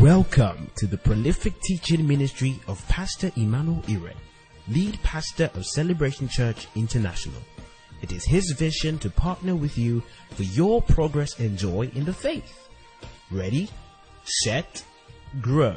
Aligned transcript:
Welcome 0.00 0.70
to 0.76 0.86
the 0.86 0.96
prolific 0.96 1.60
teaching 1.60 2.06
ministry 2.06 2.60
of 2.68 2.86
Pastor 2.86 3.32
Emmanuel 3.34 3.82
Iren, 3.88 4.14
lead 4.68 5.02
pastor 5.02 5.50
of 5.54 5.66
Celebration 5.66 6.28
Church 6.28 6.68
International. 6.76 7.42
It 8.00 8.12
is 8.12 8.24
his 8.24 8.52
vision 8.52 9.00
to 9.00 9.10
partner 9.10 9.56
with 9.56 9.76
you 9.76 10.04
for 10.30 10.44
your 10.44 10.80
progress 10.82 11.40
and 11.40 11.58
joy 11.58 11.90
in 11.96 12.04
the 12.04 12.12
faith. 12.12 12.68
Ready, 13.32 13.68
set, 14.22 14.84
grow. 15.40 15.74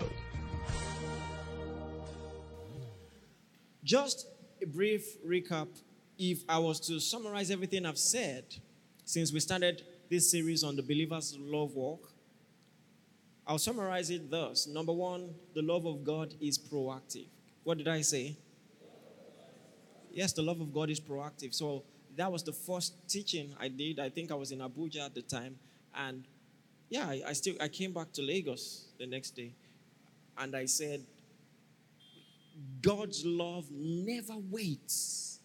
Just 3.84 4.28
a 4.62 4.68
brief 4.68 5.02
recap. 5.28 5.68
If 6.20 6.44
I 6.48 6.60
was 6.60 6.80
to 6.82 7.00
summarize 7.00 7.50
everything 7.50 7.88
I've 7.88 7.98
said 7.98 8.44
since 9.04 9.34
we 9.34 9.40
started 9.40 9.82
this 10.12 10.30
series 10.30 10.64
on 10.64 10.76
the 10.76 10.84
believer's 10.84 11.36
love 11.40 11.74
walk, 11.74 12.11
I'll 13.52 13.58
summarize 13.58 14.10
it 14.10 14.32
thus. 14.32 14.66
Number 14.66 14.94
one, 14.94 15.36
the 15.54 15.62
love 15.62 15.86
of 15.86 16.06
God 16.06 16.34
is 16.40 16.58
proactive. 16.58 17.26
What 17.66 17.78
did 17.78 17.90
I 17.90 18.00
say? 18.00 18.38
Yes, 20.10 20.32
the 20.32 20.42
love 20.42 20.62
of 20.62 20.74
God 20.74 20.90
is 20.90 21.02
proactive. 21.02 21.54
So 21.54 21.84
that 22.16 22.32
was 22.32 22.44
the 22.44 22.54
first 22.54 22.94
teaching 23.10 23.54
I 23.60 23.68
did. 23.68 24.00
I 24.00 24.08
think 24.08 24.32
I 24.32 24.36
was 24.36 24.54
in 24.54 24.60
Abuja 24.60 25.06
at 25.06 25.14
the 25.14 25.22
time. 25.22 25.58
And 25.94 26.24
yeah, 26.90 27.06
I, 27.08 27.24
I 27.28 27.34
still 27.34 27.56
I 27.60 27.68
came 27.68 27.92
back 27.92 28.14
to 28.14 28.22
Lagos 28.22 28.86
the 28.98 29.06
next 29.06 29.32
day. 29.32 29.52
And 30.38 30.56
I 30.56 30.64
said, 30.64 31.02
God's 32.82 33.26
love 33.26 33.66
never 33.70 34.36
waits 34.50 35.40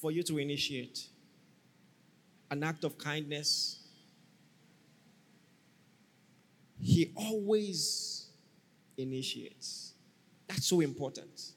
for 0.00 0.12
you 0.12 0.22
to 0.22 0.38
initiate 0.38 1.08
an 2.52 2.62
act 2.62 2.84
of 2.84 2.96
kindness, 2.96 3.79
he 6.80 7.12
always 7.14 8.26
initiates. 8.96 9.94
That's 10.48 10.66
so 10.66 10.80
important. 10.80 11.52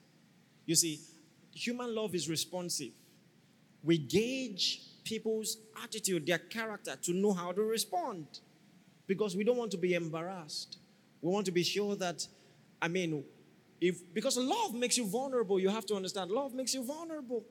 You 0.65 0.75
see, 0.75 0.99
human 1.53 1.93
love 1.93 2.15
is 2.15 2.29
responsive. 2.29 2.91
We 3.83 3.97
gauge 3.97 4.81
people's 5.03 5.57
attitude, 5.83 6.25
their 6.25 6.37
character, 6.37 6.95
to 7.01 7.13
know 7.13 7.33
how 7.33 7.51
to 7.51 7.61
respond 7.61 8.27
because 9.07 9.35
we 9.35 9.43
don't 9.43 9.57
want 9.57 9.71
to 9.71 9.77
be 9.77 9.93
embarrassed. 9.93 10.77
We 11.21 11.31
want 11.31 11.45
to 11.47 11.51
be 11.51 11.63
sure 11.63 11.95
that, 11.97 12.25
I 12.81 12.87
mean, 12.87 13.23
if 13.81 14.01
because 14.13 14.37
love 14.37 14.73
makes 14.73 14.97
you 14.97 15.05
vulnerable, 15.05 15.59
you 15.59 15.69
have 15.69 15.85
to 15.87 15.95
understand 15.95 16.31
love 16.31 16.53
makes 16.53 16.73
you 16.73 16.85
vulnerable. 16.85 17.43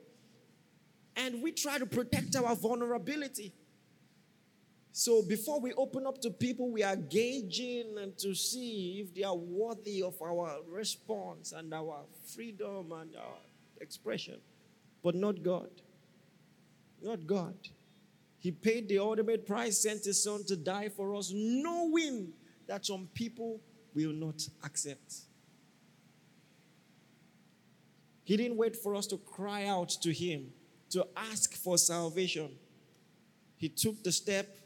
And 1.15 1.43
we 1.43 1.53
try 1.53 1.79
to 1.79 1.85
protect 1.85 2.35
our 2.37 2.57
vulnerability. 2.57 3.53
So 4.93 5.23
before 5.23 5.59
we 5.59 5.73
open 5.73 6.07
up 6.07 6.21
to 6.21 6.31
people, 6.31 6.71
we 6.71 6.83
are 6.83 6.97
gauging 6.97 7.97
and 7.99 8.17
to 8.19 8.35
see 8.35 9.01
if 9.01 9.15
they 9.15 9.23
are 9.23 9.35
worthy 9.35 10.03
of 10.03 10.21
our 10.21 10.59
response 10.69 11.53
and 11.53 11.73
our 11.73 12.03
freedom 12.35 12.93
and 12.93 13.17
our 13.17 13.39
expression. 13.81 14.39
But 15.03 15.15
not 15.15 15.43
God. 15.43 15.71
Not 17.03 17.27
God. 17.27 17.55
He 18.39 18.51
paid 18.51 18.89
the 18.89 18.99
ultimate 18.99 19.47
price, 19.47 19.79
sent 19.79 20.05
his 20.05 20.23
son 20.23 20.45
to 20.45 20.57
die 20.57 20.91
for 20.91 21.15
us, 21.15 21.33
knowing 21.35 22.35
that 22.67 22.85
some 22.85 23.09
people 23.15 23.61
will 23.95 24.13
not 24.13 24.47
accept. 24.63 25.23
He 28.25 28.37
didn't 28.37 28.59
wait 28.59 28.77
for 28.77 28.95
us 28.95 29.07
to 29.09 29.17
cry 29.17 29.67
out 29.67 29.89
to 30.03 30.13
him, 30.13 30.53
to 30.91 31.07
ask 31.17 31.55
for 31.55 31.79
salvation. 31.79 32.51
He 33.57 33.69
took 33.69 34.03
the 34.03 34.13
step 34.13 34.59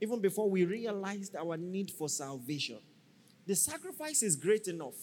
even 0.00 0.20
before 0.20 0.48
we 0.48 0.64
realized 0.64 1.36
our 1.36 1.56
need 1.56 1.90
for 1.90 2.08
salvation. 2.08 2.78
The 3.46 3.54
sacrifice 3.54 4.22
is 4.22 4.36
great 4.36 4.68
enough. 4.68 4.94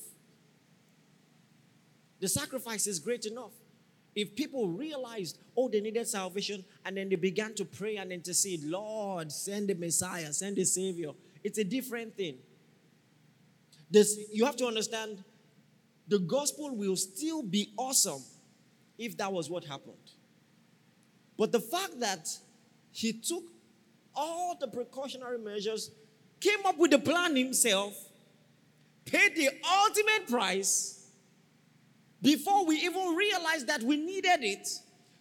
The 2.20 2.28
sacrifice 2.28 2.88
is 2.88 3.00
great 3.00 3.26
enough. 3.26 3.52
If 4.16 4.36
people 4.36 4.68
realized, 4.68 5.38
oh, 5.56 5.70
they 5.70 5.80
needed 5.80 6.08
salvation, 6.08 6.66
and 6.84 6.98
then 6.98 7.10
they 7.10 7.16
began 7.16 7.54
to 7.56 7.66
pray 7.66 7.98
and 7.98 8.12
intercede, 8.12 8.64
Lord, 8.64 9.32
send 9.32 9.70
the 9.70 9.76
Messiah, 9.76 10.34
send 10.34 10.56
the 10.56 10.66
Savior, 10.66 11.12
it's 11.44 11.60
a 11.60 11.64
different 11.64 12.18
thing. 12.18 12.38
This, 13.92 14.18
you 14.32 14.46
have 14.46 14.58
to 14.58 14.66
understand 14.66 15.24
the 16.08 16.20
gospel 16.20 16.76
will 16.76 16.96
still 16.96 17.44
be 17.44 17.74
awesome 17.78 18.24
if 18.98 19.16
that 19.18 19.32
was 19.32 19.50
what 19.50 19.64
happened. 19.64 19.96
But 21.38 21.52
the 21.52 21.60
fact 21.60 22.00
that 22.00 22.28
he 22.92 23.14
took 23.14 23.44
all 24.18 24.58
the 24.60 24.68
precautionary 24.68 25.38
measures, 25.38 25.92
came 26.42 26.66
up 26.66 26.78
with 26.78 26.92
the 26.92 27.00
plan 27.00 27.36
himself, 27.36 27.96
paid 29.06 29.36
the 29.36 29.50
ultimate 29.86 30.28
price 30.28 31.12
before 32.22 32.66
we 32.66 32.78
even 32.78 33.16
realized 33.16 33.68
that 33.68 33.84
we 33.84 33.96
needed 33.96 34.44
it, 34.44 34.68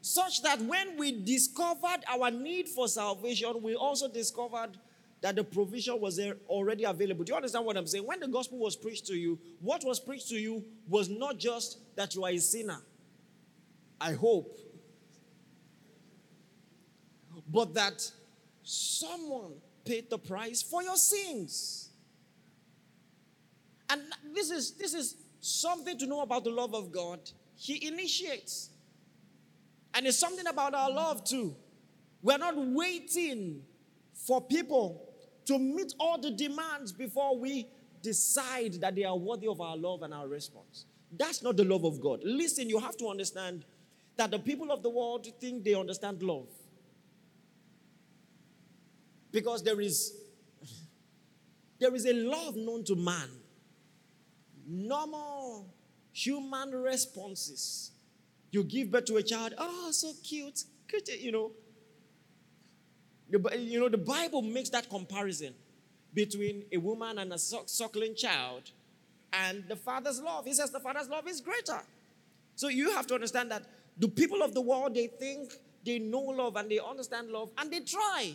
such 0.00 0.42
that 0.42 0.60
when 0.62 0.96
we 0.96 1.12
discovered 1.24 2.00
our 2.08 2.30
need 2.30 2.68
for 2.68 2.88
salvation, 2.88 3.62
we 3.62 3.74
also 3.74 4.08
discovered 4.08 4.78
that 5.20 5.36
the 5.36 5.44
provision 5.44 6.00
was 6.00 6.16
there 6.16 6.36
already 6.48 6.84
available. 6.84 7.24
Do 7.24 7.32
you 7.32 7.36
understand 7.36 7.64
what 7.66 7.76
I'm 7.76 7.86
saying? 7.86 8.06
When 8.06 8.20
the 8.20 8.28
gospel 8.28 8.58
was 8.58 8.76
preached 8.76 9.06
to 9.06 9.14
you, 9.14 9.38
what 9.60 9.84
was 9.84 9.98
preached 9.98 10.28
to 10.28 10.36
you 10.36 10.64
was 10.88 11.08
not 11.08 11.38
just 11.38 11.78
that 11.96 12.14
you 12.14 12.24
are 12.24 12.30
a 12.30 12.38
sinner. 12.38 12.78
I 14.00 14.12
hope. 14.12 14.58
But 17.48 17.74
that 17.74 18.10
Someone 18.68 19.52
paid 19.84 20.10
the 20.10 20.18
price 20.18 20.60
for 20.60 20.82
your 20.82 20.96
sins. 20.96 21.90
And 23.88 24.02
this 24.34 24.50
is 24.50 24.72
this 24.72 24.92
is 24.92 25.14
something 25.38 25.96
to 25.98 26.06
know 26.06 26.22
about 26.22 26.42
the 26.42 26.50
love 26.50 26.74
of 26.74 26.90
God. 26.90 27.20
He 27.54 27.86
initiates. 27.86 28.70
And 29.94 30.04
it's 30.04 30.18
something 30.18 30.48
about 30.48 30.74
our 30.74 30.90
love 30.90 31.22
too. 31.22 31.54
We're 32.22 32.38
not 32.38 32.56
waiting 32.56 33.62
for 34.12 34.40
people 34.40 35.14
to 35.44 35.60
meet 35.60 35.94
all 36.00 36.18
the 36.18 36.32
demands 36.32 36.90
before 36.90 37.38
we 37.38 37.68
decide 38.02 38.80
that 38.80 38.96
they 38.96 39.04
are 39.04 39.16
worthy 39.16 39.46
of 39.46 39.60
our 39.60 39.76
love 39.76 40.02
and 40.02 40.12
our 40.12 40.26
response. 40.26 40.86
That's 41.16 41.40
not 41.40 41.56
the 41.56 41.64
love 41.64 41.84
of 41.84 42.00
God. 42.00 42.18
Listen, 42.24 42.68
you 42.68 42.80
have 42.80 42.96
to 42.96 43.06
understand 43.06 43.64
that 44.16 44.32
the 44.32 44.40
people 44.40 44.72
of 44.72 44.82
the 44.82 44.90
world 44.90 45.28
think 45.40 45.62
they 45.62 45.74
understand 45.74 46.20
love. 46.20 46.48
Because 49.36 49.62
there 49.62 49.78
is 49.82 50.14
there 51.78 51.94
is 51.94 52.06
a 52.06 52.14
love 52.14 52.56
known 52.56 52.84
to 52.84 52.96
man. 52.96 53.28
Normal 54.66 55.68
human 56.10 56.70
responses. 56.72 57.90
You 58.50 58.64
give 58.64 58.90
birth 58.90 59.04
to 59.04 59.16
a 59.18 59.22
child, 59.22 59.52
oh, 59.58 59.90
so 59.90 60.12
cute, 60.22 60.64
cute, 60.88 61.20
you 61.20 61.32
know. 61.32 61.50
The, 63.28 63.58
you 63.58 63.78
know, 63.78 63.90
the 63.90 63.98
Bible 63.98 64.40
makes 64.40 64.70
that 64.70 64.88
comparison 64.88 65.52
between 66.14 66.64
a 66.72 66.78
woman 66.78 67.18
and 67.18 67.30
a 67.34 67.38
suckling 67.38 68.14
child 68.14 68.70
and 69.34 69.64
the 69.68 69.76
father's 69.76 70.18
love. 70.18 70.46
He 70.46 70.54
says 70.54 70.70
the 70.70 70.80
father's 70.80 71.10
love 71.10 71.28
is 71.28 71.42
greater. 71.42 71.82
So 72.54 72.68
you 72.68 72.90
have 72.92 73.06
to 73.08 73.14
understand 73.14 73.50
that 73.50 73.64
the 73.98 74.08
people 74.08 74.42
of 74.42 74.54
the 74.54 74.62
world, 74.62 74.94
they 74.94 75.08
think 75.08 75.52
they 75.84 75.98
know 75.98 76.22
love 76.22 76.56
and 76.56 76.70
they 76.70 76.78
understand 76.78 77.28
love 77.28 77.50
and 77.58 77.70
they 77.70 77.80
try. 77.80 78.34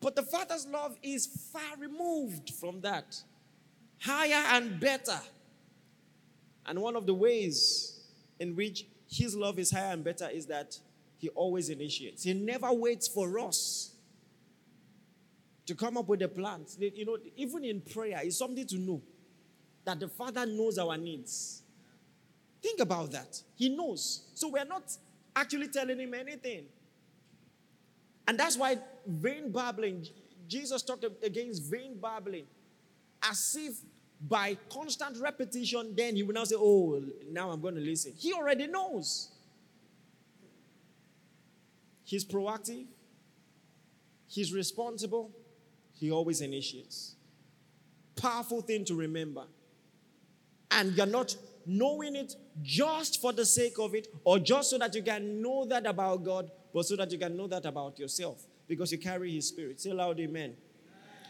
But 0.00 0.14
the 0.14 0.22
Father's 0.22 0.66
love 0.66 0.96
is 1.02 1.26
far 1.52 1.76
removed 1.78 2.50
from 2.50 2.80
that, 2.82 3.20
higher 4.00 4.56
and 4.56 4.78
better. 4.78 5.20
And 6.66 6.80
one 6.80 6.96
of 6.96 7.06
the 7.06 7.14
ways 7.14 8.00
in 8.38 8.54
which 8.54 8.86
His 9.10 9.34
love 9.34 9.58
is 9.58 9.70
higher 9.70 9.92
and 9.92 10.04
better 10.04 10.28
is 10.28 10.46
that 10.46 10.78
He 11.16 11.28
always 11.30 11.68
initiates. 11.68 12.22
He 12.22 12.34
never 12.34 12.72
waits 12.72 13.08
for 13.08 13.38
us 13.40 13.92
to 15.66 15.74
come 15.74 15.96
up 15.96 16.08
with 16.08 16.22
a 16.22 16.28
plan. 16.28 16.64
You 16.78 17.04
know, 17.04 17.18
even 17.36 17.64
in 17.64 17.80
prayer, 17.80 18.20
it's 18.22 18.38
something 18.38 18.66
to 18.66 18.78
know 18.78 19.02
that 19.84 19.98
the 19.98 20.08
Father 20.08 20.46
knows 20.46 20.78
our 20.78 20.96
needs. 20.96 21.62
Think 22.62 22.80
about 22.80 23.10
that. 23.12 23.40
He 23.56 23.68
knows. 23.68 24.28
So 24.34 24.48
we're 24.48 24.64
not 24.64 24.96
actually 25.34 25.68
telling 25.68 25.98
Him 25.98 26.14
anything. 26.14 26.64
And 28.26 28.38
that's 28.38 28.58
why 28.58 28.78
vain 29.08 29.50
babbling, 29.50 30.06
Jesus 30.46 30.82
talked 30.82 31.04
against 31.22 31.64
vain 31.64 31.98
babbling, 32.00 32.44
as 33.22 33.56
if 33.58 33.74
by 34.20 34.56
constant 34.70 35.16
repetition, 35.18 35.94
then 35.96 36.16
he 36.16 36.22
will 36.22 36.34
now 36.34 36.44
say, 36.44 36.56
Oh, 36.58 37.02
now 37.30 37.50
I'm 37.50 37.60
going 37.60 37.76
to 37.76 37.80
listen. 37.80 38.12
He 38.16 38.32
already 38.32 38.66
knows. 38.66 39.30
He's 42.04 42.24
proactive, 42.24 42.86
he's 44.26 44.52
responsible, 44.52 45.30
he 45.94 46.10
always 46.10 46.40
initiates. 46.40 47.14
Powerful 48.16 48.62
thing 48.62 48.84
to 48.86 48.94
remember. 48.94 49.44
And 50.70 50.96
you're 50.96 51.06
not 51.06 51.36
knowing 51.66 52.16
it 52.16 52.34
just 52.62 53.20
for 53.20 53.32
the 53.34 53.44
sake 53.44 53.78
of 53.78 53.94
it 53.94 54.08
or 54.24 54.38
just 54.38 54.70
so 54.70 54.78
that 54.78 54.94
you 54.94 55.02
can 55.02 55.42
know 55.42 55.66
that 55.66 55.86
about 55.86 56.24
God, 56.24 56.50
but 56.72 56.86
so 56.86 56.96
that 56.96 57.12
you 57.12 57.18
can 57.18 57.36
know 57.36 57.46
that 57.46 57.66
about 57.66 57.98
yourself 57.98 58.42
because 58.68 58.92
you 58.92 58.98
carry 58.98 59.32
His 59.32 59.48
Spirit. 59.48 59.80
Say 59.80 59.92
loud, 59.92 60.20
Amen. 60.20 60.42
amen. 60.42 60.56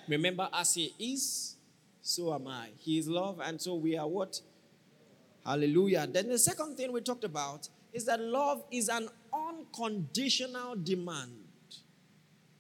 Remember, 0.09 0.49
as 0.53 0.75
He 0.75 0.93
is, 0.99 1.57
so 2.03 2.35
am 2.35 2.49
I. 2.49 2.69
He 2.79 2.99
is 2.99 3.09
love, 3.09 3.41
and 3.41 3.61
so 3.61 3.75
we 3.77 3.97
are 3.97 4.09
what? 4.09 4.41
Hallelujah. 5.45 6.07
Then 6.07 6.29
the 6.29 6.39
second 6.39 6.77
thing 6.77 6.93
we 6.93 7.01
talked 7.01 7.25
about 7.25 7.69
is 7.93 8.05
that 8.05 8.21
love 8.21 8.65
is 8.71 8.89
an 8.89 9.09
unconditional 9.33 10.75
demand 10.77 11.33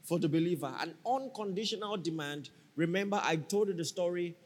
for 0.02 0.18
the 0.18 0.28
believer. 0.28 0.72
An 0.80 0.94
unconditional 1.06 1.96
demand. 1.98 2.48
Remember, 2.76 3.20
I 3.22 3.36
told 3.36 3.68
you 3.68 3.74
the 3.74 3.84
story. 3.84 4.36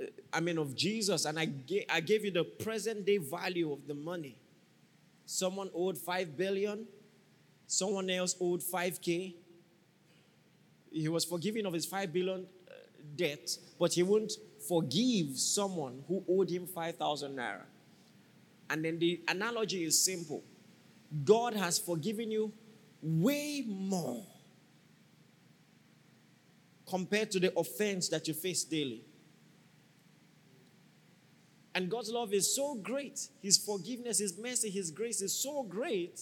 Uh, 0.00 0.06
I 0.32 0.40
mean, 0.40 0.56
of 0.56 0.74
Jesus, 0.74 1.26
and 1.26 1.38
I 1.38 1.44
gave, 1.44 1.84
I 1.90 2.00
gave 2.00 2.24
you 2.24 2.30
the 2.30 2.44
present 2.44 3.04
day 3.04 3.18
value 3.18 3.72
of 3.72 3.86
the 3.86 3.94
money. 3.94 4.36
Someone 5.26 5.70
owed 5.74 5.98
5 5.98 6.36
billion, 6.36 6.86
someone 7.70 8.10
else 8.10 8.34
owed 8.40 8.60
5K. 8.60 9.34
He 10.90 11.08
was 11.08 11.24
forgiven 11.24 11.66
of 11.66 11.72
his 11.72 11.86
5 11.86 12.12
billion 12.12 12.40
uh, 12.68 12.72
debt, 13.14 13.56
but 13.78 13.92
he 13.92 14.02
wouldn't 14.02 14.32
forgive 14.66 15.38
someone 15.38 16.02
who 16.08 16.24
owed 16.28 16.50
him 16.50 16.66
5,000 16.66 17.36
naira. 17.36 17.62
And 18.68 18.84
then 18.84 18.98
the 18.98 19.20
analogy 19.28 19.84
is 19.84 19.98
simple 19.98 20.42
God 21.24 21.54
has 21.54 21.78
forgiven 21.78 22.30
you 22.30 22.52
way 23.02 23.64
more 23.66 24.24
compared 26.88 27.30
to 27.30 27.40
the 27.40 27.56
offense 27.56 28.08
that 28.08 28.26
you 28.26 28.34
face 28.34 28.64
daily. 28.64 29.04
And 31.72 31.88
God's 31.88 32.10
love 32.10 32.34
is 32.34 32.52
so 32.52 32.74
great, 32.74 33.28
His 33.40 33.56
forgiveness, 33.58 34.18
His 34.18 34.36
mercy, 34.36 34.70
His 34.70 34.90
grace 34.90 35.22
is 35.22 35.32
so 35.32 35.62
great 35.62 36.20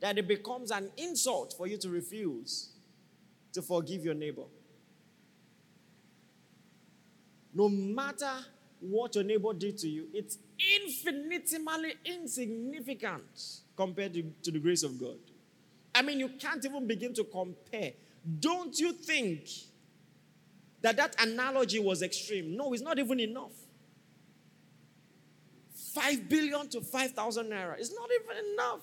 that 0.00 0.18
it 0.18 0.28
becomes 0.28 0.70
an 0.70 0.90
insult 0.96 1.54
for 1.56 1.66
you 1.66 1.76
to 1.78 1.88
refuse 1.88 2.70
to 3.52 3.62
forgive 3.62 4.04
your 4.04 4.14
neighbor. 4.14 4.44
No 7.54 7.68
matter 7.68 8.30
what 8.80 9.14
your 9.14 9.24
neighbor 9.24 9.54
did 9.54 9.78
to 9.78 9.88
you, 9.88 10.08
it's 10.12 10.38
infinitesimally 10.82 11.94
insignificant 12.04 13.60
compared 13.76 14.12
to, 14.14 14.22
to 14.42 14.50
the 14.50 14.58
grace 14.58 14.82
of 14.82 15.00
God. 15.00 15.16
I 15.94 16.02
mean, 16.02 16.18
you 16.18 16.28
can't 16.28 16.62
even 16.64 16.86
begin 16.86 17.14
to 17.14 17.24
compare. 17.24 17.92
Don't 18.40 18.78
you 18.78 18.92
think 18.92 19.48
that 20.82 20.98
that 20.98 21.16
analogy 21.22 21.78
was 21.78 22.02
extreme? 22.02 22.54
No, 22.54 22.74
it's 22.74 22.82
not 22.82 22.98
even 22.98 23.20
enough. 23.20 23.52
5 25.94 26.28
billion 26.28 26.68
to 26.68 26.82
5,000 26.82 27.46
naira 27.46 27.80
is 27.80 27.94
not 27.94 28.08
even 28.20 28.52
enough. 28.52 28.80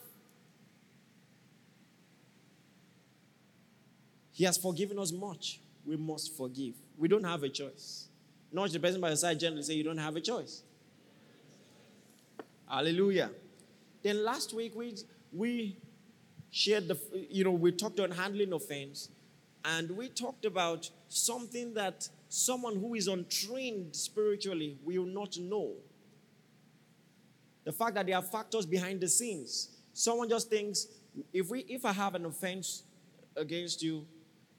He 4.33 4.43
has 4.43 4.57
forgiven 4.57 4.99
us 4.99 5.11
much. 5.11 5.61
We 5.85 5.95
must 5.95 6.35
forgive. 6.35 6.73
We 6.97 7.07
don't 7.07 7.23
have 7.23 7.43
a 7.43 7.49
choice. 7.49 8.07
Nudge 8.51 8.73
the 8.73 8.79
person 8.79 8.99
by 8.99 9.07
your 9.09 9.15
side 9.15 9.39
gently 9.39 9.61
say, 9.61 9.73
You 9.75 9.83
don't 9.83 9.97
have 9.97 10.15
a 10.15 10.21
choice. 10.21 10.63
Hallelujah. 12.67 13.29
Then 14.01 14.23
last 14.23 14.53
week 14.53 14.75
we, 14.75 14.95
we 15.31 15.77
shared 16.49 16.87
the, 16.87 16.97
you 17.29 17.43
know, 17.43 17.51
we 17.51 17.71
talked 17.71 17.99
on 17.99 18.11
handling 18.11 18.53
offense 18.53 19.09
and 19.65 19.91
we 19.91 20.09
talked 20.09 20.45
about 20.45 20.89
something 21.07 21.73
that 21.75 22.09
someone 22.27 22.75
who 22.75 22.95
is 22.95 23.07
untrained 23.07 23.95
spiritually 23.95 24.77
will 24.83 25.05
not 25.05 25.37
know. 25.37 25.73
The 27.63 27.71
fact 27.71 27.95
that 27.95 28.07
there 28.07 28.17
are 28.17 28.23
factors 28.23 28.65
behind 28.65 28.99
the 28.99 29.07
scenes. 29.07 29.69
Someone 29.93 30.27
just 30.27 30.49
thinks, 30.49 30.87
if, 31.31 31.49
we, 31.49 31.59
if 31.69 31.85
I 31.85 31.93
have 31.93 32.15
an 32.15 32.25
offense 32.25 32.83
against 33.37 33.81
you, 33.81 34.05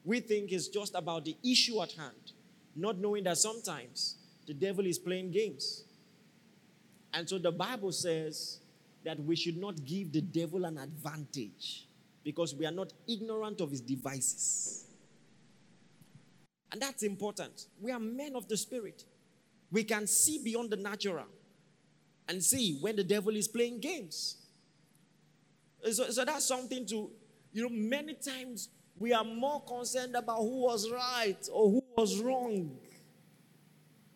we 0.05 0.21
think 0.21 0.53
it's 0.53 0.69
just 0.69 0.95
about 0.95 1.25
the 1.25 1.37
issue 1.43 1.83
at 1.83 1.93
hand, 1.93 2.33
not 2.77 2.99
knowing 2.99 3.25
that 3.25 3.39
sometimes 3.39 4.17
the 4.47 4.55
devil 4.55 4.87
is 4.87 4.99
playing 4.99 5.31
games. 5.31 5.85
And 7.13 7.29
so 7.29 7.39
the 7.39 7.53
Bible 7.53 7.93
says 7.93 8.61
that 9.05 9.19
we 9.21 9.37
should 9.37 9.57
not 9.57 9.85
give 9.85 10.13
the 10.13 10.21
devil 10.21 10.65
an 10.65 10.79
advantage 10.79 11.87
because 12.23 12.55
we 12.55 12.67
are 12.67 12.73
not 12.73 12.93
ignorant 13.09 13.61
of 13.61 13.71
his 13.71 13.81
devices. 13.81 14.85
And 16.73 16.83
that's 16.83 17.03
important. 17.03 17.67
We 17.81 17.93
are 17.93 18.01
men 18.01 18.35
of 18.35 18.49
the 18.49 18.57
spirit. 18.57 19.05
We 19.71 19.85
can 19.85 20.07
see 20.07 20.43
beyond 20.43 20.71
the 20.71 20.77
natural 20.77 21.27
and 22.29 22.43
see 22.43 22.79
when 22.81 22.97
the 22.97 23.05
devil 23.05 23.37
is 23.37 23.47
playing 23.47 23.81
games. 23.81 24.39
So, 25.93 26.11
so 26.11 26.25
that's 26.25 26.47
something 26.47 26.87
to, 26.87 27.11
you 27.53 27.63
know, 27.63 27.69
many 27.69 28.15
times 28.15 28.71
we 28.99 29.13
are 29.13 29.25
more 29.25 29.61
concerned 29.63 30.15
about 30.15 30.39
who 30.39 30.63
was 30.63 30.91
right 30.91 31.49
or 31.53 31.71
who 31.71 31.85
was 31.97 32.21
wrong. 32.21 32.77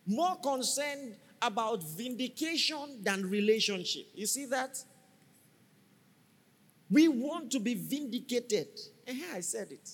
More 0.06 0.36
concerned 0.36 1.16
about 1.42 1.82
vindication 1.82 3.02
than 3.02 3.28
relationship. 3.28 4.06
You 4.14 4.26
see 4.26 4.46
that? 4.46 4.82
We 6.90 7.08
want 7.08 7.50
to 7.52 7.60
be 7.60 7.74
vindicated. 7.74 8.68
Here 9.06 9.26
I 9.34 9.40
said 9.40 9.70
it. 9.72 9.90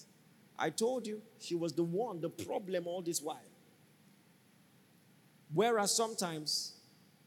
I 0.58 0.70
told 0.70 1.06
you 1.06 1.20
she 1.40 1.54
was 1.54 1.72
the 1.72 1.82
one, 1.82 2.20
the 2.20 2.28
problem 2.28 2.87
all 2.87 3.02
this 3.02 3.20
while. 3.20 3.40
Whereas 5.52 5.94
sometimes 5.94 6.75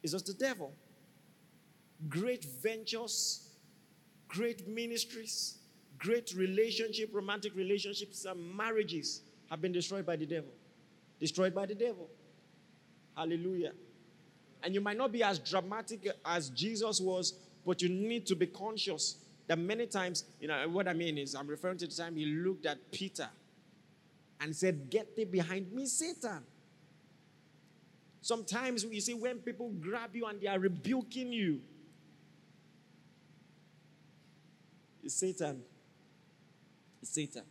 it's 0.01 0.13
just 0.13 0.27
the 0.27 0.33
devil. 0.33 0.73
Great 2.07 2.45
ventures, 2.45 3.49
great 4.27 4.67
ministries, 4.67 5.57
great 5.97 6.33
relationship, 6.35 7.09
romantic 7.13 7.55
relationships, 7.55 8.25
and 8.25 8.55
marriages 8.55 9.21
have 9.49 9.61
been 9.61 9.71
destroyed 9.71 10.05
by 10.05 10.15
the 10.15 10.25
devil. 10.25 10.51
Destroyed 11.19 11.53
by 11.53 11.65
the 11.65 11.75
devil. 11.75 12.09
Hallelujah. 13.15 13.71
And 14.63 14.73
you 14.73 14.81
might 14.81 14.97
not 14.97 15.11
be 15.11 15.23
as 15.23 15.39
dramatic 15.39 16.07
as 16.25 16.49
Jesus 16.49 16.99
was, 16.99 17.33
but 17.65 17.81
you 17.81 17.89
need 17.89 18.25
to 18.27 18.35
be 18.35 18.47
conscious 18.47 19.17
that 19.47 19.57
many 19.57 19.87
times, 19.87 20.25
you 20.39 20.47
know, 20.47 20.67
what 20.69 20.87
I 20.87 20.93
mean 20.93 21.17
is, 21.17 21.33
I'm 21.33 21.47
referring 21.47 21.77
to 21.77 21.87
the 21.87 21.95
time 21.95 22.15
he 22.15 22.25
looked 22.25 22.65
at 22.65 22.91
Peter 22.91 23.29
and 24.41 24.55
said, 24.55 24.89
Get 24.89 25.15
thee 25.15 25.25
behind 25.25 25.71
me, 25.71 25.85
Satan. 25.85 26.43
Sometimes 28.21 28.83
you 28.83 28.99
see 28.99 29.13
when 29.13 29.37
people 29.37 29.69
grab 29.79 30.13
you 30.13 30.25
and 30.25 30.41
they 30.41 30.47
are 30.47 30.59
rebuking 30.59 31.31
you, 31.31 31.61
it's 35.01 35.15
Satan. 35.15 35.61
It's 37.01 37.11
Satan. 37.11 37.43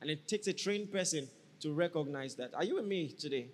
And 0.00 0.10
it 0.10 0.26
takes 0.26 0.46
a 0.46 0.52
trained 0.52 0.90
person 0.90 1.28
to 1.60 1.72
recognize 1.72 2.34
that. 2.36 2.54
Are 2.54 2.64
you 2.64 2.76
with 2.76 2.86
me 2.86 3.08
today? 3.08 3.48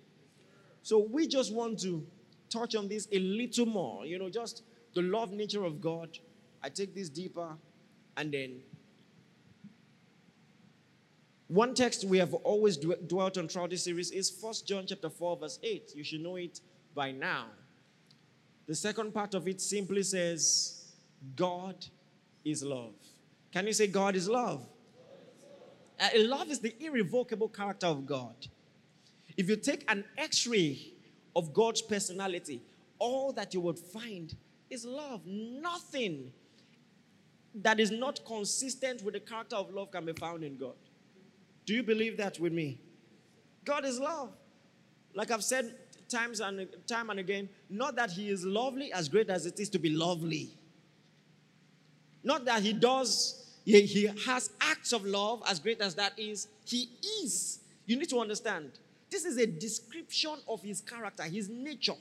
So 0.81 0.99
we 0.99 1.27
just 1.27 1.53
want 1.53 1.79
to 1.81 2.05
touch 2.49 2.75
on 2.75 2.87
this 2.87 3.07
a 3.11 3.19
little 3.19 3.65
more. 3.65 4.05
You 4.05 4.19
know, 4.19 4.29
just 4.29 4.63
the 4.93 5.01
love 5.01 5.31
nature 5.31 5.65
of 5.65 5.81
God. 5.81 6.17
I 6.63 6.69
take 6.69 6.95
this 6.95 7.09
deeper 7.09 7.49
and 8.15 8.31
then 8.31 8.61
one 11.47 11.73
text 11.73 12.03
we 12.03 12.17
have 12.17 12.33
always 12.33 12.77
dwelt 12.77 13.37
on 13.37 13.47
throughout 13.47 13.69
this 13.69 13.83
series 13.83 14.11
is 14.11 14.29
First 14.29 14.67
John 14.67 14.85
chapter 14.85 15.09
4, 15.09 15.37
verse 15.37 15.59
8. 15.63 15.91
You 15.95 16.03
should 16.03 16.21
know 16.21 16.35
it 16.35 16.59
by 16.93 17.11
now. 17.11 17.45
The 18.67 18.75
second 18.75 19.13
part 19.13 19.33
of 19.33 19.47
it 19.47 19.61
simply 19.61 20.03
says, 20.03 20.91
God 21.35 21.85
is 22.43 22.63
love. 22.63 22.95
Can 23.53 23.65
you 23.65 23.73
say 23.73 23.87
God 23.87 24.17
is 24.17 24.27
love? 24.27 24.67
Uh, 25.99 26.09
love 26.15 26.49
is 26.49 26.59
the 26.59 26.75
irrevocable 26.83 27.47
character 27.47 27.87
of 27.87 28.05
God. 28.05 28.35
If 29.35 29.49
you 29.49 29.55
take 29.55 29.83
an 29.89 30.03
x 30.17 30.47
ray 30.47 30.93
of 31.35 31.53
God's 31.53 31.81
personality, 31.81 32.61
all 32.99 33.31
that 33.33 33.53
you 33.53 33.61
would 33.61 33.79
find 33.79 34.35
is 34.69 34.85
love. 34.85 35.21
Nothing 35.25 36.31
that 37.55 37.79
is 37.79 37.91
not 37.91 38.23
consistent 38.25 39.03
with 39.03 39.13
the 39.13 39.19
character 39.19 39.55
of 39.55 39.73
love 39.73 39.91
can 39.91 40.05
be 40.05 40.13
found 40.13 40.43
in 40.43 40.57
God. 40.57 40.75
Do 41.65 41.73
you 41.73 41.83
believe 41.83 42.17
that 42.17 42.39
with 42.39 42.53
me? 42.53 42.79
God 43.65 43.85
is 43.85 43.99
love. 43.99 44.31
Like 45.13 45.31
I've 45.31 45.43
said 45.43 45.73
times 46.07 46.39
and 46.39 46.67
time 46.87 47.09
and 47.09 47.19
again, 47.19 47.49
not 47.69 47.95
that 47.95 48.11
he 48.11 48.29
is 48.29 48.45
lovely 48.45 48.93
as 48.93 49.09
great 49.09 49.29
as 49.29 49.45
it 49.45 49.59
is 49.59 49.69
to 49.69 49.79
be 49.79 49.89
lovely. 49.89 50.49
Not 52.23 52.45
that 52.45 52.61
he 52.61 52.73
does 52.73 53.46
he, 53.67 53.81
he 53.81 54.05
has 54.25 54.49
acts 54.61 54.93
of 54.93 55.05
love 55.05 55.43
as 55.45 55.59
great 55.59 55.81
as 55.81 55.93
that 55.95 56.17
is. 56.17 56.47
He 56.63 56.89
is. 57.21 57.59
You 57.85 57.97
need 57.97 58.07
to 58.09 58.19
understand. 58.19 58.71
This 59.11 59.25
is 59.25 59.37
a 59.37 59.45
description 59.45 60.35
of 60.47 60.61
his 60.61 60.79
character, 60.79 61.23
his 61.23 61.49
nature. 61.49 61.97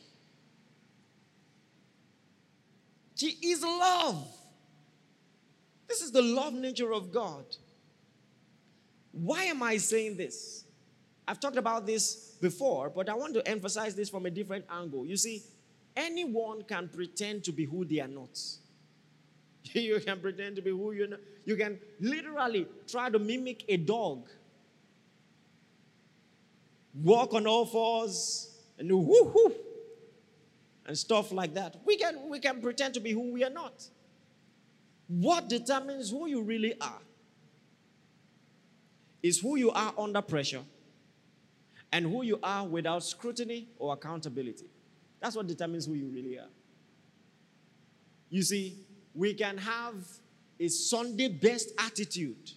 He 3.19 3.31
is 3.51 3.65
love. 3.65 4.29
This 5.89 6.03
is 6.03 6.13
the 6.13 6.23
love 6.23 6.55
nature 6.55 6.93
of 6.93 7.11
God. 7.11 7.45
Why 9.11 9.43
am 9.45 9.61
I 9.65 9.79
saying 9.79 10.19
this? 10.19 10.67
I've 11.27 11.41
talked 11.41 11.57
about 11.57 11.85
this 11.85 12.37
before, 12.41 12.91
but 12.91 13.09
I 13.09 13.15
want 13.15 13.35
to 13.35 13.49
emphasize 13.49 13.97
this 13.97 14.09
from 14.09 14.27
a 14.27 14.31
different 14.31 14.67
angle. 14.71 15.05
You 15.05 15.17
see, 15.17 15.43
anyone 15.97 16.63
can 16.63 16.89
pretend 16.89 17.43
to 17.43 17.51
be 17.51 17.65
who 17.65 17.85
they 17.85 17.99
are 17.99 18.07
not. 18.07 18.39
you 19.73 20.01
can 20.01 20.21
pretend 20.21 20.57
to 20.57 20.63
be 20.63 20.71
who 20.71 20.93
you 20.93 21.07
know. 21.07 21.19
You 21.45 21.57
can 21.57 21.79
literally 22.01 22.67
try 22.87 23.11
to 23.11 23.19
mimic 23.19 23.65
a 23.69 23.77
dog. 23.77 24.29
walk 27.03 27.35
on 27.35 27.47
all 27.47 27.67
fours, 27.67 28.51
and 28.79 28.89
do 28.89 28.97
whoo 28.97 29.33
whoo, 29.35 29.55
and 30.87 30.97
stuff 30.97 31.33
like 31.33 31.55
that. 31.55 31.77
We 31.85 31.97
can, 31.97 32.29
we 32.29 32.39
can 32.39 32.61
pretend 32.61 32.95
to 32.95 33.01
be 33.01 33.13
who 33.13 33.33
we 33.33 33.45
are 33.45 33.51
not. 33.51 33.87
What 35.09 35.49
determines 35.49 36.11
who 36.11 36.27
you 36.27 36.43
really 36.43 36.75
are 36.81 37.01
is 39.23 39.39
who 39.39 39.57
you 39.57 39.71
are 39.71 39.95
under 39.97 40.23
pressure 40.23 40.63
and 41.93 42.05
who 42.05 42.23
you 42.23 42.39
are 42.43 42.67
without 42.67 43.05
scrutiny 43.05 43.69
or 43.79 43.95
accountability. 43.95 44.67
That's 45.21 45.37
what 45.37 45.47
determines 45.47 45.87
who 45.87 45.95
you 45.95 46.09
really 46.09 46.39
are. 46.39 46.49
You 48.29 48.43
see, 48.43 48.86
we 49.17 49.33
can 49.33 49.57
have 49.57 49.95
a 50.61 50.69
Sunday 50.69 51.29
best 51.29 51.73
attitude, 51.79 52.53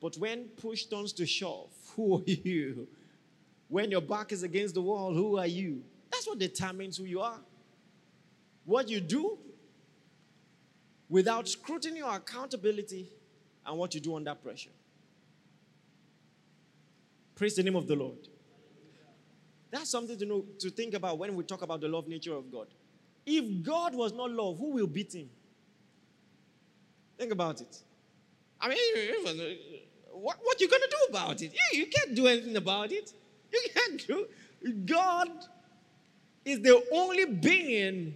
but 0.00 0.16
when 0.18 0.44
push 0.48 0.84
turns 0.84 1.12
to 1.14 1.24
shove, 1.24 1.70
who 1.96 2.18
are 2.18 2.24
you? 2.30 2.88
When 3.68 3.90
your 3.90 4.00
back 4.00 4.32
is 4.32 4.42
against 4.42 4.74
the 4.74 4.82
wall, 4.82 5.14
who 5.14 5.38
are 5.38 5.46
you? 5.46 5.82
That's 6.10 6.26
what 6.26 6.38
determines 6.38 6.96
who 6.96 7.04
you 7.04 7.20
are. 7.20 7.40
What 8.64 8.88
you 8.88 9.00
do 9.00 9.38
without 11.08 11.48
scrutiny 11.48 12.02
or 12.02 12.14
accountability, 12.14 13.08
and 13.64 13.78
what 13.78 13.94
you 13.94 14.00
do 14.00 14.16
under 14.16 14.34
pressure. 14.34 14.70
Praise 17.34 17.54
the 17.54 17.62
name 17.62 17.76
of 17.76 17.86
the 17.86 17.94
Lord. 17.94 18.28
That's 19.70 19.90
something 19.90 20.16
to 20.18 20.24
know 20.24 20.44
to 20.60 20.70
think 20.70 20.94
about 20.94 21.18
when 21.18 21.34
we 21.36 21.44
talk 21.44 21.62
about 21.62 21.80
the 21.80 21.88
love 21.88 22.08
nature 22.08 22.34
of 22.34 22.50
God. 22.50 22.68
If 23.26 23.64
God 23.64 23.94
was 23.94 24.12
not 24.12 24.30
love, 24.30 24.58
who 24.58 24.70
will 24.70 24.86
beat 24.86 25.14
him? 25.14 25.28
Think 27.18 27.32
about 27.32 27.60
it. 27.60 27.78
I 28.60 28.68
mean, 28.68 28.78
what, 30.12 30.36
what 30.42 30.60
you 30.60 30.68
gonna 30.68 30.86
do 30.88 31.06
about 31.10 31.42
it? 31.42 31.52
You, 31.52 31.80
you 31.80 31.86
can't 31.86 32.14
do 32.14 32.26
anything 32.26 32.56
about 32.56 32.92
it. 32.92 33.12
You 33.52 33.60
can't 33.74 34.06
do. 34.06 34.26
God 34.84 35.28
is 36.44 36.60
the 36.60 36.82
only 36.92 37.24
being 37.26 38.14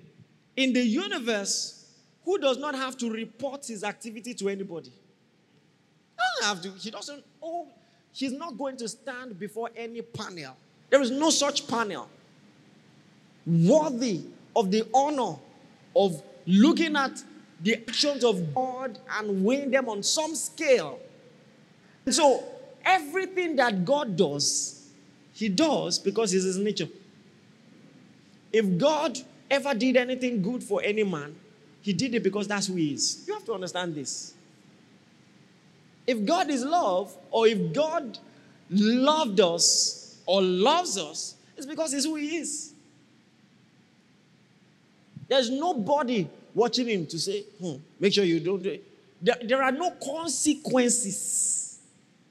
in 0.57 0.73
the 0.73 0.83
universe 0.83 1.89
who 2.25 2.39
does 2.39 2.59
not 2.59 2.75
have 2.75 2.97
to 2.99 3.11
report 3.11 3.67
his 3.67 3.83
activity 3.85 4.35
to 4.35 4.49
anybody. 4.49 4.93
Doesn't 6.17 6.49
have 6.49 6.63
to. 6.63 6.79
He 6.79 6.91
doesn't. 6.91 7.25
Oh, 7.43 7.69
He's 8.13 8.33
not 8.33 8.59
going 8.59 8.77
to 8.79 8.89
stand 8.89 9.39
before 9.39 9.71
any 9.77 10.03
panel. 10.03 10.57
There 10.89 11.01
is 11.01 11.11
no 11.11 11.31
such 11.31 11.69
panel 11.69 12.09
worthy 13.47 14.25
of 14.55 14.71
the 14.71 14.87
honor 14.93 15.37
of 15.95 16.23
looking 16.47 16.97
at 16.97 17.23
the 17.63 17.77
actions 17.77 18.25
of 18.25 18.55
God 18.55 18.99
and 19.19 19.45
weighing 19.45 19.71
them 19.71 19.89
on 19.89 20.03
some 20.03 20.35
scale. 20.35 20.99
And 22.07 22.15
so, 22.15 22.43
everything 22.85 23.57
that 23.57 23.85
God 23.85 24.17
does, 24.17 24.89
He 25.33 25.49
does 25.49 25.99
because 25.99 26.33
it's 26.33 26.45
His 26.45 26.59
nature. 26.59 26.89
If 28.53 28.79
God 28.79 29.19
ever 29.51 29.75
did 29.75 29.97
anything 29.97 30.43
good 30.43 30.63
for 30.63 30.83
any 30.83 31.05
man, 31.05 31.37
He 31.83 31.93
did 31.93 32.15
it 32.15 32.23
because 32.23 32.49
that's 32.49 32.67
who 32.67 32.75
He 32.75 32.95
is. 32.95 33.25
You 33.27 33.35
have 33.35 33.45
to 33.45 33.55
understand 33.55 33.95
this. 33.95 34.35
If 36.07 36.25
God 36.25 36.51
is 36.51 36.65
love, 36.65 37.17
or 37.31 37.47
if 37.47 37.73
God 37.73 38.19
loved 38.71 39.41
us 39.41 40.19
or 40.27 40.43
loves 40.43 40.97
us, 40.97 41.37
it's 41.57 41.67
because 41.67 41.93
it's 41.93 42.07
who 42.07 42.17
He 42.17 42.39
is. 42.39 42.73
There's 45.31 45.49
nobody 45.49 46.29
watching 46.53 46.89
Him 46.89 47.07
to 47.07 47.19
say, 47.19 47.43
hmm, 47.61 47.77
make 48.01 48.13
sure 48.13 48.25
you 48.25 48.41
don't 48.41 48.61
do 48.61 48.71
it. 48.71 48.85
There, 49.23 49.37
there 49.45 49.63
are 49.63 49.71
no 49.71 49.93
consequences 49.93 51.79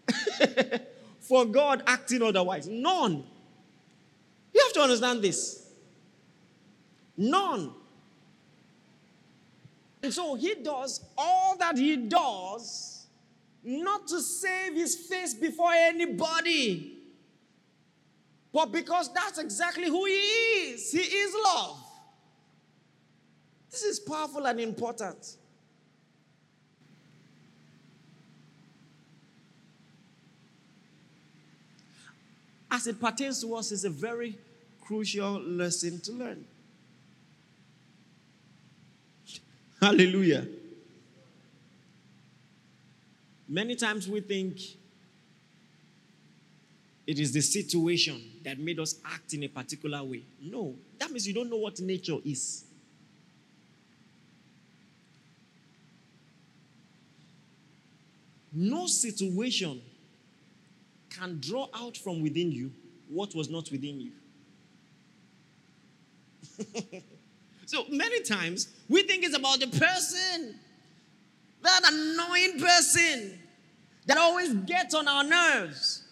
for 1.22 1.46
God 1.46 1.82
acting 1.88 2.22
otherwise. 2.22 2.68
None. 2.68 3.24
You 4.54 4.62
have 4.62 4.74
to 4.74 4.82
understand 4.82 5.22
this. 5.22 5.66
None. 7.16 7.72
And 10.04 10.14
so 10.14 10.36
he 10.36 10.56
does 10.56 11.02
all 11.18 11.56
that 11.58 11.78
he 11.78 11.96
does 11.96 13.06
not 13.64 14.08
to 14.08 14.20
save 14.22 14.74
his 14.74 14.96
face 14.96 15.34
before 15.34 15.72
anybody, 15.72 16.98
but 18.52 18.74
because 18.74 19.14
that's 19.14 19.38
exactly 19.38 19.88
who 19.88 20.06
he 20.06 20.12
is. 20.14 20.92
He 20.92 21.00
is 21.00 21.34
love. 21.46 21.89
This 23.72 23.84
is 23.84 24.00
powerful 24.00 24.46
and 24.46 24.60
important. 24.60 25.38
As 32.72 32.88
it 32.88 33.00
pertains 33.00 33.42
to 33.42 33.56
us, 33.56 33.72
it's 33.72 33.84
a 33.84 33.90
very 33.90 34.38
crucial 34.82 35.40
lesson 35.42 36.00
to 36.02 36.12
learn. 36.12 36.46
Hallelujah. 39.82 40.46
Many 43.48 43.76
times 43.76 44.08
we 44.08 44.22
think 44.22 44.60
it 47.08 47.18
is 47.18 47.32
the 47.32 47.42
situation 47.42 48.22
that 48.44 48.60
made 48.60 48.80
us 48.80 48.96
act 49.04 49.34
in 49.34 49.44
a 49.44 49.48
particular 49.48 50.04
way. 50.04 50.24
No, 50.40 50.76
that 51.00 51.10
means 51.10 51.28
you 51.28 51.34
don't 51.34 51.50
know 51.50 51.58
what 51.58 51.80
nature 51.80 52.18
is. 52.24 52.66
No 58.52 58.88
situation 58.88 59.82
can 61.10 61.40
draw 61.40 61.68
out 61.74 61.98
from 61.98 62.22
within 62.22 62.52
you 62.52 62.72
what 63.08 63.34
was 63.36 63.50
not 63.50 63.72
within 63.72 64.00
you. 64.00 64.12
so 67.66 67.86
many 67.90 68.22
times 68.22 68.70
we 68.88 69.04
think 69.04 69.24
it's 69.24 69.36
about 69.36 69.60
the 69.60 69.68
person 69.68 70.60
that 71.62 71.82
annoying 71.92 72.60
person 72.60 73.40
that 74.06 74.18
always 74.18 74.54
gets 74.54 74.96
on 74.96 75.08
our 75.08 75.24
nerves. 75.24 76.04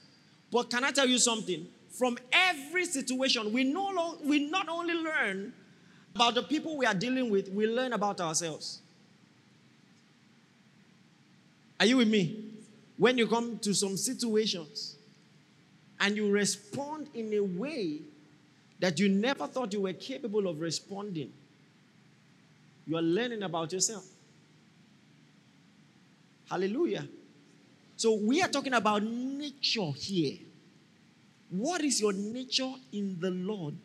But 0.52 0.70
can 0.70 0.84
I 0.84 0.92
tell 0.92 1.08
you 1.08 1.18
something? 1.18 1.68
From 1.92 2.18
every 2.32 2.86
situation, 2.86 3.52
we, 3.52 3.64
no 3.64 3.90
long, 3.90 4.18
we 4.24 4.50
not 4.50 4.70
only 4.70 4.94
learn 4.94 5.54
about 6.16 6.36
the 6.36 6.44
people 6.44 6.78
we 6.78 6.86
are 6.86 6.94
dealing 6.94 7.30
with, 7.30 7.50
we 7.50 7.68
learn 7.68 7.94
about 7.94 8.22
ourselves. 8.22 8.82
Are 11.80 11.86
you 11.86 11.98
with 11.98 12.08
me? 12.08 12.44
When 12.98 13.18
you 13.18 13.28
come 13.28 13.60
to 13.60 13.74
some 13.74 13.98
situations 13.98 14.96
and 16.00 16.16
you 16.16 16.32
respond 16.32 17.10
in 17.14 17.34
a 17.34 17.40
way 17.40 18.00
that 18.80 19.00
you 19.00 19.10
never 19.10 19.48
thought 19.48 19.74
you 19.74 19.82
were 19.82 19.94
capable 19.94 20.48
of 20.48 20.60
responding, 20.60 21.32
you 22.88 22.98
are 22.98 23.02
learning 23.02 23.44
about 23.44 23.72
yourself. 23.72 24.06
Hallelujah. 26.50 27.08
So 27.98 28.14
we 28.16 28.42
are 28.42 28.48
talking 28.48 28.74
about 28.74 29.04
nature 29.04 29.92
here. 29.96 30.38
What 31.50 31.82
is 31.84 32.00
your 32.02 32.14
nature 32.14 32.74
in 32.92 33.18
the 33.20 33.32
Lord? 33.32 33.76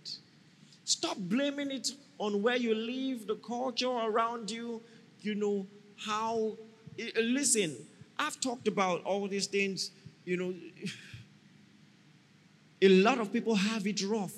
Stop 0.85 1.17
blaming 1.19 1.71
it 1.71 1.91
on 2.19 2.43
where 2.43 2.57
you 2.57 2.75
live, 2.75 3.27
the 3.27 3.37
culture 3.37 3.89
around 3.89 4.51
you, 4.51 4.81
you 5.21 5.35
know, 5.35 5.67
how. 5.97 6.57
Eh, 6.99 7.11
listen, 7.21 7.77
I've 8.19 8.41
talked 8.41 8.69
about 8.69 9.03
all 9.05 9.27
these 9.29 9.47
things, 9.47 9.91
you 10.25 10.37
know. 10.37 10.55
A 12.81 12.89
lot 12.89 13.19
of 13.19 13.33
people 13.33 13.55
have 13.55 13.87
it 13.87 14.03
rough. 14.03 14.33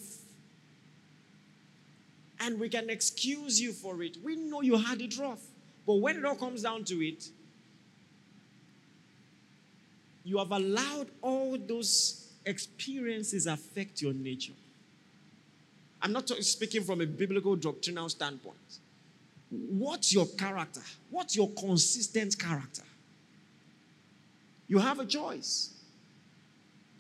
And 2.41 2.61
we 2.61 2.69
can 2.69 2.91
excuse 2.91 3.61
you 3.61 3.73
for 3.73 4.03
it. 4.03 4.19
We 4.23 4.37
know 4.37 4.61
you 4.61 4.77
had 4.77 5.01
it 5.01 5.17
rough. 5.19 5.41
But 5.87 5.95
when 5.95 6.17
it 6.17 6.25
all 6.25 6.35
comes 6.35 6.63
down 6.63 6.85
to 6.85 7.07
it, 7.07 7.29
you 10.25 10.39
have 10.39 10.51
allowed 10.51 11.09
all 11.23 11.57
those 11.59 12.33
experiences 12.45 13.47
affect 13.47 14.03
your 14.03 14.13
nature. 14.13 14.53
I'm 16.03 16.13
not 16.13 16.29
speaking 16.29 16.83
from 16.83 17.01
a 17.01 17.07
biblical 17.07 17.57
doctrinal 17.57 18.11
standpoint. 18.11 18.57
What's 19.55 20.13
your 20.13 20.27
character? 20.27 20.81
What's 21.11 21.37
your 21.37 21.51
consistent 21.51 22.39
character? 22.39 22.83
You 24.67 24.79
have 24.79 24.99
a 24.99 25.07
choice. 25.07 25.71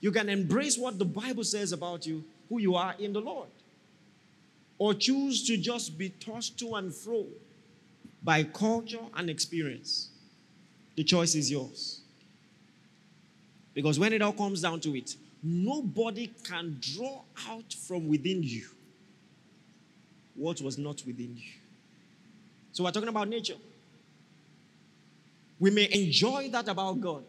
You 0.00 0.12
can 0.12 0.28
embrace 0.28 0.78
what 0.78 0.98
the 0.98 1.04
Bible 1.04 1.44
says 1.44 1.72
about 1.72 2.06
you, 2.06 2.24
who 2.48 2.58
you 2.60 2.74
are 2.74 2.94
in 2.98 3.12
the 3.12 3.20
Lord, 3.20 3.48
or 4.78 4.94
choose 4.94 5.46
to 5.46 5.56
just 5.56 5.96
be 5.96 6.10
tossed 6.10 6.58
to 6.58 6.74
and 6.74 6.94
fro 6.94 7.26
by 8.22 8.44
culture 8.44 9.00
and 9.16 9.28
experience. 9.28 10.10
The 10.96 11.04
choice 11.04 11.34
is 11.34 11.50
yours. 11.50 12.00
Because 13.72 13.98
when 13.98 14.12
it 14.12 14.22
all 14.22 14.32
comes 14.32 14.60
down 14.60 14.80
to 14.80 14.96
it, 14.96 15.16
nobody 15.42 16.30
can 16.44 16.78
draw 16.80 17.22
out 17.48 17.72
from 17.72 18.08
within 18.08 18.42
you 18.42 18.68
what 20.34 20.60
was 20.60 20.78
not 20.78 21.02
within 21.06 21.36
you. 21.36 21.63
So 22.74 22.82
we're 22.82 22.90
talking 22.90 23.08
about 23.08 23.28
nature. 23.28 23.54
We 25.60 25.70
may 25.70 25.88
enjoy 25.92 26.50
that 26.50 26.68
about 26.68 27.00
God. 27.00 27.22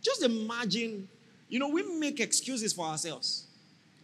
Just 0.00 0.22
imagine, 0.22 1.06
You 1.50 1.58
know, 1.58 1.68
we 1.68 1.82
make 1.82 2.18
excuses 2.18 2.72
for 2.72 2.86
ourselves. 2.86 3.44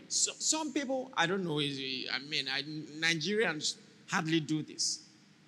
So, 0.09 0.33
some 0.39 0.73
people, 0.73 1.11
I 1.17 1.27
don't 1.27 1.45
know, 1.45 1.59
I 1.61 2.19
mean, 2.29 2.47
I, 2.53 2.63
Nigerians 2.99 3.77
hardly 4.09 4.39
do 4.41 4.63
this. 4.63 5.01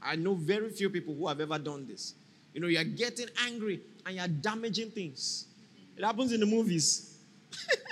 I 0.03 0.17
know 0.17 0.35
very 0.35 0.71
few 0.71 0.89
people 0.89 1.15
who 1.15 1.29
have 1.29 1.41
ever 1.41 1.59
done 1.59 1.87
this. 1.87 2.15
You 2.55 2.63
know, 2.63 2.69
you're 2.69 2.83
getting 2.83 3.29
angry 3.45 3.81
and 4.07 4.17
you're 4.17 4.29
damaging 4.29 4.91
things. 4.93 5.45
It 5.97 6.05
happens 6.05 6.33
in 6.33 6.41
the 6.41 6.47
movies. 6.47 7.19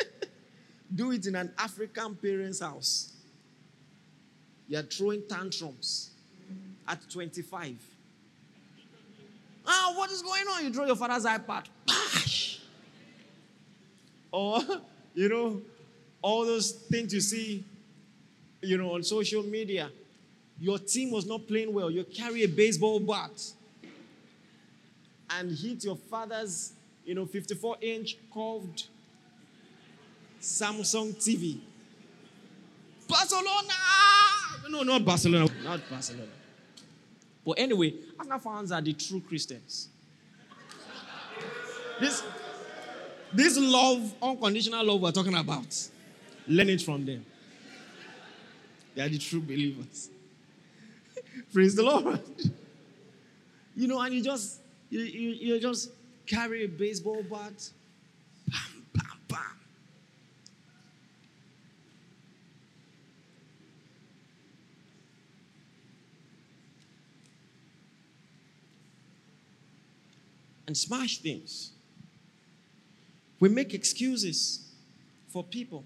do 0.95 1.13
it 1.13 1.27
in 1.27 1.35
an 1.37 1.53
African 1.59 2.15
parent's 2.15 2.61
house. 2.61 3.13
You're 4.69 4.83
throwing 4.83 5.23
tantrums 5.29 6.11
at 6.91 7.09
25. 7.09 7.77
Ah, 9.67 9.93
what 9.95 10.11
is 10.11 10.23
going 10.23 10.43
on? 10.49 10.65
You 10.65 10.71
draw 10.71 10.87
your 10.87 10.97
father's 10.97 11.25
iPad. 11.25 11.67
Bash! 11.87 12.61
Or, 14.33 14.61
you 15.15 15.29
know, 15.29 15.61
all 16.21 16.45
those 16.45 16.73
things 16.73 17.15
you 17.15 17.21
see, 17.21 17.65
you 18.61 18.77
know, 18.77 18.95
on 18.95 19.03
social 19.05 19.43
media. 19.45 19.91
Your 20.59 20.79
team 20.79 21.13
was 21.13 21.27
not 21.27 21.47
playing 21.47 21.73
well. 21.73 21.91
You 21.91 22.05
carry 22.05 22.43
a 22.43 22.49
baseball 22.49 23.01
bat 23.01 23.31
and 25.31 25.57
hit 25.57 25.85
your 25.85 25.97
father's, 25.97 26.73
you 27.05 27.15
know, 27.15 27.25
54 27.25 27.77
inch 27.81 28.17
curved 28.35 28.89
Samsung 30.41 31.15
TV. 31.15 31.61
Barcelona! 33.09 33.75
No, 34.69 34.83
not 34.83 35.05
Barcelona. 35.05 35.49
Not 35.65 35.81
Barcelona. 35.89 36.40
But 37.45 37.59
anyway, 37.59 37.95
Arsenal 38.19 38.39
fans 38.39 38.73
are 38.73 38.81
the 38.81 38.93
true 38.93 39.21
Christians. 39.21 39.89
This, 41.99 42.23
this 43.33 43.59
love, 43.59 44.15
unconditional 44.23 44.85
love 44.85 45.01
we're 45.01 45.13
talking 45.13 45.35
about, 45.35 45.89
learn 46.47 46.69
it 46.71 46.83
from 46.83 47.05
them. 47.05 47.25
They 48.95 49.03
are 49.03 49.09
the 49.09 49.19
true 49.19 49.41
believers. 49.41 50.11
Praise 51.53 51.75
the 51.75 51.83
Lord. 51.83 52.21
You 53.77 53.89
know, 53.89 54.01
and 54.01 54.15
you 54.15 54.23
just 54.23 54.61
you, 54.91 55.01
you, 55.01 55.31
you 55.31 55.61
just 55.61 55.91
carry 56.27 56.65
a 56.65 56.69
baseball 56.69 57.23
bat. 57.23 57.71
Bam, 58.49 58.87
bam, 58.95 59.19
bam. 59.29 59.60
And 70.71 70.77
smash 70.77 71.19
things. 71.19 71.73
We 73.41 73.49
make 73.49 73.75
excuses 73.75 74.71
for 75.27 75.43
people. 75.43 75.85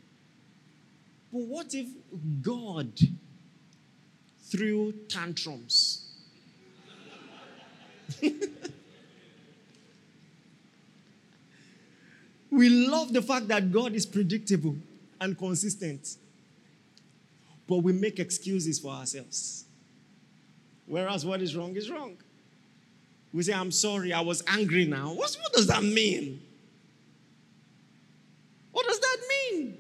But 1.33 1.41
what 1.41 1.73
if 1.73 1.87
God 2.43 2.93
threw 4.43 4.93
tantrums? 5.09 6.07
we 12.51 12.69
love 12.69 13.15
the 13.15 13.23
fact 13.23 13.49
that 13.49 13.73
God 13.73 13.95
is 13.95 14.05
predictable 14.05 14.77
and 15.19 15.39
consistent, 15.39 16.17
but 17.67 17.79
we 17.79 17.95
make 17.95 18.19
excuses 18.19 18.79
for 18.81 18.93
ourselves. 18.93 19.65
Whereas 20.85 21.25
what 21.25 21.41
is 21.41 21.57
wrong 21.57 21.75
is 21.75 21.91
wrong. 21.91 22.19
We 23.35 23.43
say, 23.43 23.53
I'm 23.53 23.73
sorry, 23.73 24.13
I 24.13 24.21
was 24.21 24.45
angry 24.47 24.85
now. 24.85 25.13
What's, 25.13 25.37
what 25.37 25.53
does 25.53 25.67
that 25.67 25.83
mean? 25.83 26.41
What 28.71 28.87
does 28.87 29.01
that 29.01 29.17
mean? 29.29 29.79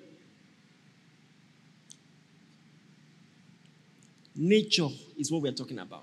Nature 4.34 4.88
is 5.16 5.30
what 5.30 5.42
we're 5.42 5.52
talking 5.52 5.78
about. 5.78 6.02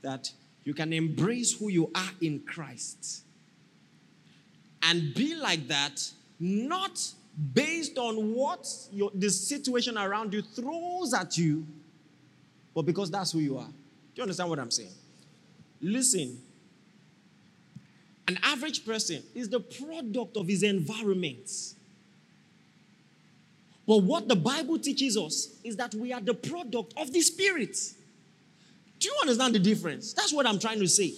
That 0.00 0.32
you 0.64 0.72
can 0.72 0.94
embrace 0.94 1.52
who 1.52 1.68
you 1.68 1.90
are 1.94 2.10
in 2.22 2.40
Christ 2.40 3.24
and 4.82 5.12
be 5.14 5.34
like 5.34 5.68
that, 5.68 6.10
not 6.40 6.98
based 7.52 7.98
on 7.98 8.34
what 8.34 8.66
your, 8.90 9.10
the 9.14 9.28
situation 9.28 9.98
around 9.98 10.32
you 10.32 10.40
throws 10.40 11.12
at 11.12 11.36
you, 11.36 11.66
but 12.74 12.86
because 12.86 13.10
that's 13.10 13.32
who 13.32 13.40
you 13.40 13.58
are. 13.58 13.66
Do 13.66 13.72
you 14.16 14.22
understand 14.22 14.48
what 14.48 14.58
I'm 14.58 14.70
saying? 14.70 14.88
Listen, 15.84 16.40
an 18.26 18.38
average 18.42 18.86
person 18.86 19.22
is 19.34 19.50
the 19.50 19.60
product 19.60 20.34
of 20.38 20.48
his 20.48 20.62
environment. 20.62 21.50
But 23.86 23.98
what 23.98 24.28
the 24.28 24.34
Bible 24.34 24.78
teaches 24.78 25.18
us 25.18 25.58
is 25.62 25.76
that 25.76 25.94
we 25.94 26.10
are 26.10 26.22
the 26.22 26.32
product 26.32 26.94
of 26.96 27.12
the 27.12 27.20
Spirit. 27.20 27.76
Do 28.98 29.08
you 29.08 29.14
understand 29.20 29.54
the 29.54 29.58
difference? 29.58 30.14
That's 30.14 30.32
what 30.32 30.46
I'm 30.46 30.58
trying 30.58 30.80
to 30.80 30.88
say. 30.88 31.12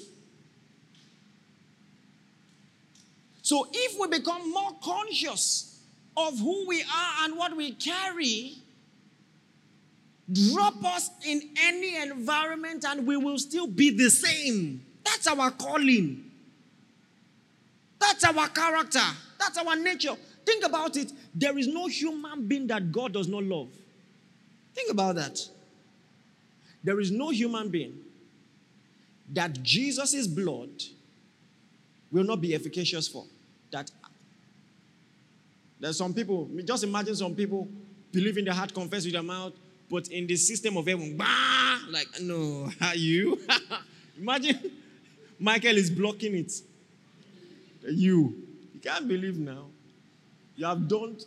So 3.43 3.69
if 3.73 4.01
we 4.01 4.09
become 4.19 4.53
more 4.53 4.73
conscious 4.83 5.81
of 6.17 6.41
who 6.41 6.67
we 6.67 6.83
are 6.83 7.25
and 7.25 7.37
what 7.37 7.57
we 7.57 7.71
carry, 7.71 8.55
drop 10.33 10.85
us 10.85 11.11
in 11.25 11.43
any 11.57 11.97
environment 11.97 12.85
and 12.87 13.07
we 13.07 13.17
will 13.17 13.39
still 13.39 13.67
be 13.67 13.91
the 13.91 14.11
same. 14.11 14.85
That's 15.05 15.27
our 15.27 15.51
calling. 15.53 16.25
That's 17.99 18.25
our 18.25 18.49
character. 18.49 18.99
That's 19.39 19.59
our 19.59 19.77
nature. 19.77 20.17
Think 20.45 20.65
about 20.65 20.97
it. 20.97 21.13
There 21.35 21.59
is 21.59 21.67
no 21.67 21.87
human 21.87 22.47
being 22.47 22.67
that 22.69 22.93
God 22.93 23.13
does 23.13 23.29
not 23.29 23.43
love. 23.43 23.69
Think 24.75 24.91
about 24.91 25.17
that. 25.17 25.41
There 26.85 27.01
is 27.01 27.11
no 27.11 27.31
human 27.31 27.69
being 27.69 27.99
that 29.33 29.63
Jesus' 29.63 30.27
blood 30.27 30.71
will 32.13 32.25
not 32.25 32.41
be 32.41 32.55
efficacious 32.55 33.09
for. 33.09 33.25
That 33.73 33.91
there's 35.81 35.99
some 35.99 36.15
people, 36.15 36.49
just 36.65 36.85
imagine 36.85 37.17
some 37.17 37.35
people 37.35 37.69
believe 38.13 38.39
in 38.39 38.45
their 38.45 38.55
heart, 38.55 38.73
confess 38.73 39.05
with 39.05 39.15
their 39.15 39.23
mouth, 39.23 39.53
but 39.91 40.09
in 40.09 40.27
the 40.27 40.37
system 40.37 40.77
of 40.77 40.87
heaven, 40.87 41.17
bah, 41.17 41.79
like, 41.91 42.09
no, 42.21 42.71
are 42.81 42.97
you? 42.97 43.41
imagine 44.19 44.59
Michael 45.39 45.77
is 45.77 45.91
blocking 45.91 46.35
it. 46.35 46.53
You. 47.89 48.43
You 48.75 48.81
can't 48.83 49.07
believe 49.07 49.39
now. 49.39 49.67
You 50.57 50.67
have 50.67 50.89
done 50.89 51.19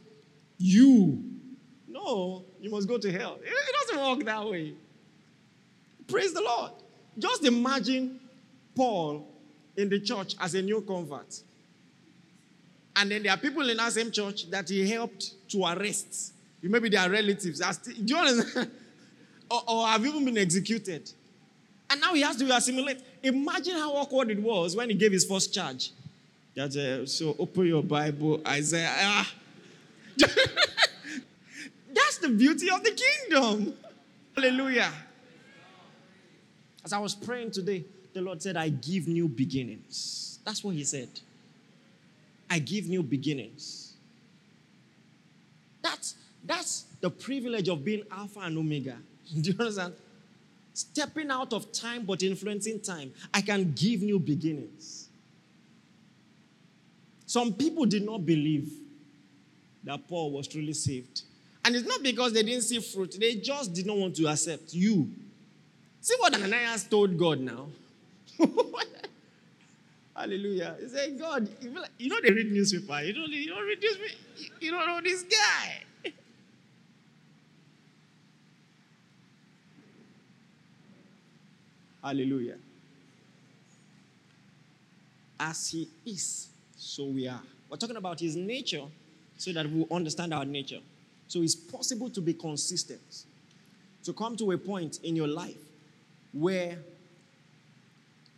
you. 0.58 1.24
No, 1.88 2.43
you 2.60 2.69
must 2.69 2.88
go 2.88 2.98
to 2.98 3.12
hell. 3.12 3.39
It 3.41 3.88
doesn't 3.88 4.06
work 4.06 4.26
that 4.26 4.48
way. 4.48 4.74
Praise 6.08 6.34
the 6.34 6.41
Lord. 6.41 6.72
Just 7.17 7.45
imagine 7.45 8.19
Paul 8.76 9.28
in 9.78 9.89
the 9.89 10.00
church 10.00 10.36
as 10.39 10.56
a 10.56 10.62
new 10.62 10.82
convert. 10.82 11.41
And 12.95 13.12
then 13.12 13.24
there 13.24 13.32
are 13.32 13.38
people 13.38 13.67
in 13.69 13.78
that 13.78 13.93
same 13.93 14.12
church 14.12 14.50
that 14.50 14.67
he 14.69 14.89
helped 14.89 15.50
to 15.50 15.63
arrest. 15.65 16.34
Maybe 16.62 16.89
they 16.89 16.98
are 16.98 17.10
relatives. 17.10 17.60
do 17.60 17.91
you 17.93 18.17
understand? 18.17 18.72
or, 19.52 19.62
or 19.67 19.88
have 19.88 20.06
even 20.06 20.26
been 20.26 20.38
executed. 20.38 21.12
And 21.89 22.02
now 22.02 22.13
he 22.13 22.22
has 22.22 22.36
to 22.38 22.56
assimilate. 22.56 23.02
Imagine 23.24 23.76
how 23.76 23.93
awkward 23.93 24.30
it 24.30 24.39
was 24.39 24.76
when 24.76 24.89
he 24.89 24.95
gave 24.95 25.12
his 25.12 25.26
first 25.26 25.54
charge. 25.54 25.91
That, 26.56 26.76
uh, 26.76 27.06
so 27.06 27.36
open 27.39 27.65
your 27.65 27.84
Bible, 27.84 28.41
Isaiah. 28.48 28.91
Ah. 28.91 29.32
That's 31.93 32.17
the 32.19 32.30
beauty 32.30 32.69
of 32.69 32.84
the 32.84 32.91
kingdom. 32.91 33.74
Hallelujah. 34.36 34.91
As 36.84 36.93
I 36.93 37.00
was 37.00 37.15
praying 37.15 37.52
today, 37.52 37.86
the 38.13 38.22
Lord 38.22 38.41
said, 38.41 38.58
I 38.58 38.69
give 38.69 39.08
new 39.08 39.28
beginnings. 39.28 40.39
That's 40.45 40.63
what 40.63 40.76
He 40.76 40.84
said. 40.84 41.10
I 42.50 42.60
give 42.60 42.88
new 42.88 43.04
beginnings. 43.04 43.93
That's, 45.82 46.15
that's 46.43 46.86
the 47.02 47.10
privilege 47.10 47.69
of 47.69 47.84
being 47.84 48.04
Alpha 48.12 48.39
and 48.41 48.58
Omega. 48.58 48.97
Do 49.41 49.52
you 49.52 49.58
understand? 49.60 49.93
Stepping 50.73 51.30
out 51.30 51.54
of 51.54 51.71
time 51.71 52.06
but 52.06 52.23
influencing 52.23 52.80
time. 52.80 53.12
I 53.34 53.41
can 53.41 53.73
give 53.73 54.02
new 54.02 54.19
beginnings. 54.19 55.10
Some 57.25 57.54
people 57.54 57.86
did 57.86 58.06
not 58.06 58.25
believe 58.25 58.71
that 59.84 60.08
Paul 60.08 60.32
was 60.32 60.47
truly 60.47 60.73
saved. 60.73 61.23
And 61.63 61.75
it's 61.75 61.88
not 61.88 62.02
because 62.02 62.34
they 62.34 62.43
didn't 62.43 62.63
see 62.63 62.80
fruit, 62.80 63.15
they 63.19 63.36
just 63.36 63.73
did 63.73 63.86
not 63.86 63.97
want 63.97 64.15
to 64.15 64.28
accept 64.28 64.73
you. 64.73 65.10
See 66.02 66.15
what 66.19 66.34
Ananias 66.34 66.86
told 66.86 67.17
God 67.17 67.39
now? 67.39 67.67
Hallelujah. 70.15 70.75
He 70.80 70.88
said, 70.88 71.19
God, 71.19 71.47
you 71.97 72.10
know 72.10 72.17
they 72.21 72.32
read 72.32 72.52
newspaper. 72.52 73.02
You 73.04 73.13
don't, 73.13 73.30
you 73.30 73.49
don't 73.49 73.65
read 73.65 73.82
newspaper. 73.82 74.13
You 74.60 74.71
don't 74.71 74.88
know 74.88 75.02
this 75.02 75.23
guy. 75.23 75.84
Hallelujah. 82.04 82.58
As 85.40 85.70
he 85.70 85.88
is, 86.06 86.50
so 86.76 87.06
we 87.06 87.28
are. 87.28 87.42
We're 87.70 87.78
talking 87.78 87.96
about 87.96 88.20
his 88.20 88.36
nature 88.36 88.84
so 89.38 89.54
that 89.54 89.70
we'll 89.70 89.88
understand 89.92 90.34
our 90.34 90.46
nature. 90.46 90.80
So 91.28 91.42
it's 91.42 91.56
possible 91.56 92.10
to 92.10 92.22
be 92.22 92.34
consistent. 92.34 93.26
To 94.04 94.14
come 94.14 94.36
to 94.38 94.52
a 94.52 94.58
point 94.58 95.00
in 95.04 95.16
your 95.16 95.28
life 95.28 95.58
where 96.34 96.78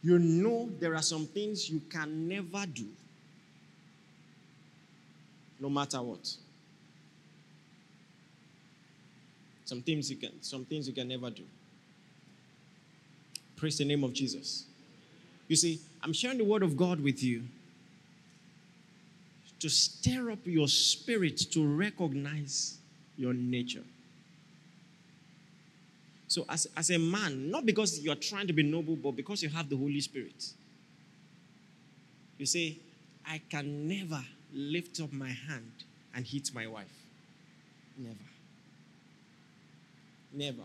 you 0.03 0.17
know 0.19 0.69
there 0.79 0.95
are 0.95 1.01
some 1.01 1.27
things 1.27 1.69
you 1.69 1.81
can 1.89 2.27
never 2.27 2.65
do, 2.65 2.87
no 5.59 5.69
matter 5.69 6.01
what. 6.01 6.35
Some 9.65 9.81
things 9.81 10.09
you 10.09 10.17
can, 10.17 10.41
some 10.41 10.65
things 10.65 10.87
you 10.87 10.93
can 10.93 11.07
never 11.07 11.29
do. 11.29 11.43
Praise 13.61 13.77
the 13.77 13.85
name 13.85 14.03
of 14.03 14.11
Jesus. 14.11 14.65
You 15.47 15.55
see, 15.55 15.79
I'm 16.01 16.13
sharing 16.13 16.39
the 16.39 16.43
word 16.43 16.63
of 16.63 16.75
God 16.75 16.99
with 16.99 17.21
you 17.21 17.43
to 19.59 19.69
stir 19.69 20.31
up 20.31 20.39
your 20.45 20.67
spirit 20.67 21.37
to 21.51 21.63
recognize 21.63 22.79
your 23.17 23.35
nature. 23.35 23.83
So, 26.27 26.43
as, 26.49 26.65
as 26.75 26.89
a 26.89 26.97
man, 26.97 27.51
not 27.51 27.67
because 27.67 27.99
you're 27.99 28.15
trying 28.15 28.47
to 28.47 28.53
be 28.53 28.63
noble, 28.63 28.95
but 28.95 29.11
because 29.11 29.43
you 29.43 29.49
have 29.49 29.69
the 29.69 29.77
Holy 29.77 30.01
Spirit, 30.01 30.53
you 32.39 32.47
say, 32.47 32.77
I 33.27 33.41
can 33.47 33.87
never 33.87 34.23
lift 34.51 34.99
up 35.01 35.13
my 35.13 35.29
hand 35.29 35.71
and 36.15 36.25
hit 36.25 36.49
my 36.55 36.65
wife. 36.65 36.97
Never. 37.95 38.15
Never. 40.33 40.63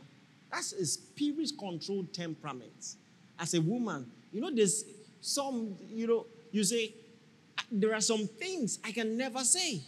That's 0.56 0.72
a 0.72 0.86
spirit 0.86 1.52
controlled 1.58 2.14
temperament. 2.14 2.94
As 3.38 3.52
a 3.52 3.60
woman, 3.60 4.10
you 4.32 4.40
know, 4.40 4.50
there's 4.50 4.86
some, 5.20 5.76
you 5.86 6.06
know, 6.06 6.24
you 6.50 6.64
say, 6.64 6.94
ah, 7.58 7.64
there 7.70 7.92
are 7.92 8.00
some 8.00 8.26
things 8.26 8.78
I 8.82 8.90
can 8.90 9.18
never 9.18 9.40
say. 9.40 9.82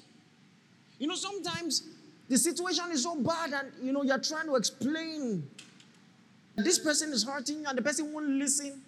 You 0.98 1.06
know, 1.06 1.14
sometimes 1.14 1.84
the 2.28 2.36
situation 2.36 2.84
is 2.90 3.04
so 3.04 3.14
bad 3.16 3.54
and, 3.54 3.72
you 3.82 3.92
know, 3.92 4.02
you're 4.02 4.18
trying 4.18 4.44
to 4.44 4.56
explain 4.56 5.48
this 6.54 6.78
person 6.78 7.14
is 7.14 7.24
hurting 7.24 7.64
and 7.64 7.78
the 7.78 7.80
person 7.80 8.12
won't 8.12 8.28
listen. 8.28 8.82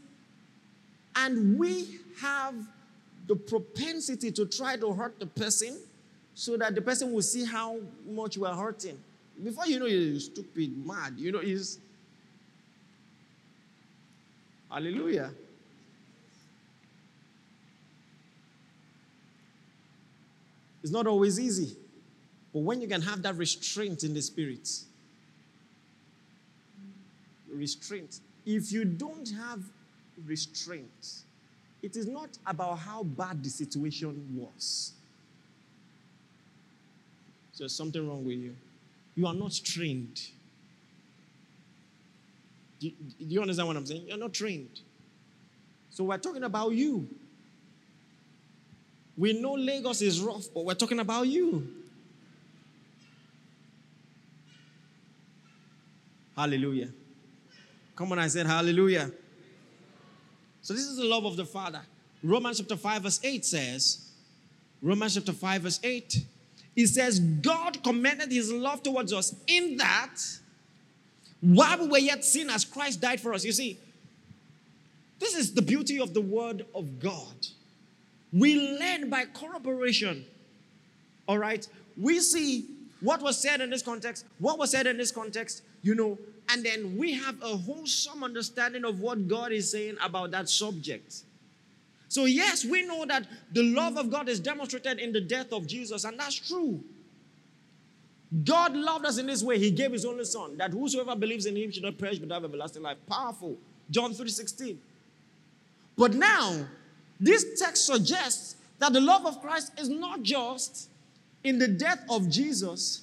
And 1.17 1.59
we 1.59 1.99
have 2.21 2.53
the 3.27 3.37
propensity 3.37 4.31
to 4.33 4.45
try 4.45 4.77
to 4.77 4.93
hurt 4.93 5.19
the 5.19 5.25
person 5.25 5.81
so 6.35 6.59
that 6.59 6.75
the 6.75 6.83
person 6.83 7.11
will 7.11 7.23
see 7.23 7.47
how 7.47 7.79
much 8.07 8.37
we're 8.37 8.53
hurting. 8.55 9.03
Before 9.43 9.67
you 9.67 9.79
know 9.79 9.87
you're 9.87 10.21
stupid, 10.21 10.87
mad, 10.87 11.15
you 11.17 11.33
know, 11.33 11.41
is 11.41 11.79
Hallelujah. 14.71 15.33
It's 20.83 20.93
not 20.93 21.07
always 21.09 21.41
easy. 21.41 21.77
But 22.53 22.61
when 22.61 22.81
you 22.81 22.89
can 22.89 23.03
have 23.03 23.23
that 23.23 23.37
restraint 23.37 24.05
in 24.05 24.15
the 24.15 24.23
spirit, 24.23 24.69
restraint. 27.53 28.21
If 28.47 28.73
you 28.73 28.85
don't 28.85 29.29
have 29.31 29.63
restraint, 30.25 31.23
it 31.83 31.97
is 31.97 32.07
not 32.07 32.31
about 32.47 32.79
how 32.79 33.03
bad 33.03 33.43
the 33.43 33.51
situation 33.51 34.27
was. 34.35 34.93
So 37.53 37.65
there's 37.65 37.75
something 37.75 38.09
wrong 38.09 38.25
with 38.25 38.39
you. 38.39 38.55
You 39.15 39.27
are 39.27 39.35
not 39.35 39.59
trained. 39.65 40.21
Do 42.79 42.89
you, 42.89 42.93
do 43.19 43.27
you 43.27 43.41
understand 43.41 43.69
what 43.69 43.77
I'm 43.77 43.87
saying? 43.87 44.07
You're 44.09 44.17
not 44.17 44.33
trained. 44.33 44.81
So 45.91 46.05
we're 46.05 46.19
talking 46.19 46.45
about 46.45 46.73
you. 46.73 47.09
We 49.17 49.39
know 49.39 49.53
Lagos 49.53 50.01
is 50.01 50.21
rough, 50.21 50.47
but 50.55 50.65
we're 50.65 50.75
talking 50.75 51.01
about 51.01 51.27
you. 51.27 51.69
Hallelujah. 56.35 56.89
Come 57.95 58.13
on, 58.13 58.19
I 58.19 58.29
said 58.29 58.47
hallelujah. 58.47 59.11
So, 60.63 60.73
this 60.73 60.85
is 60.85 60.97
the 60.97 61.05
love 61.05 61.27
of 61.27 61.37
the 61.37 61.45
Father. 61.45 61.83
Romans 62.23 62.59
chapter 62.59 62.77
5, 62.77 63.03
verse 63.03 63.21
8 63.23 63.45
says, 63.45 64.11
Romans 64.81 65.15
chapter 65.15 65.33
5, 65.33 65.63
verse 65.63 65.81
8, 65.83 66.25
it 66.81 66.89
says, 66.89 67.21
God 67.21 67.83
commended 67.83 68.31
his 68.31 68.53
love 68.53 68.83
towards 68.83 69.13
us 69.13 69.35
in 69.47 69.77
that 69.79 70.17
while 71.41 71.79
we 71.79 71.89
were 71.89 71.99
yet 71.99 72.25
sinners, 72.25 72.65
Christ 72.65 73.01
died 73.01 73.21
for 73.21 73.33
us. 73.33 73.45
You 73.45 73.53
see, 73.53 73.79
this 75.19 75.35
is 75.35 75.55
the 75.55 75.63
beauty 75.63 76.01
of 76.01 76.15
the 76.15 76.21
word 76.21 76.67
of 76.75 77.01
God. 77.01 77.47
We 78.33 78.79
learn 78.79 79.11
by 79.11 79.25
corroboration. 79.25 80.25
All 81.27 81.39
right? 81.39 81.67
We 81.97 82.21
see 82.21 82.67
what 83.01 83.23
was 83.23 83.41
said 83.41 83.61
in 83.61 83.71
this 83.71 83.83
context, 83.83 84.27
what 84.39 84.59
was 84.59 84.71
said 84.71 84.87
in 84.87 84.97
this 84.97 85.11
context, 85.11 85.63
you 85.83 85.95
know, 85.95 86.19
and 86.51 86.65
then 86.65 86.97
we 86.97 87.15
have 87.15 87.41
a 87.43 87.57
wholesome 87.57 88.25
understanding 88.25 88.85
of 88.85 89.01
what 89.01 89.29
God 89.29 89.53
is 89.53 89.71
saying 89.71 89.97
about 90.03 90.33
that 90.33 90.49
subject. 90.49 91.23
So, 92.11 92.25
yes, 92.25 92.65
we 92.65 92.83
know 92.83 93.07
that 93.07 93.25
the 93.53 93.63
love 93.63 93.97
of 93.97 94.11
God 94.11 94.29
is 94.29 94.41
demonstrated 94.41 94.99
in 94.99 95.13
the 95.13 95.21
death 95.21 95.53
of 95.53 95.69
Jesus, 95.69 96.03
and 96.03 96.19
that's 96.19 96.35
true. 96.35 96.83
God 98.45 98.75
loved 98.75 99.07
us 99.07 99.19
in 99.19 99.27
this 99.27 99.45
way. 99.45 99.61
He 99.61 99.71
gave 99.71 99.93
his 99.93 100.05
only 100.05 100.25
son, 100.25 100.57
that 100.57 100.73
whosoever 100.73 101.15
believes 101.15 101.47
in 101.47 101.57
him 101.57 101.71
should 101.71 101.85
not 101.85 101.99
perish 101.99 102.19
but 102.19 102.29
have 102.33 102.43
everlasting 102.43 102.83
life. 102.83 102.97
Powerful. 103.09 103.57
John 103.89 104.13
3:16. 104.13 104.77
But 105.97 106.15
now, 106.15 106.67
this 107.21 107.61
text 107.61 107.87
suggests 107.87 108.57
that 108.81 108.93
the 108.93 109.01
love 109.01 109.25
of 109.25 109.41
Christ 109.41 109.71
is 109.79 109.89
not 109.89 110.25
just 110.25 110.89
in 111.45 111.61
the 111.61 111.69
death 111.69 112.05
of 112.11 112.29
Jesus, 112.29 113.03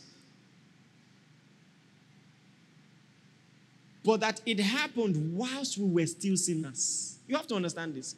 but 4.04 4.20
that 4.20 4.42
it 4.46 4.60
happened 4.60 5.38
whilst 5.38 5.78
we 5.78 5.90
were 5.90 6.08
still 6.08 6.36
sinners. 6.36 7.20
You 7.26 7.38
have 7.38 7.48
to 7.48 7.56
understand 7.56 7.96
this. 7.96 8.16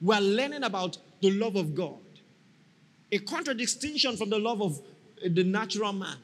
We 0.00 0.14
are 0.14 0.20
learning 0.20 0.62
about 0.62 0.98
the 1.20 1.30
love 1.32 1.56
of 1.56 1.74
God, 1.74 1.98
a 3.10 3.18
contradistinction 3.18 4.16
from 4.16 4.30
the 4.30 4.38
love 4.38 4.62
of 4.62 4.78
uh, 4.78 5.28
the 5.32 5.44
natural 5.44 5.92
man. 5.92 6.16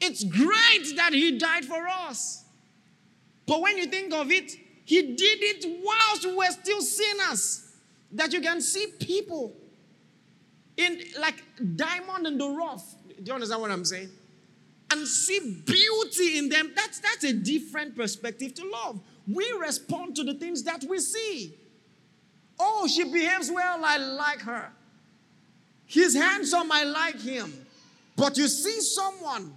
It's 0.00 0.24
great 0.24 0.96
that 0.96 1.12
he 1.12 1.38
died 1.38 1.64
for 1.64 1.86
us. 1.86 2.44
But 3.46 3.60
when 3.60 3.76
you 3.76 3.86
think 3.86 4.12
of 4.14 4.30
it, 4.30 4.52
he 4.84 5.02
did 5.02 5.38
it 5.40 5.82
whilst 5.84 6.24
we 6.24 6.34
were 6.34 6.50
still 6.50 6.80
sinners. 6.80 7.66
That 8.12 8.32
you 8.32 8.40
can 8.40 8.60
see 8.60 8.86
people 8.98 9.54
in 10.76 11.00
like 11.20 11.44
diamond 11.76 12.26
in 12.26 12.38
the 12.38 12.48
rough. 12.48 12.84
Do 13.08 13.22
you 13.24 13.34
understand 13.34 13.60
what 13.60 13.70
I'm 13.70 13.84
saying? 13.84 14.08
And 14.90 15.06
see 15.06 15.62
beauty 15.64 16.38
in 16.38 16.48
them. 16.48 16.72
That's 16.74 16.98
that's 16.98 17.24
a 17.24 17.32
different 17.32 17.94
perspective 17.94 18.54
to 18.54 18.68
love. 18.68 19.00
We 19.32 19.50
respond 19.60 20.16
to 20.16 20.24
the 20.24 20.34
things 20.34 20.62
that 20.64 20.84
we 20.84 20.98
see. 20.98 21.54
Oh, 22.58 22.86
she 22.86 23.04
behaves 23.04 23.50
well, 23.50 23.84
I 23.84 23.96
like 23.96 24.40
her. 24.40 24.70
He's 25.86 26.14
handsome, 26.14 26.70
I 26.70 26.84
like 26.84 27.20
him. 27.20 27.52
But 28.16 28.36
you 28.36 28.48
see 28.48 28.80
someone 28.80 29.56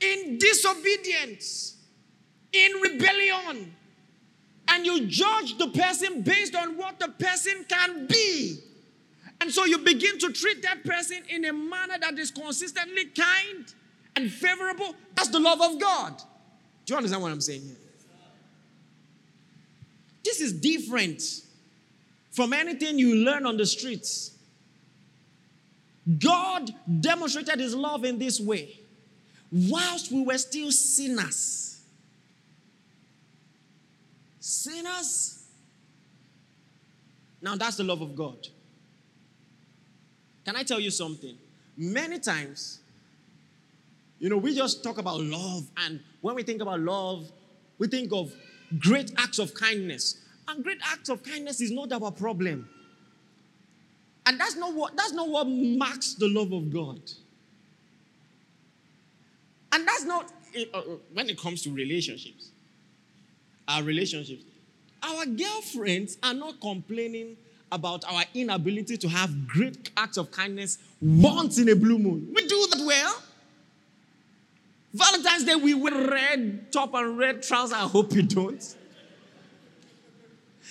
in 0.00 0.38
disobedience, 0.38 1.76
in 2.52 2.72
rebellion, 2.80 3.74
and 4.68 4.86
you 4.86 5.06
judge 5.06 5.58
the 5.58 5.68
person 5.68 6.22
based 6.22 6.54
on 6.54 6.76
what 6.76 6.98
the 6.98 7.08
person 7.08 7.64
can 7.68 8.06
be. 8.06 8.58
And 9.40 9.50
so 9.50 9.64
you 9.64 9.78
begin 9.78 10.18
to 10.18 10.32
treat 10.32 10.62
that 10.62 10.82
person 10.84 11.22
in 11.28 11.44
a 11.44 11.52
manner 11.52 11.98
that 12.00 12.18
is 12.18 12.30
consistently 12.30 13.06
kind 13.06 13.72
and 14.16 14.30
favorable. 14.32 14.94
That's 15.14 15.28
the 15.28 15.40
love 15.40 15.60
of 15.60 15.80
God. 15.80 16.16
Do 16.84 16.94
you 16.94 16.96
understand 16.96 17.22
what 17.22 17.32
I'm 17.32 17.40
saying 17.40 17.62
here? 17.62 17.85
This 20.26 20.40
is 20.40 20.52
different 20.52 21.22
from 22.32 22.52
anything 22.52 22.98
you 22.98 23.14
learn 23.14 23.46
on 23.46 23.56
the 23.56 23.64
streets. 23.64 24.32
God 26.18 26.74
demonstrated 27.00 27.60
his 27.60 27.76
love 27.76 28.04
in 28.04 28.18
this 28.18 28.40
way. 28.40 28.80
Whilst 29.52 30.10
we 30.10 30.24
were 30.24 30.36
still 30.36 30.72
sinners, 30.72 31.80
sinners, 34.40 35.44
now 37.40 37.54
that's 37.54 37.76
the 37.76 37.84
love 37.84 38.02
of 38.02 38.16
God. 38.16 38.48
Can 40.44 40.56
I 40.56 40.64
tell 40.64 40.80
you 40.80 40.90
something? 40.90 41.36
Many 41.76 42.18
times, 42.18 42.80
you 44.18 44.28
know, 44.28 44.38
we 44.38 44.56
just 44.56 44.82
talk 44.82 44.98
about 44.98 45.20
love, 45.20 45.68
and 45.84 46.00
when 46.20 46.34
we 46.34 46.42
think 46.42 46.62
about 46.62 46.80
love, 46.80 47.30
we 47.78 47.86
think 47.86 48.10
of 48.12 48.32
great 48.78 49.12
acts 49.18 49.38
of 49.38 49.54
kindness. 49.54 50.18
And 50.48 50.62
great 50.62 50.78
acts 50.84 51.08
of 51.08 51.22
kindness 51.22 51.60
is 51.60 51.70
not 51.70 51.92
our 51.92 52.10
problem. 52.10 52.68
And 54.26 54.40
that's 54.40 54.56
not 54.56 54.74
what 54.74 54.96
that's 54.96 55.12
not 55.12 55.28
what 55.28 55.44
marks 55.44 56.14
the 56.14 56.28
love 56.28 56.52
of 56.52 56.72
God. 56.72 57.00
And 59.72 59.86
that's 59.86 60.04
not 60.04 60.32
uh, 60.56 60.78
uh, 60.78 60.82
when 61.12 61.28
it 61.28 61.38
comes 61.38 61.62
to 61.62 61.70
relationships. 61.70 62.50
Our 63.68 63.82
relationships. 63.82 64.44
Our 65.02 65.26
girlfriends 65.26 66.18
are 66.22 66.34
not 66.34 66.60
complaining 66.60 67.36
about 67.70 68.04
our 68.04 68.24
inability 68.34 68.96
to 68.96 69.08
have 69.08 69.46
great 69.46 69.90
acts 69.96 70.16
of 70.16 70.30
kindness 70.30 70.78
once 71.00 71.58
in 71.58 71.68
a 71.68 71.76
blue 71.76 71.98
moon. 71.98 72.32
We 72.34 72.46
do 72.46 72.66
that 72.70 72.84
well. 72.86 73.22
Valentine's 74.96 75.44
Day, 75.44 75.54
we 75.54 75.74
wear 75.74 76.08
red 76.08 76.72
top 76.72 76.94
and 76.94 77.18
red 77.18 77.42
trousers. 77.42 77.74
I 77.74 77.80
hope 77.80 78.14
you 78.14 78.22
don't. 78.22 78.76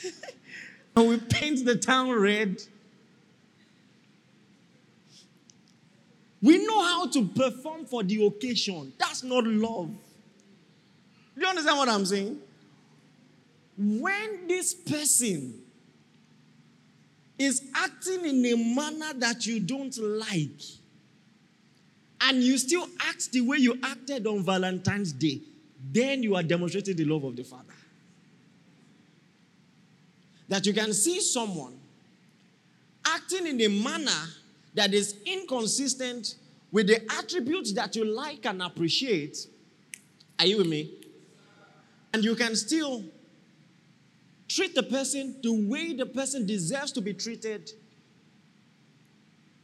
and 0.96 1.08
we 1.08 1.18
paint 1.20 1.64
the 1.64 1.76
town 1.76 2.12
red. 2.12 2.60
We 6.42 6.66
know 6.66 6.82
how 6.82 7.08
to 7.08 7.28
perform 7.28 7.86
for 7.86 8.04
the 8.04 8.26
occasion. 8.26 8.94
That's 8.98 9.24
not 9.24 9.46
love. 9.46 9.90
Do 11.36 11.42
you 11.42 11.48
understand 11.48 11.78
what 11.78 11.90
I'm 11.90 12.06
saying? 12.06 12.40
When 13.78 14.48
this 14.48 14.74
person 14.74 15.62
is 17.38 17.62
acting 17.76 18.26
in 18.26 18.46
a 18.46 18.56
manner 18.76 19.14
that 19.20 19.46
you 19.46 19.60
don't 19.60 19.96
like, 19.98 20.62
and 22.26 22.44
you 22.44 22.58
still 22.58 22.88
act 23.00 23.32
the 23.32 23.42
way 23.42 23.58
you 23.58 23.78
acted 23.84 24.26
on 24.26 24.44
Valentine's 24.44 25.14
Day, 25.14 25.42
then 25.92 26.24
you 26.24 26.36
are 26.36 26.42
demonstrating 26.44 26.96
the 26.96 27.06
love 27.06 27.24
of 27.24 27.36
the 27.36 27.44
Father. 27.44 27.74
That 30.50 30.66
you 30.66 30.74
can 30.74 30.92
see 30.94 31.22
someone 31.22 31.78
acting 33.06 33.46
in 33.46 33.62
a 33.62 33.68
manner 33.68 34.24
that 34.74 34.94
is 34.94 35.16
inconsistent 35.26 36.36
with 36.72 36.88
the 36.88 37.02
attributes 37.18 37.74
that 37.74 37.96
you 37.96 38.04
like 38.04 38.46
and 38.46 38.62
appreciate. 38.62 39.48
Are 40.40 40.46
you 40.48 40.58
with 40.58 40.68
me? 40.68 40.92
And 42.12 42.24
you 42.24 42.36
can 42.36 42.56
still 42.56 43.04
treat 44.48 44.74
the 44.74 44.84
person 44.84 45.36
the 45.44 45.68
way 45.68 45.94
the 45.94 46.06
person 46.06 46.46
deserves 46.46 46.92
to 46.94 47.02
be 47.02 47.14
treated 47.14 47.72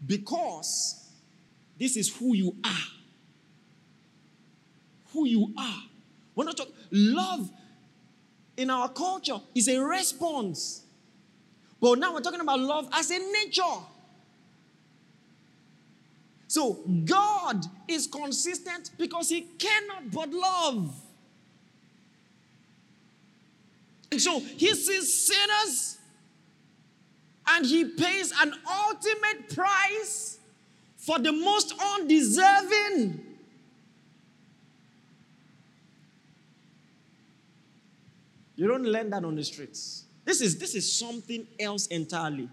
because 0.06 1.01
this 1.82 1.98
is 1.98 2.16
who 2.16 2.36
you 2.36 2.56
are. 2.64 2.88
Who 5.14 5.26
you 5.26 5.52
are. 5.58 5.82
We're 6.36 6.46
not 6.46 6.56
talking, 6.56 6.76
love 6.92 7.50
in 8.56 8.70
our 8.70 8.88
culture 8.88 9.40
is 9.56 9.68
a 9.68 9.80
response. 9.80 10.84
But 11.82 11.98
now 11.98 12.14
we're 12.14 12.22
talking 12.22 12.40
about 12.40 12.60
love 12.60 12.88
as 12.94 13.10
a 13.10 13.18
nature. 13.18 13.64
So 16.48 16.82
God 17.04 17.66
is 17.88 18.06
consistent 18.06 18.92
because 19.00 19.30
He 19.30 19.42
cannot 19.42 20.12
but 20.12 20.30
love. 20.30 20.94
And 24.12 24.22
so 24.22 24.40
He 24.40 24.76
sees 24.76 25.20
sinners 25.20 25.98
and 27.48 27.66
He 27.66 27.86
pays 27.86 28.32
an 28.40 28.54
ultimate 28.70 29.56
price 29.56 30.38
for 31.02 31.18
the 31.18 31.32
most 31.32 31.74
undeserving. 31.98 33.26
You 38.56 38.68
don't 38.68 38.84
learn 38.84 39.10
that 39.10 39.26
on 39.26 39.36
the 39.36 39.44
streets. 39.44 40.04
This 40.24 40.42
is, 40.42 40.60
this 40.60 40.76
is 40.76 40.92
something 40.94 41.48
else 41.60 41.88
entirely. 41.88 42.48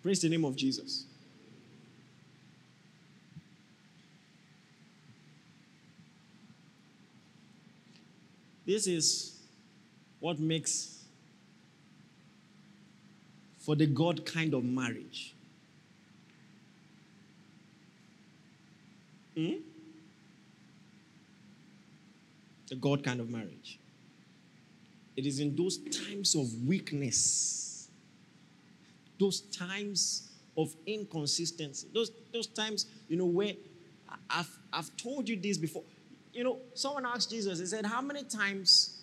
Praise 0.00 0.20
the 0.20 0.28
name 0.28 0.44
of 0.44 0.54
Jesus. 0.54 1.06
This 8.64 8.86
is 8.86 9.40
what 10.20 10.38
makes 10.38 11.02
for 13.62 13.76
the 13.76 13.86
God 13.86 14.26
kind 14.26 14.54
of 14.54 14.64
marriage. 14.64 15.31
Hmm? 19.36 19.54
The 22.68 22.76
God 22.76 23.04
kind 23.04 23.20
of 23.20 23.30
marriage. 23.30 23.78
It 25.16 25.26
is 25.26 25.40
in 25.40 25.54
those 25.54 25.78
times 25.78 26.34
of 26.34 26.66
weakness, 26.66 27.88
those 29.18 29.42
times 29.42 30.30
of 30.56 30.74
inconsistency, 30.86 31.88
those, 31.92 32.10
those 32.32 32.46
times, 32.46 32.86
you 33.08 33.16
know, 33.16 33.26
where 33.26 33.52
I've, 34.28 34.58
I've 34.72 34.96
told 34.96 35.28
you 35.28 35.36
this 35.36 35.58
before. 35.58 35.82
You 36.32 36.44
know, 36.44 36.58
someone 36.74 37.04
asked 37.04 37.30
Jesus, 37.30 37.58
he 37.58 37.66
said, 37.66 37.84
How 37.84 38.00
many 38.00 38.24
times 38.24 39.02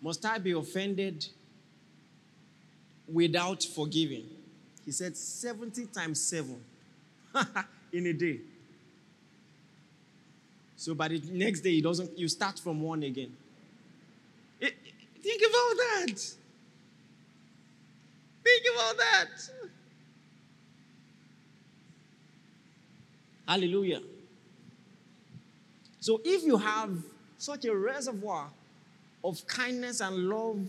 must 0.00 0.24
I 0.24 0.38
be 0.38 0.52
offended 0.52 1.26
without 3.12 3.62
forgiving? 3.64 4.26
He 4.84 4.92
said 4.92 5.16
70 5.16 5.86
times 5.86 6.20
7 6.20 6.56
in 7.92 8.06
a 8.06 8.12
day. 8.12 8.40
So 10.80 10.94
by 10.94 11.08
the 11.08 11.20
next 11.30 11.60
day, 11.60 11.72
he 11.72 11.82
doesn't, 11.82 12.18
you 12.18 12.26
start 12.26 12.58
from 12.58 12.80
one 12.80 13.02
again. 13.02 13.36
It, 14.58 14.74
think 15.22 15.42
about 15.42 15.76
that. 15.76 16.18
Think 18.42 18.62
about 18.74 18.96
that. 18.96 19.50
Hallelujah. 23.46 24.00
So 26.00 26.18
if 26.24 26.44
you 26.44 26.56
have 26.56 26.96
such 27.36 27.66
a 27.66 27.76
reservoir 27.76 28.48
of 29.22 29.46
kindness 29.46 30.00
and 30.00 30.30
love 30.30 30.66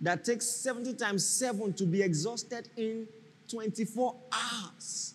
that 0.00 0.24
takes 0.24 0.44
70 0.44 0.94
times 0.94 1.24
7 1.24 1.72
to 1.74 1.84
be 1.84 2.02
exhausted 2.02 2.68
in 2.76 3.06
24 3.48 4.16
hours. 4.32 5.14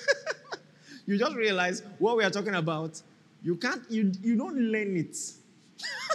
you 1.06 1.18
just 1.18 1.34
realize 1.34 1.82
what 1.98 2.16
we 2.16 2.24
are 2.24 2.30
talking 2.30 2.54
about. 2.54 3.00
You 3.42 3.56
can't, 3.56 3.82
you, 3.90 4.12
you 4.22 4.36
don't 4.36 4.56
learn 4.56 4.96
it. 4.96 5.16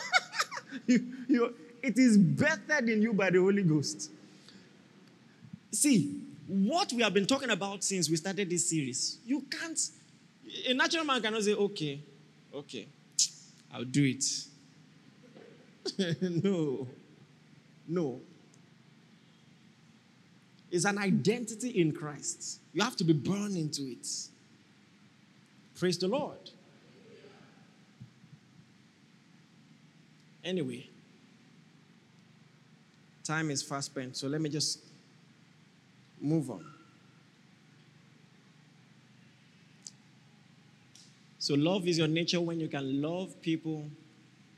you, 0.87 1.05
you, 1.27 1.55
it 1.81 1.97
is 1.97 2.17
bettered 2.17 2.89
in 2.89 3.01
you 3.01 3.13
by 3.13 3.29
the 3.29 3.39
Holy 3.39 3.63
Ghost. 3.63 4.11
See, 5.71 6.21
what 6.47 6.93
we 6.93 7.03
have 7.03 7.13
been 7.13 7.25
talking 7.27 7.49
about 7.49 7.83
since 7.83 8.09
we 8.09 8.15
started 8.15 8.49
this 8.49 8.69
series, 8.69 9.17
you 9.25 9.41
can't, 9.41 9.79
a 10.67 10.73
natural 10.73 11.03
man 11.03 11.21
cannot 11.21 11.43
say, 11.43 11.53
okay, 11.53 11.99
okay, 12.53 12.87
I'll 13.73 13.83
do 13.83 14.05
it. 14.05 14.25
no. 16.21 16.87
No. 17.87 18.21
It's 20.69 20.85
an 20.85 20.97
identity 20.97 21.79
in 21.81 21.93
Christ. 21.93 22.59
You 22.77 22.83
have 22.83 22.95
to 22.97 23.03
be 23.03 23.13
born 23.13 23.57
into 23.57 23.87
it. 23.87 24.07
Praise 25.79 25.97
the 25.97 26.07
Lord. 26.07 26.37
Anyway, 30.43 30.87
time 33.23 33.49
is 33.49 33.63
fast 33.63 33.87
spent, 33.87 34.15
so 34.15 34.27
let 34.27 34.41
me 34.41 34.49
just 34.49 34.77
move 36.21 36.51
on. 36.51 36.63
So, 41.39 41.55
love 41.55 41.87
is 41.87 41.97
your 41.97 42.07
nature 42.07 42.39
when 42.39 42.59
you 42.59 42.67
can 42.67 43.01
love 43.01 43.41
people 43.41 43.89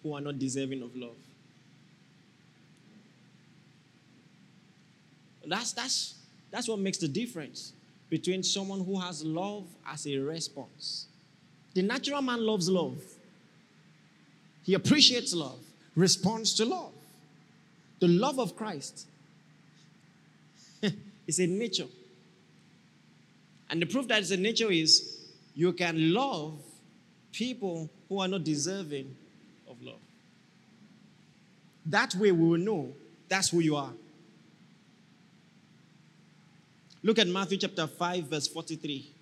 who 0.03 0.13
are 0.13 0.19
not 0.19 0.38
deserving 0.38 0.82
of 0.82 0.93
love. 0.93 1.15
That's, 5.47 5.71
that's, 5.71 6.15
that's 6.51 6.67
what 6.67 6.79
makes 6.79 6.97
the 6.97 7.08
difference 7.08 7.71
between 8.10 8.43
someone 8.43 8.84
who 8.84 9.00
has 9.00 9.24
love 9.24 9.67
as 9.88 10.08
a 10.08 10.17
response. 10.17 11.08
The 11.74 11.82
natural 11.82 12.22
man 12.22 12.45
loves 12.45 12.69
love, 12.69 12.98
he 14.63 14.74
appreciates 14.74 15.34
love, 15.34 15.60
responds 15.95 16.54
to 16.56 16.65
love. 16.65 16.91
The 18.00 18.08
love 18.08 18.39
of 18.39 18.56
Christ 18.56 19.08
is 21.28 21.39
a 21.39 21.48
nature. 21.48 21.88
And 23.69 23.82
the 23.82 23.86
proof 23.86 24.08
that 24.08 24.19
it's 24.19 24.32
a 24.32 24.38
nature 24.38 24.72
is 24.72 25.17
you 25.54 25.74
can 25.74 26.13
love 26.13 26.62
people 27.32 27.89
who 28.08 28.19
are 28.19 28.28
not 28.28 28.43
deserving 28.43 29.15
of 29.69 29.82
love. 29.82 30.00
That 31.86 32.15
way 32.15 32.32
we 32.32 32.48
will 32.48 32.58
know 32.58 32.93
that's 33.28 33.50
who 33.50 33.60
you 33.60 33.76
are. 33.76 33.91
Look 37.01 37.19
at 37.19 37.27
Matthew 37.27 37.57
chapter 37.57 37.88
5, 37.88 38.23
verse 38.25 38.47
43. 38.47 39.13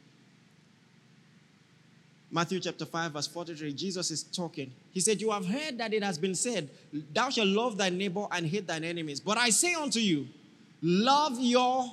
Matthew 2.31 2.59
chapter 2.59 2.85
5, 2.85 3.11
verse 3.11 3.27
43. 3.27 3.73
Jesus 3.73 4.11
is 4.11 4.23
talking. 4.23 4.71
He 4.91 4.99
said, 4.99 5.21
You 5.21 5.31
have 5.31 5.45
heard 5.45 5.77
that 5.77 5.93
it 5.93 6.03
has 6.03 6.17
been 6.17 6.35
said, 6.35 6.69
Thou 7.13 7.29
shalt 7.29 7.47
love 7.47 7.77
thy 7.77 7.89
neighbor 7.89 8.25
and 8.31 8.45
hate 8.45 8.67
thine 8.67 8.83
enemies. 8.83 9.19
But 9.19 9.37
I 9.37 9.49
say 9.49 9.73
unto 9.75 9.99
you, 9.99 10.27
Love 10.81 11.39
your 11.39 11.89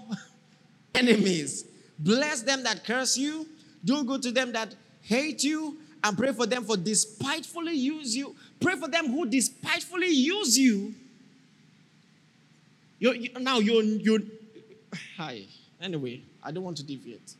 enemies, 0.94 1.64
bless 1.98 2.42
them 2.42 2.62
that 2.64 2.84
curse 2.84 3.16
you, 3.16 3.46
do 3.84 4.04
good 4.04 4.22
to 4.22 4.30
them 4.30 4.52
that 4.52 4.74
hate 5.02 5.44
you, 5.44 5.76
and 6.02 6.18
pray 6.18 6.32
for 6.32 6.46
them 6.46 6.64
for 6.64 6.76
despitefully 6.76 7.74
use 7.74 8.16
you. 8.16 8.34
Pray 8.60 8.74
for 8.76 8.88
them 8.88 9.06
who 9.06 9.26
despitefully 9.26 10.08
use 10.08 10.58
you. 10.58 10.94
You're, 12.98 13.14
you 13.14 13.30
now 13.40 13.58
you're 13.58 13.82
you 13.82 14.30
hi. 15.16 15.44
Anyway, 15.84 16.22
I 16.42 16.50
don't 16.50 16.64
want 16.64 16.78
to 16.78 16.82
deviate. 16.82 17.34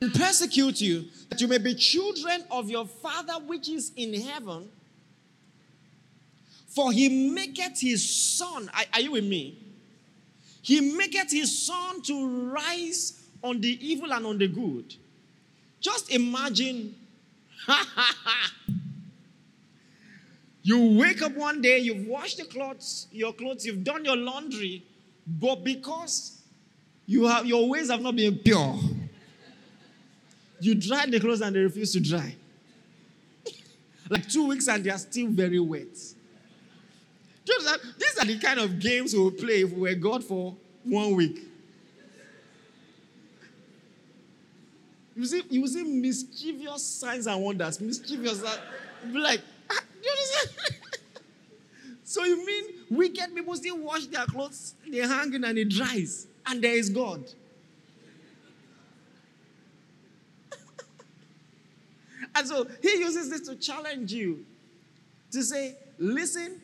And 0.00 0.14
persecute 0.14 0.80
you, 0.80 1.04
that 1.28 1.42
you 1.42 1.46
may 1.46 1.58
be 1.58 1.74
children 1.74 2.42
of 2.50 2.70
your 2.70 2.86
Father 2.86 3.34
which 3.46 3.68
is 3.68 3.92
in 3.96 4.18
heaven. 4.18 4.70
For 6.68 6.90
he 6.90 7.30
maketh 7.30 7.80
his 7.80 8.08
sun, 8.08 8.70
Are, 8.72 8.84
are 8.94 9.00
you 9.00 9.12
with 9.12 9.24
me? 9.24 9.58
He 10.62 10.80
maketh 10.80 11.30
his 11.30 11.66
sun 11.66 12.00
to 12.02 12.50
rise 12.50 13.22
on 13.42 13.60
the 13.60 13.86
evil 13.86 14.10
and 14.12 14.24
on 14.24 14.38
the 14.38 14.48
good. 14.48 14.94
Just 15.80 16.10
imagine. 16.10 16.94
you 20.62 20.98
wake 20.98 21.20
up 21.20 21.36
one 21.36 21.60
day, 21.60 21.78
you've 21.78 22.06
washed 22.06 22.38
the 22.38 22.44
clothes, 22.44 23.06
your 23.12 23.34
clothes, 23.34 23.66
you've 23.66 23.84
done 23.84 24.04
your 24.04 24.16
laundry, 24.16 24.82
but 25.26 25.64
because 25.64 26.42
you 27.06 27.26
have 27.26 27.46
your 27.46 27.68
ways 27.68 27.90
have 27.90 28.00
not 28.00 28.16
been 28.16 28.36
pure, 28.38 28.78
you 30.60 30.74
dry 30.74 31.06
the 31.06 31.18
clothes 31.18 31.40
and 31.40 31.54
they 31.54 31.60
refuse 31.60 31.92
to 31.92 32.00
dry. 32.00 32.34
like 34.10 34.28
two 34.28 34.46
weeks 34.46 34.68
and 34.68 34.84
they 34.84 34.90
are 34.90 34.98
still 34.98 35.28
very 35.28 35.58
wet. 35.60 35.96
These 37.98 38.18
are 38.18 38.24
the 38.24 38.38
kind 38.38 38.60
of 38.60 38.78
games 38.78 39.14
we 39.14 39.20
would 39.20 39.38
play 39.38 39.62
if 39.62 39.72
we 39.72 39.80
were 39.80 39.94
God 39.94 40.22
for 40.22 40.54
one 40.84 41.14
week. 41.16 41.46
You 45.16 45.26
see, 45.26 45.42
you 45.50 45.66
see 45.66 45.82
mischievous 45.82 46.82
signs 46.82 47.26
and 47.26 47.42
wonders. 47.42 47.80
Mischievous, 47.80 48.42
like, 48.42 49.40
ah, 49.70 49.82
you 50.02 50.10
understand? 50.10 50.76
so 52.10 52.24
you 52.24 52.44
mean 52.44 52.64
wicked 52.90 53.32
people 53.36 53.54
still 53.54 53.78
wash 53.78 54.06
their 54.06 54.24
clothes, 54.24 54.74
they 54.90 54.98
hang 54.98 55.32
in 55.32 55.44
and 55.44 55.56
it 55.56 55.68
dries, 55.68 56.26
and 56.44 56.60
there 56.60 56.72
is 56.74 56.90
God. 56.90 57.22
and 62.34 62.48
so 62.48 62.66
he 62.82 62.98
uses 62.98 63.30
this 63.30 63.42
to 63.42 63.54
challenge 63.54 64.12
you 64.12 64.44
to 65.30 65.40
say, 65.44 65.76
listen, 65.98 66.60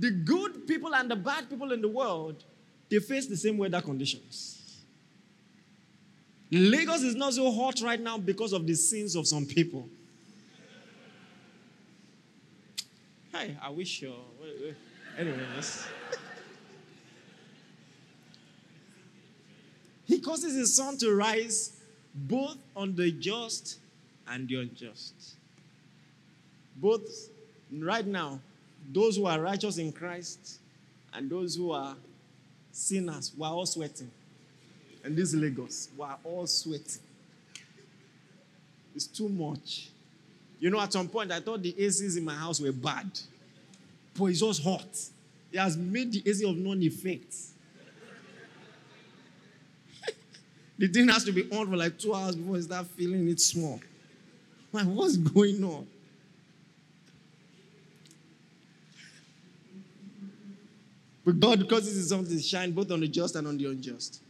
the 0.00 0.10
good 0.10 0.66
people 0.66 0.92
and 0.96 1.08
the 1.08 1.14
bad 1.14 1.48
people 1.48 1.70
in 1.70 1.80
the 1.80 1.86
world, 1.86 2.42
they 2.90 2.98
face 2.98 3.26
the 3.26 3.36
same 3.36 3.56
weather 3.56 3.80
conditions. 3.80 4.82
Lagos 6.50 7.02
is 7.02 7.14
not 7.14 7.34
so 7.34 7.52
hot 7.52 7.80
right 7.82 8.00
now 8.00 8.18
because 8.18 8.52
of 8.52 8.66
the 8.66 8.74
sins 8.74 9.14
of 9.14 9.28
some 9.28 9.46
people. 9.46 9.88
Hi, 13.34 13.50
I 13.60 13.68
wish 13.68 14.00
you. 14.00 14.14
Anyways. 15.18 15.88
he 20.04 20.20
causes 20.20 20.54
his 20.54 20.76
sun 20.76 20.96
to 20.98 21.12
rise 21.12 21.72
both 22.14 22.56
on 22.76 22.94
the 22.94 23.10
just 23.10 23.78
and 24.28 24.48
the 24.48 24.60
unjust. 24.60 25.34
Both 26.76 27.30
right 27.72 28.06
now, 28.06 28.38
those 28.92 29.16
who 29.16 29.26
are 29.26 29.40
righteous 29.40 29.78
in 29.78 29.90
Christ 29.90 30.60
and 31.12 31.28
those 31.28 31.56
who 31.56 31.72
are 31.72 31.96
sinners, 32.70 33.32
we're 33.36 33.48
all 33.48 33.66
sweating. 33.66 34.12
And 35.02 35.16
this 35.16 35.34
Lagos, 35.34 35.88
we're 35.96 36.14
all 36.22 36.46
sweating. 36.46 37.02
It's 38.94 39.08
too 39.08 39.28
much. 39.28 39.88
You 40.60 40.70
know, 40.70 40.80
at 40.80 40.92
some 40.92 41.08
point, 41.08 41.30
I 41.32 41.40
thought 41.40 41.62
the 41.62 41.72
ACs 41.72 42.16
in 42.16 42.24
my 42.24 42.34
house 42.34 42.60
were 42.60 42.72
bad, 42.72 43.10
but 44.16 44.26
it's 44.26 44.40
just 44.40 44.62
hot. 44.62 44.86
It 45.52 45.58
has 45.58 45.76
made 45.76 46.12
the 46.12 46.22
AC 46.26 46.48
of 46.48 46.56
non 46.56 46.82
effect. 46.82 47.34
the 50.78 50.88
thing 50.88 51.08
has 51.08 51.24
to 51.24 51.32
be 51.32 51.50
on 51.50 51.68
for 51.68 51.76
like 51.76 51.98
two 51.98 52.14
hours 52.14 52.34
before 52.36 52.56
you 52.56 52.62
start 52.62 52.86
feeling 52.88 53.28
it 53.28 53.40
small. 53.40 53.80
Like, 54.72 54.86
what's 54.86 55.16
going 55.16 55.62
on? 55.62 55.86
But 61.24 61.40
God 61.40 61.68
causes 61.68 61.96
his 61.96 62.08
sun 62.08 62.24
to 62.26 62.38
shine 62.40 62.72
both 62.72 62.90
on 62.90 63.00
the 63.00 63.08
just 63.08 63.34
and 63.36 63.46
on 63.46 63.56
the 63.56 63.66
unjust. 63.66 64.20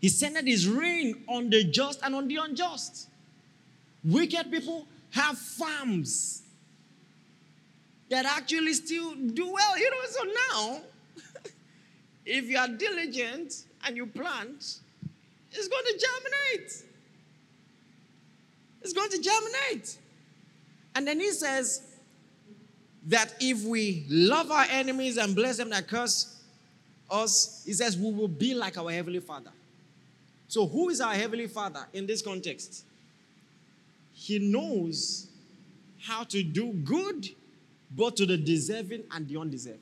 He 0.00 0.08
sent 0.08 0.46
his 0.48 0.66
rain 0.66 1.24
on 1.28 1.50
the 1.50 1.64
just 1.64 2.00
and 2.02 2.14
on 2.14 2.26
the 2.26 2.36
unjust. 2.36 3.08
Wicked 4.02 4.50
people 4.50 4.86
have 5.10 5.38
farms 5.38 6.42
that 8.08 8.26
actually 8.26 8.72
still 8.74 9.14
do 9.14 9.52
well. 9.52 9.78
You 9.78 9.90
know, 9.90 9.96
so 10.08 10.22
now, 10.52 10.80
if 12.26 12.44
you 12.46 12.58
are 12.58 12.68
diligent 12.68 13.64
and 13.86 13.96
you 13.96 14.06
plant, 14.06 14.80
it's 15.52 15.68
going 15.68 15.84
to 15.84 16.06
germinate. 16.06 16.84
It's 18.82 18.92
going 18.92 19.10
to 19.10 19.20
germinate. 19.20 19.96
And 20.94 21.06
then 21.06 21.20
he 21.20 21.30
says, 21.30 21.90
that 23.06 23.34
if 23.40 23.64
we 23.64 24.04
love 24.08 24.50
our 24.50 24.66
enemies 24.70 25.16
and 25.16 25.34
bless 25.34 25.56
them 25.56 25.70
that 25.70 25.88
curse 25.88 26.36
us, 27.10 27.62
he 27.66 27.72
says 27.72 27.96
we 27.96 28.12
will 28.12 28.28
be 28.28 28.54
like 28.54 28.76
our 28.78 28.90
Heavenly 28.90 29.20
Father. 29.20 29.50
So, 30.48 30.66
who 30.66 30.90
is 30.90 31.00
our 31.00 31.14
Heavenly 31.14 31.46
Father 31.46 31.86
in 31.92 32.06
this 32.06 32.22
context? 32.22 32.84
He 34.30 34.38
knows 34.38 35.26
how 35.98 36.22
to 36.22 36.40
do 36.44 36.72
good 36.72 37.30
both 37.90 38.14
to 38.14 38.26
the 38.26 38.36
deserving 38.36 39.02
and 39.10 39.26
the 39.26 39.36
undeserving. 39.36 39.80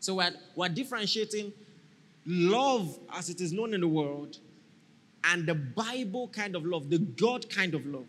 So, 0.00 0.16
we're, 0.16 0.34
we're 0.54 0.68
differentiating 0.68 1.50
love 2.26 2.98
as 3.10 3.30
it 3.30 3.40
is 3.40 3.50
known 3.54 3.72
in 3.72 3.80
the 3.80 3.88
world 3.88 4.36
and 5.24 5.46
the 5.46 5.54
Bible 5.54 6.28
kind 6.28 6.54
of 6.54 6.66
love, 6.66 6.90
the 6.90 6.98
God 6.98 7.48
kind 7.48 7.74
of 7.74 7.86
love. 7.86 8.04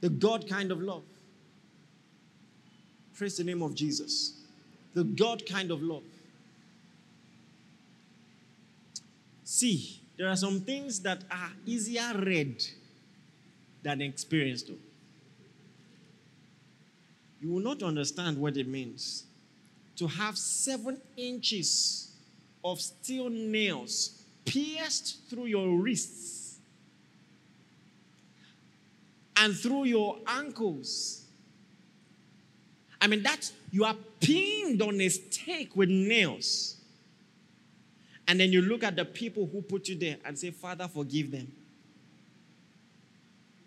The 0.00 0.08
God 0.08 0.48
kind 0.48 0.72
of 0.72 0.80
love. 0.80 1.02
Praise 3.18 3.36
the 3.36 3.44
name 3.44 3.60
of 3.60 3.74
Jesus. 3.74 4.32
The 4.94 5.04
God 5.04 5.44
kind 5.44 5.70
of 5.70 5.82
love. 5.82 6.04
See, 9.44 10.00
there 10.16 10.28
are 10.28 10.36
some 10.36 10.62
things 10.62 11.00
that 11.00 11.22
are 11.30 11.50
easier 11.66 12.14
read 12.14 12.64
than 13.82 14.00
experienced, 14.00 14.68
though. 14.68 14.74
You 17.40 17.50
will 17.50 17.62
not 17.62 17.82
understand 17.82 18.38
what 18.38 18.56
it 18.56 18.68
means 18.68 19.24
to 19.96 20.06
have 20.06 20.36
seven 20.36 21.00
inches 21.16 22.12
of 22.62 22.80
steel 22.80 23.30
nails 23.30 24.22
pierced 24.44 25.28
through 25.28 25.46
your 25.46 25.78
wrists 25.78 26.58
and 29.36 29.56
through 29.56 29.84
your 29.84 30.18
ankles 30.26 31.20
I 33.00 33.06
mean, 33.06 33.22
that 33.22 33.50
you 33.70 33.84
are 33.84 33.96
pinned 34.20 34.82
on 34.82 35.00
a 35.00 35.08
stake 35.08 35.74
with 35.74 35.88
nails. 35.88 36.76
And 38.28 38.38
then 38.38 38.52
you 38.52 38.62
look 38.62 38.84
at 38.84 38.94
the 38.94 39.04
people 39.04 39.48
who 39.50 39.62
put 39.62 39.88
you 39.88 39.96
there 39.96 40.18
and 40.24 40.38
say, 40.38 40.50
Father, 40.50 40.86
forgive 40.86 41.30
them. 41.30 41.50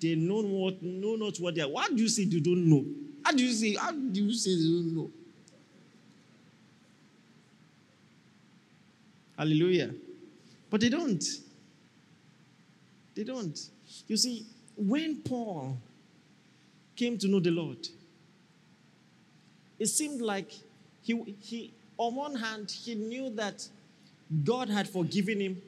They 0.03 0.15
know 0.15 0.41
what 0.41 0.83
know 0.83 1.15
not 1.15 1.37
what 1.37 1.55
they 1.55 1.61
are. 1.61 1.69
What 1.69 1.95
do 1.95 2.03
you 2.03 2.09
say 2.09 2.25
they 2.25 2.41
don't 2.41 2.69
know? 2.69 2.85
How 3.23 3.31
do 3.31 3.41
you 3.41 3.53
say, 3.53 3.75
how 3.75 3.91
do 3.91 4.21
you 4.21 4.33
say 4.33 4.53
they 4.53 4.63
don't 4.63 4.93
know? 4.93 5.09
Hallelujah. 9.37 9.91
But 10.69 10.81
they 10.81 10.89
don't. 10.89 11.23
They 13.15 13.23
don't. 13.23 13.57
You 14.07 14.17
see, 14.17 14.45
when 14.75 15.21
Paul 15.21 15.77
came 16.97 17.17
to 17.19 17.29
know 17.29 17.39
the 17.39 17.51
Lord, 17.51 17.87
it 19.79 19.85
seemed 19.85 20.21
like 20.21 20.51
he, 21.01 21.37
he, 21.39 21.73
on 21.97 22.15
one 22.15 22.35
hand, 22.35 22.69
he 22.69 22.95
knew 22.95 23.29
that 23.35 23.65
God 24.43 24.67
had 24.67 24.89
forgiven 24.89 25.39
him, 25.39 25.61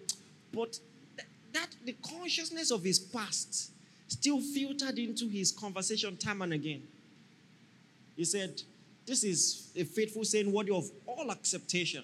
but 0.51 0.77
th- 1.15 1.29
that 1.53 1.69
the 1.85 1.95
consciousness 2.03 2.69
of 2.69 2.83
his 2.83 2.99
past 2.99 3.71
still 4.15 4.39
filtered 4.39 4.97
into 4.97 5.27
his 5.27 5.51
conversation 5.51 6.17
time 6.17 6.41
and 6.41 6.53
again. 6.53 6.83
He 8.15 8.25
said, 8.25 8.61
This 9.05 9.23
is 9.23 9.71
a 9.75 9.83
faithful 9.83 10.23
saying 10.23 10.51
worthy 10.51 10.71
of 10.71 10.89
all 11.05 11.31
acceptation. 11.31 12.03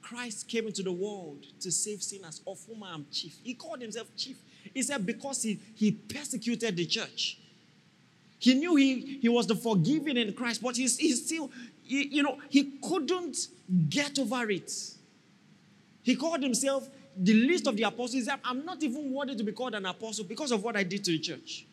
Christ 0.00 0.48
came 0.48 0.66
into 0.66 0.82
the 0.82 0.92
world 0.92 1.44
to 1.60 1.72
save 1.72 2.02
sinners, 2.02 2.40
of 2.46 2.60
whom 2.66 2.82
I 2.82 2.94
am 2.94 3.06
chief. 3.10 3.36
He 3.42 3.54
called 3.54 3.80
himself 3.80 4.06
chief. 4.16 4.36
He 4.72 4.82
said, 4.82 5.04
Because 5.04 5.42
he, 5.42 5.58
he 5.74 5.92
persecuted 5.92 6.76
the 6.76 6.86
church. 6.86 7.38
He 8.38 8.54
knew 8.54 8.76
he, 8.76 9.18
he 9.22 9.28
was 9.28 9.46
the 9.46 9.56
forgiven 9.56 10.16
in 10.16 10.32
Christ, 10.34 10.62
but 10.62 10.76
he's, 10.76 10.98
he's 10.98 11.24
still, 11.24 11.50
he, 11.82 12.08
you 12.08 12.22
know, 12.22 12.38
he 12.48 12.78
couldn't 12.82 13.48
get 13.88 14.18
over 14.18 14.50
it. 14.50 14.70
He 16.02 16.14
called 16.14 16.42
himself 16.42 16.88
the 17.16 17.34
list 17.34 17.66
of 17.66 17.76
the 17.76 17.84
apostles, 17.84 18.28
I'm 18.44 18.64
not 18.64 18.82
even 18.82 19.12
worthy 19.12 19.36
to 19.36 19.44
be 19.44 19.52
called 19.52 19.74
an 19.74 19.86
apostle 19.86 20.24
because 20.24 20.52
of 20.52 20.62
what 20.62 20.76
I 20.76 20.82
did 20.82 21.04
to 21.04 21.12
the 21.12 21.18
church. 21.18 21.66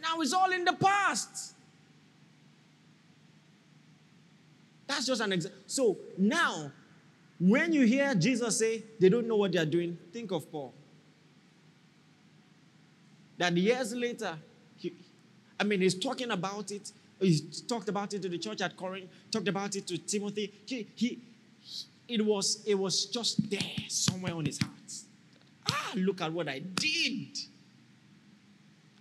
Now 0.00 0.20
it's 0.20 0.32
all 0.32 0.50
in 0.52 0.64
the 0.64 0.72
past. 0.72 1.54
That's 4.86 5.06
just 5.06 5.20
an 5.20 5.32
example. 5.32 5.60
So 5.66 5.96
now, 6.16 6.70
when 7.40 7.72
you 7.72 7.84
hear 7.86 8.14
Jesus 8.14 8.58
say 8.58 8.82
they 9.00 9.08
don't 9.08 9.26
know 9.26 9.36
what 9.36 9.52
they 9.52 9.58
are 9.58 9.66
doing, 9.66 9.98
think 10.12 10.30
of 10.30 10.50
Paul. 10.50 10.72
That 13.38 13.54
years 13.56 13.94
later, 13.94 14.38
he, 14.76 14.94
I 15.58 15.64
mean, 15.64 15.80
he's 15.80 15.94
talking 15.94 16.30
about 16.30 16.70
it. 16.70 16.92
He 17.20 17.40
talked 17.66 17.88
about 17.88 18.14
it 18.14 18.22
to 18.22 18.28
the 18.28 18.38
church 18.38 18.60
at 18.60 18.76
Corinth, 18.76 19.10
talked 19.30 19.48
about 19.48 19.74
it 19.76 19.86
to 19.88 19.98
Timothy. 19.98 20.52
He, 20.64 20.86
he, 20.94 21.18
it 22.08 22.24
was 22.24 22.62
it 22.66 22.74
was 22.74 23.06
just 23.06 23.50
there 23.50 23.60
somewhere 23.88 24.34
on 24.34 24.44
his 24.44 24.58
heart. 24.58 24.72
Ah, 25.70 25.92
look 25.96 26.20
at 26.20 26.32
what 26.32 26.48
I 26.48 26.60
did. 26.60 27.38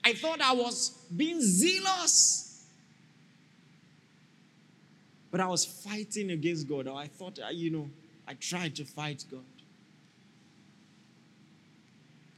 I 0.03 0.13
thought 0.13 0.41
I 0.41 0.53
was 0.53 0.89
being 1.15 1.41
zealous. 1.41 2.63
But 5.31 5.41
I 5.41 5.47
was 5.47 5.65
fighting 5.65 6.31
against 6.31 6.67
God. 6.67 6.87
I 6.87 7.07
thought, 7.07 7.39
uh, 7.39 7.49
you 7.49 7.69
know, 7.69 7.89
I 8.27 8.35
tried 8.35 8.75
to 8.77 8.85
fight 8.85 9.25
God. 9.29 9.41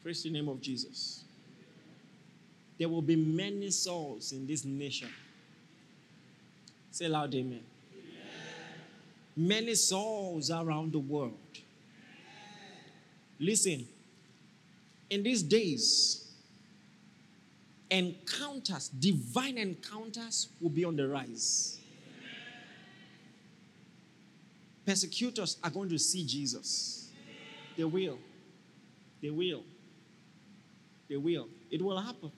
Praise 0.01 0.24
the 0.24 0.32
name 0.32 0.49
of 0.49 0.59
Jesus. 0.61 1.24
There 2.80 2.89
will 2.89 3.01
be 3.01 3.15
many 3.15 3.70
souls 3.70 4.32
in 4.32 4.47
this 4.47 4.65
nation. 4.65 5.09
Say 6.91 7.07
loud, 7.07 7.36
amen 7.36 7.61
many 9.38 9.75
souls 9.75 10.49
around 10.49 10.91
the 10.91 10.99
world. 10.99 11.38
Listen, 13.39 13.88
in 15.11 15.21
these 15.21 15.43
days, 15.43 16.27
encounters, 17.91 18.89
divine 18.89 19.59
encounters, 19.59 20.49
will 20.59 20.71
be 20.71 20.83
on 20.83 20.95
the 20.95 21.07
rise. 21.07 21.79
Persecutors 24.85 25.57
are 25.63 25.69
going 25.69 25.89
to 25.89 25.99
see 25.99 26.25
Jesus. 26.25 27.11
They 27.77 27.83
will. 27.83 28.17
They 29.21 29.29
will. 29.29 29.63
They 31.07 31.17
will. 31.17 31.47
It 31.69 31.81
will 31.81 31.99
happen. 31.99 32.31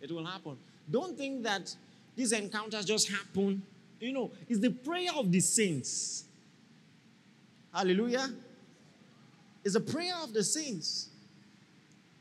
It 0.00 0.12
will 0.12 0.26
happen. 0.26 0.58
Don't 0.90 1.16
think 1.16 1.42
that 1.44 1.74
these 2.14 2.32
encounters 2.32 2.84
just 2.84 3.08
happen 3.08 3.62
you 4.00 4.12
know, 4.12 4.30
it's 4.48 4.60
the 4.60 4.70
prayer 4.70 5.10
of 5.16 5.32
the 5.32 5.40
saints. 5.40 6.24
Hallelujah. 7.72 8.28
It's 9.64 9.74
a 9.74 9.80
prayer 9.80 10.14
of 10.22 10.32
the 10.32 10.44
saints 10.44 11.08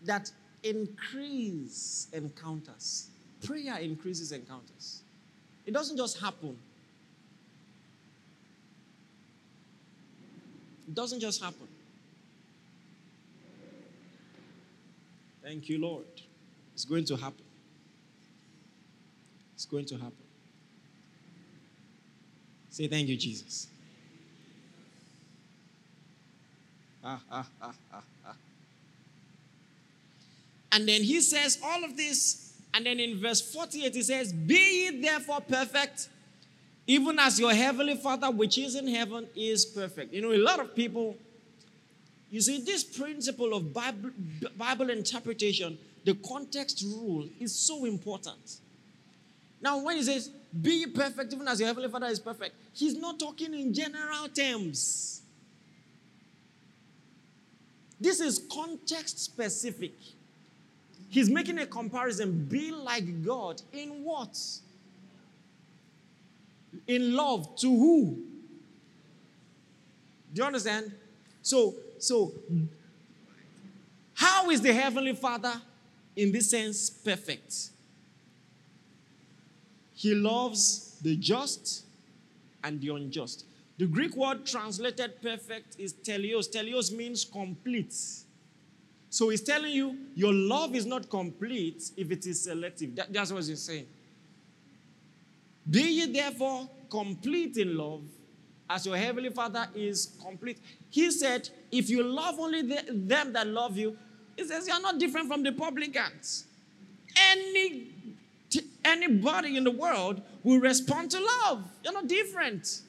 that 0.04 0.32
increase 0.64 2.08
encounters. 2.14 3.10
Prayer 3.44 3.78
increases 3.78 4.32
encounters. 4.32 5.02
It 5.66 5.74
doesn't 5.74 5.98
just 5.98 6.20
happen. 6.20 6.58
It 10.88 10.94
doesn't 10.94 11.20
just 11.20 11.42
happen. 11.44 11.68
Thank 15.44 15.70
you, 15.70 15.80
Lord. 15.80 16.06
It's 16.74 16.86
going 16.86 17.06
to 17.06 17.16
happen. 17.16 17.46
It's 19.54 19.66
going 19.66 19.86
to 19.86 19.96
happen. 19.96 20.25
Say 22.76 22.90
thank 22.90 23.08
you, 23.08 23.16
Jesus. 23.16 23.68
Ah, 27.02 27.22
ah, 27.32 27.48
ah, 27.62 27.74
ah, 27.94 28.04
ah. 28.28 28.36
And 30.74 30.86
then 30.86 31.02
he 31.02 31.22
says 31.22 31.58
all 31.64 31.86
of 31.86 31.96
this, 31.96 32.52
and 32.74 32.86
then 32.86 33.00
in 33.00 33.22
verse 33.22 33.40
48 33.40 33.96
he 33.96 34.02
says, 34.02 34.34
Be 34.34 34.56
ye 34.56 35.02
therefore 35.02 35.40
perfect, 35.40 36.10
even 36.86 37.18
as 37.18 37.40
your 37.40 37.54
heavenly 37.54 37.96
Father 37.96 38.30
which 38.30 38.58
is 38.58 38.76
in 38.76 38.90
heaven 38.90 39.26
is 39.38 39.66
perfect. 39.66 40.12
You 40.12 40.24
know, 40.24 40.34
a 40.34 40.44
lot 40.44 40.60
of 40.60 40.76
people, 40.76 41.16
you 42.30 42.42
see, 42.42 42.60
this 42.60 42.84
principle 42.84 43.54
of 43.54 43.74
Bible, 43.74 44.10
Bible 44.58 44.90
interpretation, 44.90 45.78
the 46.04 46.16
context 46.16 46.84
rule, 46.86 47.26
is 47.40 47.56
so 47.56 47.86
important. 47.86 48.58
Now, 49.62 49.78
when 49.78 49.96
he 49.96 50.04
says, 50.04 50.30
Be 50.62 50.88
perfect, 50.88 51.34
even 51.34 51.48
as 51.48 51.60
your 51.60 51.68
heavenly 51.68 51.90
Father 51.90 52.08
is 52.08 52.20
perfect, 52.20 52.56
he's 52.74 52.96
not 52.96 53.20
talking 53.20 53.54
in 53.54 53.74
general 53.74 54.30
terms. 54.30 55.22
This 58.00 58.20
is 58.20 58.46
context 58.52 59.20
specific. 59.20 59.94
He's 61.10 61.30
making 61.30 61.60
a 61.60 61.66
comparison. 61.66 62.46
Be 62.46 62.72
like 62.72 63.24
God 63.24 63.62
in 63.74 64.04
what? 64.04 64.38
In 66.88 67.16
love 67.16 67.56
to 67.58 67.68
who? 67.68 68.18
Do 70.34 70.42
you 70.42 70.44
understand? 70.44 70.92
So, 71.42 71.74
so 72.00 72.34
how 74.14 74.50
is 74.50 74.62
the 74.62 74.74
heavenly 74.74 75.16
Father 75.16 75.54
in 76.16 76.32
this 76.32 76.50
sense 76.50 76.90
perfect? 76.90 77.70
He 80.06 80.14
loves 80.14 81.00
the 81.02 81.16
just 81.16 81.84
and 82.64 82.80
the 82.80 82.90
unjust. 82.90 83.44
The 83.80 83.88
Greek 83.88 84.16
word 84.16 84.46
translated 84.46 85.20
perfect 85.20 85.78
is 85.80 85.96
teleos. 85.96 86.48
Teleos 86.48 86.96
means 86.96 87.26
complete. 87.26 87.96
So 89.10 89.30
he's 89.30 89.42
telling 89.42 89.74
you 89.74 89.98
your 90.14 90.32
love 90.32 90.76
is 90.76 90.86
not 90.86 91.10
complete 91.10 91.90
if 91.98 92.12
it 92.12 92.28
is 92.28 92.44
selective. 92.44 92.96
That, 92.96 93.12
that's 93.12 93.32
what 93.32 93.46
he's 93.46 93.64
saying. 93.64 93.88
Be 95.68 95.82
ye 95.82 96.14
therefore 96.14 96.70
complete 96.92 97.58
in 97.58 97.76
love 97.76 98.04
as 98.70 98.86
your 98.86 98.98
heavenly 98.98 99.32
Father 99.32 99.68
is 99.74 100.16
complete. 100.24 100.60
He 100.92 101.10
said, 101.10 101.50
if 101.72 101.90
you 101.90 102.04
love 102.04 102.40
only 102.40 102.62
the, 102.62 102.84
them 102.92 103.34
that 103.34 103.48
love 103.48 103.76
you, 103.76 103.98
he 104.38 104.44
says 104.44 104.68
you're 104.68 104.82
not 104.82 105.00
different 105.00 105.28
from 105.28 105.42
the 105.42 105.52
publicans. 105.52 106.46
Any 107.32 107.95
anybody 108.86 109.58
in 109.58 109.66
the 109.66 109.72
world 109.72 110.22
will 110.44 110.60
respond 110.60 111.12
to 111.12 111.20
love. 111.20 111.64
You're 111.84 111.94
not 111.94 112.08
different. 112.08 112.82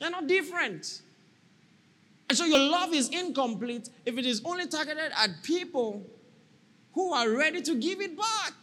You're 0.00 0.10
not 0.10 0.26
different. 0.26 1.02
And 2.28 2.36
so 2.36 2.44
your 2.44 2.58
love 2.58 2.94
is 2.94 3.10
incomplete 3.10 3.90
if 4.06 4.18
it 4.18 4.26
is 4.26 4.42
only 4.44 4.66
targeted 4.66 5.12
at 5.16 5.30
people 5.42 6.04
who 6.94 7.12
are 7.12 7.30
ready 7.30 7.60
to 7.62 7.74
give 7.76 8.00
it 8.00 8.16
back. 8.16 8.54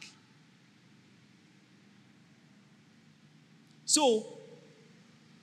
So 3.85 4.37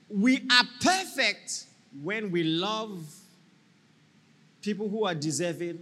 we 0.08 0.46
are 0.50 0.64
perfect 0.80 1.66
when 2.02 2.30
we 2.30 2.42
love 2.42 3.04
people 4.60 4.88
who 4.88 5.04
are 5.04 5.14
deserving 5.14 5.78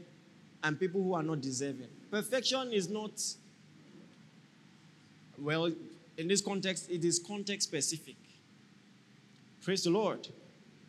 and 0.62 0.78
people 0.78 1.02
who 1.02 1.14
are 1.14 1.22
not 1.22 1.40
deserving. 1.40 1.88
Perfection 2.10 2.72
is 2.72 2.88
not 2.88 3.20
well, 5.38 5.70
in 6.16 6.28
this 6.28 6.40
context, 6.40 6.90
it 6.90 7.04
is 7.04 7.18
context 7.18 7.68
specific. 7.68 8.16
Praise 9.62 9.84
the 9.84 9.90
Lord. 9.90 10.28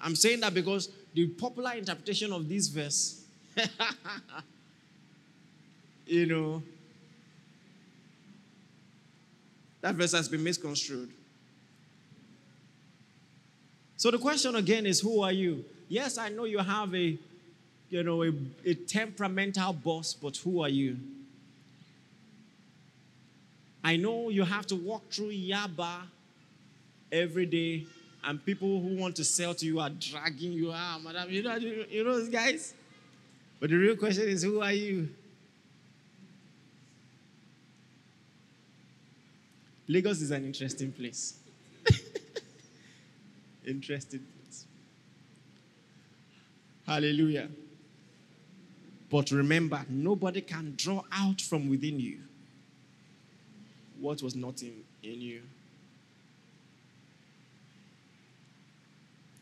I'm 0.01 0.15
saying 0.15 0.41
that 0.41 0.53
because 0.53 0.89
the 1.13 1.27
popular 1.27 1.73
interpretation 1.73 2.33
of 2.33 2.47
this 2.47 2.67
verse, 2.67 3.25
you 6.05 6.25
know, 6.25 6.61
that 9.81 9.95
verse 9.95 10.11
has 10.11 10.27
been 10.27 10.43
misconstrued. 10.43 11.09
So 13.97 14.11
the 14.11 14.17
question 14.17 14.55
again 14.55 14.85
is 14.85 14.99
who 14.99 15.21
are 15.21 15.31
you? 15.31 15.63
Yes, 15.87 16.17
I 16.17 16.29
know 16.29 16.45
you 16.45 16.59
have 16.59 16.93
a 16.93 17.17
you 17.89 18.03
know 18.03 18.23
a, 18.23 18.31
a 18.65 18.73
temperamental 18.73 19.73
boss, 19.73 20.13
but 20.13 20.35
who 20.37 20.61
are 20.61 20.69
you? 20.69 20.97
I 23.85 23.97
know 23.97 24.29
you 24.29 24.43
have 24.43 24.65
to 24.67 24.75
walk 24.75 25.11
through 25.11 25.29
Yaba 25.29 26.07
every 27.11 27.45
day, 27.45 27.85
and 28.23 28.43
people 28.43 28.81
who 28.81 28.95
want 28.95 29.15
to 29.17 29.23
sell 29.23 29.53
to 29.53 29.63
you 29.63 29.79
are 29.79 29.91
dragging 29.91 30.53
you 30.53 30.73
out, 30.73 31.03
madam. 31.03 31.29
You 31.29 31.43
know, 31.43 31.55
you 31.55 32.03
know 32.03 32.15
those 32.15 32.29
guys? 32.29 32.73
But 33.59 33.69
the 33.69 33.75
real 33.75 33.95
question 33.95 34.27
is, 34.27 34.41
who 34.41 34.59
are 34.59 34.73
you? 34.73 35.07
Lagos 39.87 40.19
is 40.19 40.31
an 40.31 40.45
interesting 40.45 40.91
place. 40.91 41.35
interesting 43.67 44.25
place. 44.41 44.65
Hallelujah. 46.87 47.49
But 49.11 49.29
remember, 49.29 49.85
nobody 49.87 50.41
can 50.41 50.73
draw 50.75 51.03
out 51.11 51.39
from 51.39 51.69
within 51.69 51.99
you 51.99 52.21
what 54.05 54.21
was 54.21 54.35
not 54.35 54.61
in, 54.61 54.83
in 55.03 55.19
you. 55.19 55.41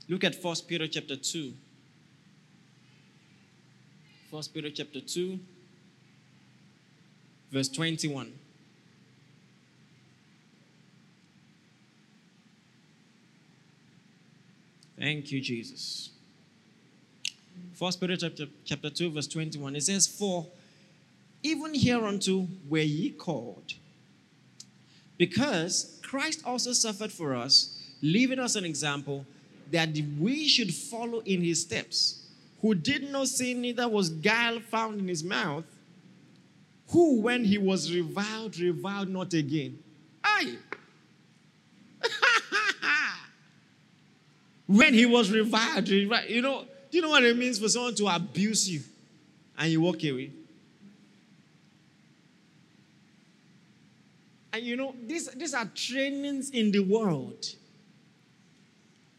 Look 0.07 0.23
at 0.23 0.35
1 0.41 0.55
Peter 0.67 0.87
chapter 0.87 1.15
2. 1.15 1.53
First 4.31 4.53
Peter 4.53 4.69
chapter 4.71 4.99
2, 4.99 5.39
verse 7.51 7.69
21. 7.69 8.31
Thank 14.97 15.31
you, 15.31 15.41
Jesus. 15.41 16.09
First 17.73 17.99
Peter 17.99 18.15
chapter, 18.17 18.45
chapter 18.65 18.89
2, 18.89 19.11
verse 19.11 19.27
21. 19.27 19.75
It 19.75 19.83
says, 19.83 20.07
For 20.07 20.47
even 21.43 21.75
hereunto 21.75 22.47
were 22.67 22.79
ye 22.79 23.11
called, 23.11 23.73
because 25.23 26.01
Christ 26.03 26.41
also 26.45 26.73
suffered 26.73 27.09
for 27.09 27.33
us, 27.33 27.81
leaving 28.01 28.39
us 28.39 28.57
an 28.57 28.65
example 28.65 29.25
that 29.71 29.87
we 30.19 30.49
should 30.49 30.73
follow 30.73 31.19
in 31.19 31.41
his 31.41 31.61
steps, 31.61 32.27
who 32.61 32.75
did 32.75 33.09
no 33.09 33.23
sin, 33.23 33.61
neither 33.61 33.87
was 33.87 34.09
guile 34.09 34.59
found 34.59 34.99
in 34.99 35.07
his 35.07 35.23
mouth, 35.23 35.63
who, 36.89 37.21
when 37.21 37.45
he 37.45 37.57
was 37.57 37.89
reviled, 37.95 38.59
reviled 38.59 39.07
not 39.07 39.33
again. 39.33 39.79
Aye. 40.25 40.57
when 44.67 44.93
he 44.93 45.05
was 45.05 45.31
reviled, 45.31 45.87
reviled, 45.87 46.29
you 46.29 46.41
know, 46.41 46.65
do 46.91 46.97
you 46.97 47.01
know 47.01 47.11
what 47.11 47.23
it 47.23 47.37
means 47.37 47.59
for 47.59 47.69
someone 47.69 47.95
to 47.95 48.07
abuse 48.07 48.69
you 48.69 48.81
and 49.57 49.71
you 49.71 49.79
walk 49.79 50.03
away? 50.03 50.31
And 54.53 54.63
you 54.63 54.77
know, 54.77 54.93
these, 55.07 55.27
these 55.29 55.55
are 55.55 55.65
trainings 55.73 56.51
in 56.51 56.71
the 56.71 56.79
world. 56.79 57.43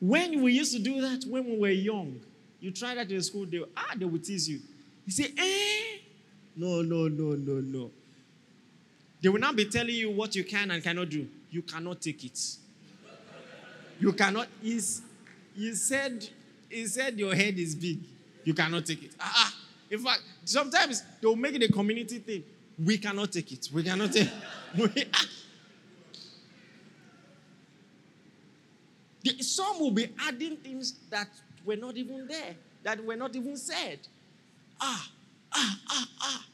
When 0.01 0.43
we 0.43 0.53
used 0.53 0.72
to 0.74 0.78
do 0.78 1.01
that 1.01 1.24
when 1.28 1.45
we 1.45 1.59
were 1.59 1.70
young, 1.70 2.20
you 2.61 2.70
try 2.70 2.95
that 2.95 3.11
in 3.11 3.20
school, 3.22 3.45
they 3.45 3.61
ah, 3.76 3.95
they 3.97 4.05
would 4.05 4.22
tease 4.22 4.49
you. 4.49 4.61
You 5.05 5.12
say, 5.12 5.32
eh? 5.37 5.99
No, 6.57 6.82
no, 6.82 7.09
no, 7.09 7.35
no, 7.35 7.61
no. 7.61 7.91
They 9.20 9.28
will 9.28 9.41
not 9.41 9.57
be 9.57 9.64
telling 9.64 9.95
you 9.95 10.11
what 10.11 10.37
you 10.37 10.45
can 10.45 10.70
and 10.70 10.82
cannot 10.82 11.11
do. 11.11 11.26
You 11.51 11.62
cannot 11.62 12.01
take 12.01 12.24
it. 12.24 12.39
You 13.99 14.12
cannot. 14.12 14.47
Is 14.62 15.03
he 15.57 15.74
said, 15.74 16.28
he 16.70 16.87
said 16.87 17.18
your 17.18 17.35
head 17.35 17.59
is 17.59 17.74
big. 17.74 18.01
You 18.45 18.55
cannot 18.55 18.87
take 18.87 19.03
it. 19.03 19.12
Ah, 19.18 19.32
ah. 19.35 19.55
In 19.91 19.99
fact, 19.99 20.22
sometimes 20.45 21.03
they'll 21.20 21.37
make 21.37 21.55
it 21.55 21.62
a 21.62 21.72
community 21.72 22.18
thing. 22.18 22.45
We 22.83 22.99
cannot 22.99 23.33
take 23.33 23.53
it. 23.53 23.68
We 23.72 23.83
cannot 23.83 24.12
take 24.12 24.29
it. 24.75 25.09
Some 29.43 29.81
will 29.81 29.91
be 29.91 30.09
adding 30.27 30.57
things 30.57 30.95
that 31.11 31.29
were 31.64 31.77
not 31.77 31.97
even 31.97 32.27
there, 32.27 32.55
that 32.83 33.03
were 33.05 33.16
not 33.16 33.35
even 33.37 33.57
said. 33.57 34.01
Ah, 34.81 35.09
ah, 35.53 35.79
ah, 35.89 36.09
ah. 36.20 36.45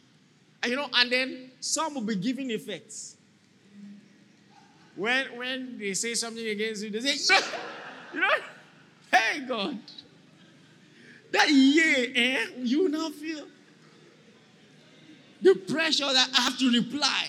And 0.62 0.70
you 0.70 0.76
know, 0.76 0.88
and 0.94 1.10
then 1.10 1.50
some 1.60 1.94
will 1.94 2.02
be 2.02 2.14
giving 2.16 2.50
effects. 2.50 3.16
When 4.94 5.36
when 5.36 5.78
they 5.78 5.94
say 5.94 6.14
something 6.14 6.46
against 6.46 6.84
you, 6.84 6.90
they 6.90 7.00
say, 7.00 7.38
you 8.12 8.20
know, 8.20 8.28
hey 9.10 9.40
God. 9.48 9.78
That 11.32 11.48
yeah, 11.48 12.06
eh, 12.14 12.46
you 12.58 12.88
now 12.88 13.08
feel 13.10 13.46
the 15.42 15.54
pressure 15.54 16.12
that 16.12 16.28
I 16.36 16.40
have 16.42 16.58
to 16.58 16.70
reply. 16.70 17.28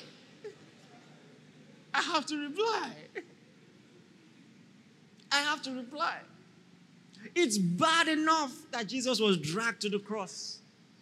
I 1.93 2.01
have 2.01 2.25
to 2.27 2.37
reply. 2.37 2.91
I 5.31 5.37
have 5.37 5.61
to 5.63 5.71
reply. 5.71 6.17
It's 7.35 7.57
bad 7.57 8.07
enough 8.07 8.53
that 8.71 8.87
Jesus 8.87 9.19
was 9.19 9.37
dragged 9.37 9.81
to 9.81 9.89
the 9.89 9.99
cross, 9.99 10.59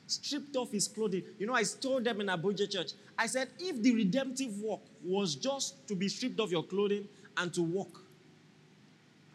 stripped 0.07 0.55
off 0.55 0.71
his 0.71 0.87
clothing. 0.87 1.23
You 1.37 1.47
know, 1.47 1.53
I 1.53 1.63
told 1.63 2.03
them 2.03 2.21
in 2.21 2.27
Abuja 2.27 2.69
church, 2.69 2.91
I 3.17 3.25
said, 3.25 3.49
if 3.59 3.81
the 3.81 3.93
redemptive 3.93 4.59
work 4.61 4.81
was 5.03 5.35
just 5.35 5.87
to 5.87 5.95
be 5.95 6.07
stripped 6.09 6.39
of 6.39 6.51
your 6.51 6.63
clothing 6.63 7.07
and 7.37 7.53
to 7.53 7.61
walk 7.61 8.01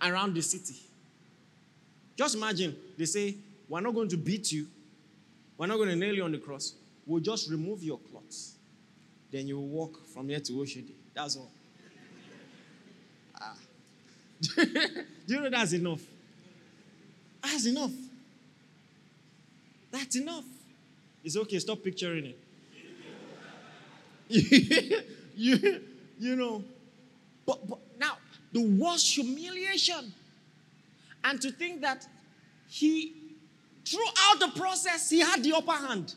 around 0.03 0.35
the 0.35 0.43
city, 0.43 0.77
just 2.17 2.37
imagine 2.37 2.77
they 2.97 3.07
say, 3.07 3.35
We're 3.69 3.81
not 3.81 3.95
going 3.95 4.09
to 4.11 4.17
beat 4.17 4.53
you, 4.53 4.67
we're 5.59 5.67
not 5.67 5.77
going 5.77 5.89
to 5.89 5.97
nail 5.97 6.15
you 6.15 6.25
on 6.25 6.33
the 6.33 6.39
cross, 6.39 6.75
we'll 7.07 7.23
just 7.23 7.51
remove 7.51 7.83
your 7.83 7.99
clothes. 7.99 8.57
Then 9.31 9.47
you 9.49 9.57
will 9.57 9.69
walk 9.69 10.07
from 10.07 10.29
here 10.29 10.41
to 10.41 10.53
Oshodi. 10.53 10.93
That's 11.13 11.37
all. 11.37 11.51
Ah. 13.41 13.57
Do 14.57 15.35
you 15.35 15.41
know 15.41 15.51
that's 15.51 15.73
enough? 15.73 16.03
That's 17.43 17.67
enough. 17.67 17.91
That's 19.91 20.17
enough. 20.17 20.45
It's 21.23 21.37
okay, 21.37 21.59
stop 21.59 21.83
picturing 21.83 22.27
it. 22.27 22.39
you, 25.37 25.81
you 26.19 26.37
know, 26.37 26.65
but, 27.47 27.67
but 27.69 27.79
now 27.99 28.17
the 28.53 28.61
worst 28.61 29.15
humiliation. 29.15 30.13
And 31.23 31.41
to 31.41 31.51
think 31.51 31.81
that 31.81 32.07
he, 32.69 33.15
throughout 33.85 34.41
the 34.41 34.53
process, 34.59 35.11
he 35.11 35.21
had 35.21 35.43
the 35.43 35.55
upper 35.55 35.73
hand. 35.73 36.15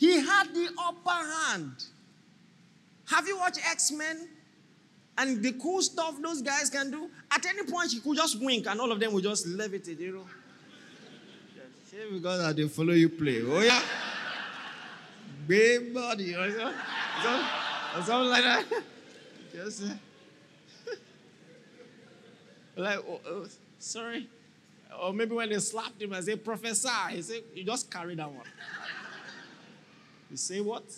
He 0.00 0.18
had 0.18 0.54
the 0.54 0.70
upper 0.78 1.10
hand. 1.10 1.84
Have 3.08 3.28
you 3.28 3.36
watched 3.36 3.60
X 3.70 3.92
Men? 3.92 4.28
And 5.18 5.42
the 5.42 5.52
cool 5.52 5.82
stuff 5.82 6.14
those 6.22 6.40
guys 6.40 6.70
can 6.70 6.90
do, 6.90 7.10
at 7.30 7.44
any 7.44 7.70
point 7.70 7.92
you 7.92 8.00
could 8.00 8.16
just 8.16 8.40
wink 8.40 8.66
and 8.66 8.80
all 8.80 8.90
of 8.90 8.98
them 8.98 9.12
will 9.12 9.20
just 9.20 9.46
levitate, 9.46 10.00
you 10.00 10.12
know. 10.14 10.26
Say 11.90 11.98
because 12.10 12.54
they 12.54 12.66
follow 12.68 12.94
you 12.94 13.10
play. 13.10 13.42
Oh 13.42 13.60
yeah. 13.60 13.82
Big 15.46 15.92
body 15.92 16.34
or 16.34 16.50
something, 16.50 18.04
something 18.04 18.30
like 18.30 18.44
that. 18.44 18.64
Just 19.52 19.82
uh, 19.82 20.94
like 22.76 22.98
oh, 23.06 23.20
oh, 23.28 23.46
sorry. 23.78 24.30
Or 24.98 25.12
maybe 25.12 25.34
when 25.34 25.50
they 25.50 25.58
slapped 25.58 26.00
him 26.00 26.14
and 26.14 26.24
say, 26.24 26.36
Professor, 26.36 26.88
he 27.10 27.20
said, 27.20 27.42
you 27.54 27.64
just 27.64 27.90
carry 27.90 28.14
that 28.14 28.30
one. 28.30 28.46
You 30.30 30.36
say 30.36 30.60
what? 30.60 30.84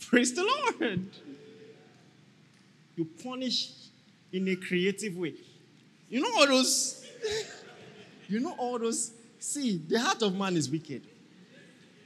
Praise 0.00 0.34
the 0.34 0.42
Lord. 0.42 1.06
You 2.96 3.04
punish 3.22 3.70
in 4.32 4.48
a 4.48 4.56
creative 4.56 5.16
way. 5.16 5.34
You 6.10 6.20
know 6.20 6.28
all 6.36 6.46
those, 6.46 7.06
you 8.28 8.40
know 8.40 8.54
all 8.58 8.78
those. 8.78 9.12
See, 9.38 9.78
the 9.78 9.98
heart 9.98 10.20
of 10.22 10.36
man 10.36 10.54
is 10.56 10.68
wicked. 10.68 11.00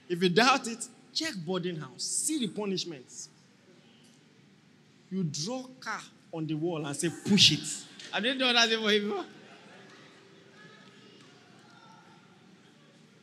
If 0.09 0.23
you 0.23 0.29
doubt 0.29 0.69
it, 0.69 0.87
check 1.13 1.33
boarding 1.45 1.81
house. 1.81 2.05
See 2.05 2.39
the 2.39 2.47
punishments. 2.49 3.29
You 5.11 5.25
draw 5.25 5.65
car 5.81 6.01
on 6.33 6.47
the 6.47 6.55
wall 6.55 6.87
and 6.87 6.97
say, 6.97 7.11
push 7.29 7.53
it. 7.53 7.85
I 8.13 8.21
didn't 8.21 8.39
know 8.39 8.53
that 8.53 8.71
for 8.71 8.93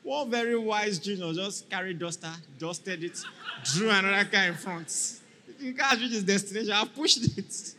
One 0.04 0.30
very 0.30 0.58
wise 0.58 0.99
junior 0.99 1.32
just 1.34 1.70
carried 1.70 1.97
duster, 1.97 2.32
dusted 2.60 3.04
it, 3.04 3.18
drew 3.64 3.89
another 3.89 4.30
car 4.30 4.47
in 4.47 4.54
front. 4.56 5.22
The 5.60 5.74
car 5.74 5.95
reached 5.95 6.14
his 6.14 6.24
destination. 6.24 6.74
I 6.74 6.86
pushed 6.86 7.24
it. 7.38 7.76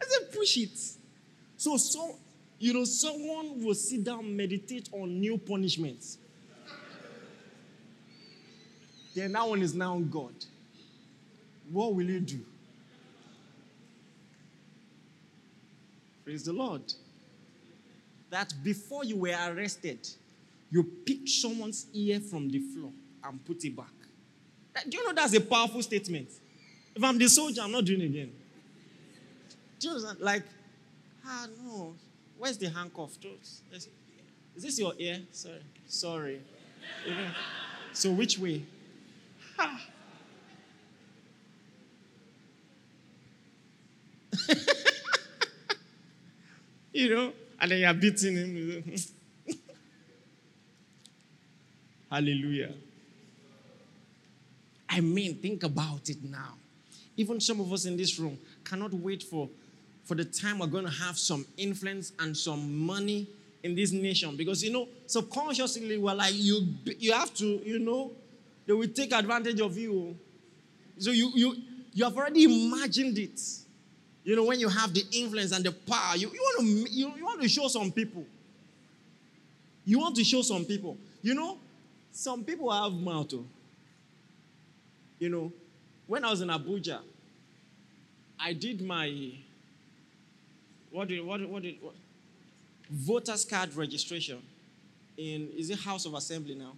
I 0.00 0.04
said, 0.06 0.32
push 0.32 0.56
it. 0.56 0.76
So, 1.56 1.76
so, 1.76 2.16
you 2.58 2.74
know, 2.74 2.84
someone 2.84 3.64
will 3.64 3.74
sit 3.74 4.02
down, 4.02 4.36
meditate 4.36 4.88
on 4.92 5.20
new 5.20 5.38
punishments. 5.38 6.18
then 9.14 9.32
that 9.32 9.48
one 9.48 9.62
is 9.62 9.74
now 9.74 9.98
God. 10.00 10.34
What 11.70 11.94
will 11.94 12.04
you 12.04 12.20
do? 12.20 12.40
Praise 16.24 16.44
the 16.44 16.52
Lord. 16.52 16.82
That 18.30 18.52
before 18.64 19.04
you 19.04 19.16
were 19.16 19.36
arrested, 19.48 20.08
you 20.74 20.82
pick 20.82 21.28
someone's 21.28 21.86
ear 21.94 22.18
from 22.18 22.48
the 22.48 22.58
floor 22.58 22.90
and 23.22 23.44
put 23.44 23.64
it 23.64 23.76
back. 23.76 23.92
Do 24.88 24.96
you 24.96 25.06
know 25.06 25.12
that's 25.12 25.32
a 25.32 25.40
powerful 25.40 25.80
statement? 25.82 26.28
If 26.96 27.04
I'm 27.04 27.16
the 27.16 27.28
soldier, 27.28 27.60
I'm 27.62 27.70
not 27.70 27.84
doing 27.84 28.00
it 28.00 28.06
again. 28.06 28.32
Do? 29.78 29.96
Like, 30.18 30.42
ah, 31.24 31.46
no. 31.62 31.94
Where's 32.36 32.58
the 32.58 32.68
handcuff? 32.70 33.12
Is 33.72 34.62
this 34.64 34.76
your 34.80 34.94
ear? 34.98 35.20
Sorry. 35.30 35.62
Sorry. 35.86 36.40
So, 37.92 38.10
which 38.10 38.36
way? 38.40 38.64
Ha. 39.56 39.80
you 46.92 47.14
know, 47.14 47.32
and 47.60 47.70
then 47.70 47.78
you're 47.78 47.94
beating 47.94 48.34
him. 48.34 48.82
Hallelujah. 52.14 52.72
I 54.88 55.00
mean, 55.00 55.34
think 55.34 55.64
about 55.64 56.08
it 56.08 56.22
now. 56.22 56.54
Even 57.16 57.40
some 57.40 57.58
of 57.60 57.72
us 57.72 57.86
in 57.86 57.96
this 57.96 58.20
room 58.20 58.38
cannot 58.62 58.94
wait 58.94 59.24
for, 59.24 59.48
for 60.04 60.14
the 60.14 60.24
time 60.24 60.60
we're 60.60 60.68
going 60.68 60.84
to 60.84 60.92
have 60.92 61.18
some 61.18 61.44
influence 61.56 62.12
and 62.20 62.36
some 62.36 62.86
money 62.86 63.26
in 63.64 63.74
this 63.74 63.90
nation. 63.90 64.36
Because, 64.36 64.62
you 64.62 64.70
know, 64.72 64.86
subconsciously, 65.08 65.98
we're 65.98 66.14
like, 66.14 66.34
you, 66.34 66.68
you 67.00 67.12
have 67.12 67.34
to, 67.34 67.46
you 67.46 67.80
know, 67.80 68.12
they 68.64 68.74
will 68.74 68.86
take 68.86 69.12
advantage 69.12 69.60
of 69.60 69.76
you. 69.76 70.16
So 70.98 71.10
you, 71.10 71.32
you, 71.34 71.56
you 71.92 72.04
have 72.04 72.16
already 72.16 72.44
imagined 72.44 73.18
it. 73.18 73.40
You 74.22 74.36
know, 74.36 74.44
when 74.44 74.60
you 74.60 74.68
have 74.68 74.94
the 74.94 75.02
influence 75.10 75.50
and 75.50 75.64
the 75.64 75.72
power, 75.72 76.14
you, 76.14 76.30
you, 76.32 76.40
want, 76.40 76.60
to, 76.60 76.92
you, 76.92 77.12
you 77.16 77.24
want 77.24 77.42
to 77.42 77.48
show 77.48 77.66
some 77.66 77.90
people. 77.90 78.24
You 79.84 79.98
want 79.98 80.14
to 80.14 80.22
show 80.22 80.42
some 80.42 80.64
people. 80.64 80.96
You 81.20 81.34
know, 81.34 81.58
some 82.14 82.44
people 82.44 82.70
have 82.70 82.92
mouth. 82.92 83.34
Oh. 83.34 83.44
You 85.18 85.28
know, 85.28 85.52
when 86.06 86.24
I 86.24 86.30
was 86.30 86.40
in 86.40 86.48
Abuja, 86.48 87.00
I 88.38 88.52
did 88.52 88.80
my 88.80 89.32
what 90.90 91.08
did 91.08 91.24
what 91.24 91.46
what 91.48 91.62
did 91.62 91.76
what, 91.82 91.94
voters 92.88 93.44
card 93.44 93.74
registration 93.74 94.40
in 95.16 95.50
is 95.56 95.70
it 95.70 95.78
House 95.80 96.06
of 96.06 96.14
Assembly 96.14 96.54
now? 96.54 96.72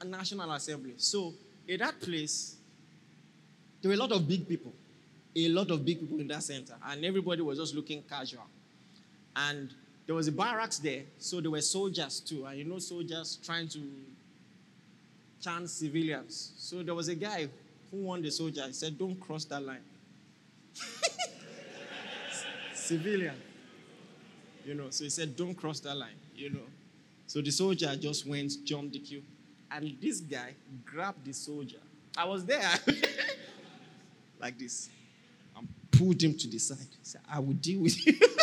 A 0.00 0.04
National 0.04 0.52
Assembly. 0.52 0.94
So 0.98 1.32
in 1.66 1.78
that 1.78 2.00
place, 2.00 2.56
there 3.80 3.88
were 3.88 3.94
a 3.94 3.98
lot 3.98 4.12
of 4.12 4.28
big 4.28 4.46
people, 4.46 4.72
a 5.34 5.48
lot 5.48 5.70
of 5.70 5.84
big 5.84 6.00
people 6.00 6.20
in 6.20 6.28
that 6.28 6.42
center, 6.42 6.74
and 6.86 7.04
everybody 7.04 7.40
was 7.40 7.58
just 7.58 7.74
looking 7.74 8.02
casual. 8.02 8.46
And 9.34 9.70
there 10.06 10.14
was 10.14 10.28
a 10.28 10.32
barracks 10.32 10.78
there, 10.78 11.02
so 11.18 11.40
there 11.40 11.50
were 11.50 11.62
soldiers 11.62 12.20
too, 12.20 12.44
and 12.44 12.58
you 12.58 12.64
know 12.64 12.78
soldiers 12.78 13.38
trying 13.42 13.68
to 13.68 13.80
chance 15.40 15.72
civilians. 15.72 16.52
So 16.58 16.82
there 16.82 16.94
was 16.94 17.08
a 17.08 17.14
guy 17.14 17.48
who 17.90 17.96
warned 17.96 18.24
the 18.24 18.30
soldier. 18.30 18.64
He 18.66 18.72
said, 18.72 18.98
"Don't 18.98 19.18
cross 19.18 19.44
that 19.46 19.62
line." 19.62 19.80
Civilian, 22.74 23.36
you 24.66 24.74
know. 24.74 24.90
So 24.90 25.04
he 25.04 25.10
said, 25.10 25.36
"Don't 25.36 25.54
cross 25.54 25.80
that 25.80 25.96
line," 25.96 26.18
you 26.36 26.50
know. 26.50 26.66
So 27.26 27.40
the 27.40 27.50
soldier 27.50 27.96
just 27.96 28.26
went, 28.26 28.52
jumped 28.64 28.92
the 28.92 28.98
queue, 28.98 29.22
and 29.70 29.96
this 30.02 30.20
guy 30.20 30.54
grabbed 30.84 31.24
the 31.24 31.32
soldier. 31.32 31.78
I 32.16 32.26
was 32.26 32.44
there, 32.44 32.70
like 34.38 34.58
this, 34.58 34.90
and 35.56 35.66
pulled 35.90 36.22
him 36.22 36.36
to 36.36 36.46
the 36.46 36.58
side. 36.58 36.76
He 36.78 37.04
said, 37.04 37.22
"I 37.30 37.38
will 37.38 37.54
deal 37.54 37.80
with 37.80 38.06
you." 38.06 38.18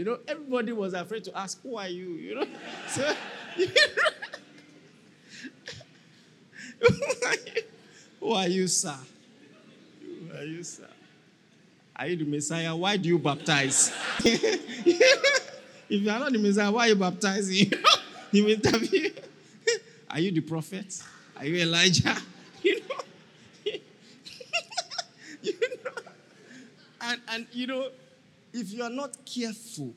You 0.00 0.06
know, 0.06 0.18
everybody 0.26 0.72
was 0.72 0.94
afraid 0.94 1.24
to 1.24 1.38
ask, 1.38 1.62
Who 1.62 1.76
are 1.76 1.86
you? 1.86 2.12
You 2.12 2.36
know? 2.36 2.46
So, 2.88 3.14
you 3.58 3.66
know, 3.66 3.72
who 8.20 8.32
are 8.32 8.48
you, 8.48 8.66
sir? 8.66 8.96
Who 10.00 10.38
are 10.38 10.44
you, 10.44 10.62
sir? 10.62 10.88
Are 11.94 12.06
you 12.06 12.16
the 12.16 12.24
Messiah? 12.24 12.74
Why 12.74 12.96
do 12.96 13.10
you 13.10 13.18
baptize? 13.18 13.92
if 14.24 15.02
you 15.90 16.10
are 16.10 16.18
not 16.18 16.32
the 16.32 16.38
Messiah, 16.38 16.72
why 16.72 16.86
are 16.86 16.88
you 16.88 16.96
baptizing? 16.96 17.70
you 18.32 18.48
interview. 18.48 19.10
Are 20.08 20.18
you 20.18 20.32
the 20.32 20.40
prophet? 20.40 20.98
Are 21.36 21.44
you 21.44 21.56
Elijah? 21.56 22.16
You 22.62 22.80
know? 22.80 23.74
you 25.42 25.52
know? 25.84 25.90
And, 27.02 27.20
and 27.28 27.46
you 27.52 27.66
know, 27.66 27.90
if 28.52 28.72
you 28.72 28.82
are 28.82 28.90
not 28.90 29.24
careful, 29.24 29.94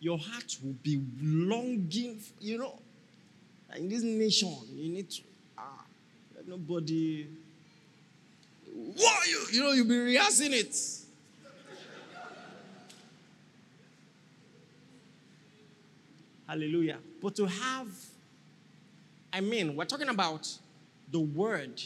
your 0.00 0.18
heart 0.18 0.56
will 0.62 0.74
be 0.82 1.02
longing, 1.20 2.20
you 2.40 2.58
know, 2.58 2.78
in 3.76 3.88
this 3.88 4.02
nation, 4.02 4.56
you 4.74 4.90
need 4.90 5.10
to, 5.10 5.22
ah, 5.58 5.84
let 6.34 6.48
nobody, 6.48 7.26
what 8.74 9.28
you, 9.28 9.46
you 9.52 9.60
know, 9.62 9.72
you'll 9.72 9.86
be 9.86 9.98
rehearsing 9.98 10.52
it. 10.52 10.74
Hallelujah. 16.46 16.98
But 17.22 17.36
to 17.36 17.46
have, 17.46 17.86
I 19.32 19.40
mean, 19.40 19.76
we're 19.76 19.84
talking 19.84 20.08
about 20.08 20.48
the 21.12 21.20
word 21.20 21.80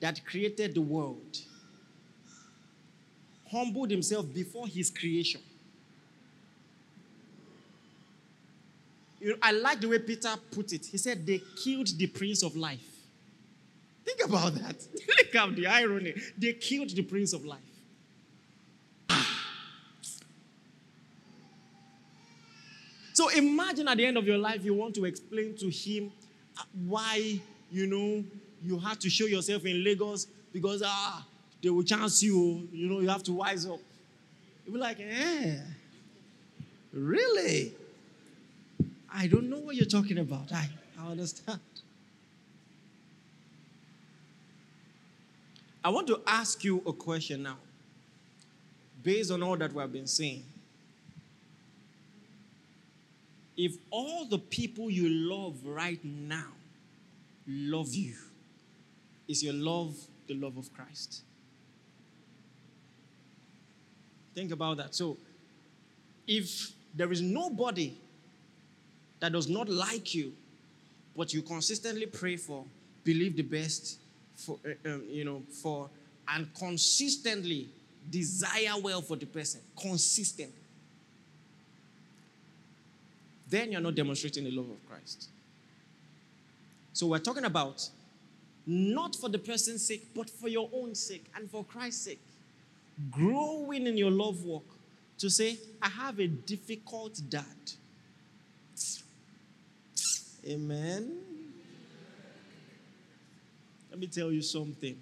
that 0.00 0.24
created 0.26 0.74
the 0.74 0.82
world 0.82 1.38
humbled 3.50 3.90
himself 3.90 4.26
before 4.32 4.66
his 4.66 4.90
creation. 4.90 5.40
I 9.42 9.50
like 9.52 9.80
the 9.80 9.88
way 9.88 9.98
Peter 9.98 10.32
put 10.50 10.72
it. 10.72 10.86
He 10.86 10.96
said, 10.98 11.26
They 11.26 11.42
killed 11.62 11.88
the 11.98 12.06
Prince 12.06 12.42
of 12.44 12.56
Life. 12.56 12.88
Think 14.04 14.24
about 14.24 14.54
that. 14.54 14.76
Look 15.18 15.34
at 15.34 15.56
the 15.56 15.66
irony. 15.66 16.14
They 16.36 16.52
killed 16.52 16.90
the 16.90 17.02
Prince 17.02 17.32
of 17.32 17.44
Life. 17.44 17.58
so 23.12 23.28
imagine 23.30 23.88
at 23.88 23.96
the 23.96 24.06
end 24.06 24.16
of 24.16 24.26
your 24.26 24.38
life, 24.38 24.64
you 24.64 24.74
want 24.74 24.94
to 24.94 25.04
explain 25.04 25.56
to 25.56 25.68
him 25.68 26.12
uh, 26.56 26.62
why, 26.86 27.40
you 27.70 27.86
know, 27.86 28.24
you 28.62 28.78
had 28.78 29.00
to 29.00 29.10
show 29.10 29.26
yourself 29.26 29.66
in 29.66 29.82
Lagos 29.84 30.26
because, 30.52 30.82
ah, 30.84 31.26
they 31.62 31.70
will 31.70 31.82
chance 31.82 32.22
you. 32.22 32.68
You 32.72 32.88
know, 32.88 33.00
you 33.00 33.08
have 33.08 33.22
to 33.24 33.32
wise 33.32 33.66
up. 33.66 33.80
You'll 34.64 34.74
be 34.74 34.80
like, 34.80 35.00
eh, 35.00 35.56
really? 36.92 37.72
I 39.12 39.26
don't 39.26 39.48
know 39.48 39.58
what 39.58 39.76
you're 39.76 39.86
talking 39.86 40.18
about. 40.18 40.52
I, 40.52 40.68
I 41.00 41.10
understand. 41.10 41.60
I 45.82 45.90
want 45.90 46.06
to 46.08 46.20
ask 46.26 46.62
you 46.64 46.82
a 46.86 46.92
question 46.92 47.42
now, 47.44 47.56
based 49.02 49.30
on 49.30 49.42
all 49.42 49.56
that 49.56 49.72
we 49.72 49.80
have 49.80 49.92
been 49.92 50.06
saying. 50.06 50.44
If 53.56 53.76
all 53.90 54.24
the 54.24 54.38
people 54.38 54.88
you 54.90 55.08
love 55.08 55.56
right 55.64 55.98
now 56.04 56.52
love 57.46 57.94
you, 57.94 58.14
is 59.26 59.42
your 59.42 59.54
love 59.54 59.96
the 60.28 60.34
love 60.34 60.56
of 60.56 60.72
Christ? 60.72 61.22
Think 64.38 64.52
about 64.52 64.76
that. 64.76 64.94
So, 64.94 65.16
if 66.24 66.70
there 66.94 67.10
is 67.10 67.20
nobody 67.20 67.92
that 69.18 69.32
does 69.32 69.48
not 69.48 69.68
like 69.68 70.14
you, 70.14 70.32
but 71.16 71.34
you 71.34 71.42
consistently 71.42 72.06
pray 72.06 72.36
for, 72.36 72.64
believe 73.02 73.34
the 73.34 73.42
best 73.42 73.98
for, 74.36 74.60
uh, 74.64 74.90
um, 74.90 75.02
you 75.10 75.24
know, 75.24 75.42
for, 75.60 75.90
and 76.28 76.46
consistently 76.54 77.68
desire 78.08 78.80
well 78.80 79.02
for 79.02 79.16
the 79.16 79.26
person, 79.26 79.60
consistent, 79.76 80.52
then 83.50 83.72
you're 83.72 83.80
not 83.80 83.96
demonstrating 83.96 84.44
the 84.44 84.52
love 84.52 84.70
of 84.70 84.88
Christ. 84.88 85.30
So 86.92 87.08
we're 87.08 87.18
talking 87.18 87.44
about 87.44 87.88
not 88.64 89.16
for 89.16 89.28
the 89.28 89.38
person's 89.40 89.84
sake, 89.84 90.06
but 90.14 90.30
for 90.30 90.46
your 90.46 90.70
own 90.72 90.94
sake 90.94 91.24
and 91.34 91.50
for 91.50 91.64
Christ's 91.64 92.04
sake 92.04 92.20
growing 93.10 93.86
in 93.86 93.96
your 93.96 94.10
love 94.10 94.44
walk 94.44 94.64
to 95.18 95.30
say, 95.30 95.58
I 95.80 95.88
have 95.88 96.18
a 96.18 96.26
difficult 96.26 97.20
dad. 97.28 97.44
Amen. 100.46 101.18
Let 103.90 103.98
me 103.98 104.06
tell 104.06 104.30
you 104.30 104.42
something 104.42 104.96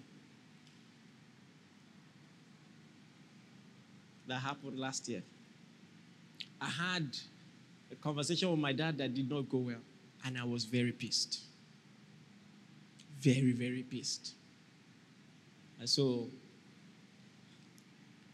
that 4.27 4.39
happened 4.39 4.79
last 4.79 5.09
year. 5.09 5.23
I 6.61 6.67
had 6.69 7.17
a 7.93 7.95
conversation 7.97 8.51
with 8.51 8.59
my 8.59 8.73
dad 8.73 8.99
that 8.99 9.15
did 9.15 9.29
not 9.29 9.49
go 9.49 9.59
well, 9.59 9.83
and 10.25 10.39
I 10.39 10.45
was 10.45 10.65
very 10.65 10.93
pissed. 10.93 11.41
Very, 13.21 13.53
very 13.53 13.83
pissed. 13.83 14.33
And 15.79 15.89
so 15.89 16.29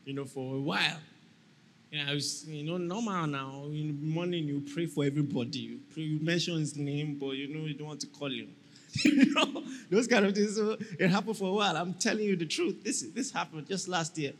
you 0.05 0.15
know, 0.15 0.25
for 0.25 0.57
a 0.57 0.61
while. 0.61 0.99
You 1.91 2.05
know, 2.05 2.15
was, 2.15 2.47
you 2.49 2.65
know, 2.65 2.79
normal 2.79 3.27
now. 3.27 3.65
In 3.67 3.89
the 3.89 4.07
morning, 4.07 4.45
you 4.45 4.63
pray 4.73 4.87
for 4.87 5.05
everybody. 5.05 5.59
You, 5.59 5.81
pray, 5.93 6.05
you 6.05 6.21
mention 6.25 6.59
his 6.59 6.77
name, 6.77 7.19
but 7.21 7.33
you 7.33 7.55
know, 7.55 7.67
you 7.67 7.75
don't 7.75 7.89
want 7.89 8.01
to 8.01 8.07
call 8.07 8.31
him. 8.31 8.49
you 9.05 9.33
know, 9.35 9.63
those 9.91 10.07
kind 10.07 10.25
of 10.25 10.35
things. 10.35 10.57
So 10.57 10.77
it 10.99 11.09
happened 11.09 11.37
for 11.37 11.49
a 11.51 11.53
while. 11.53 11.77
I'm 11.77 11.95
telling 11.95 12.25
you 12.25 12.37
the 12.37 12.47
truth. 12.47 12.83
This, 12.83 13.03
this 13.15 13.31
happened 13.31 13.67
just 13.69 13.89
last 13.89 14.17
year. 14.19 14.33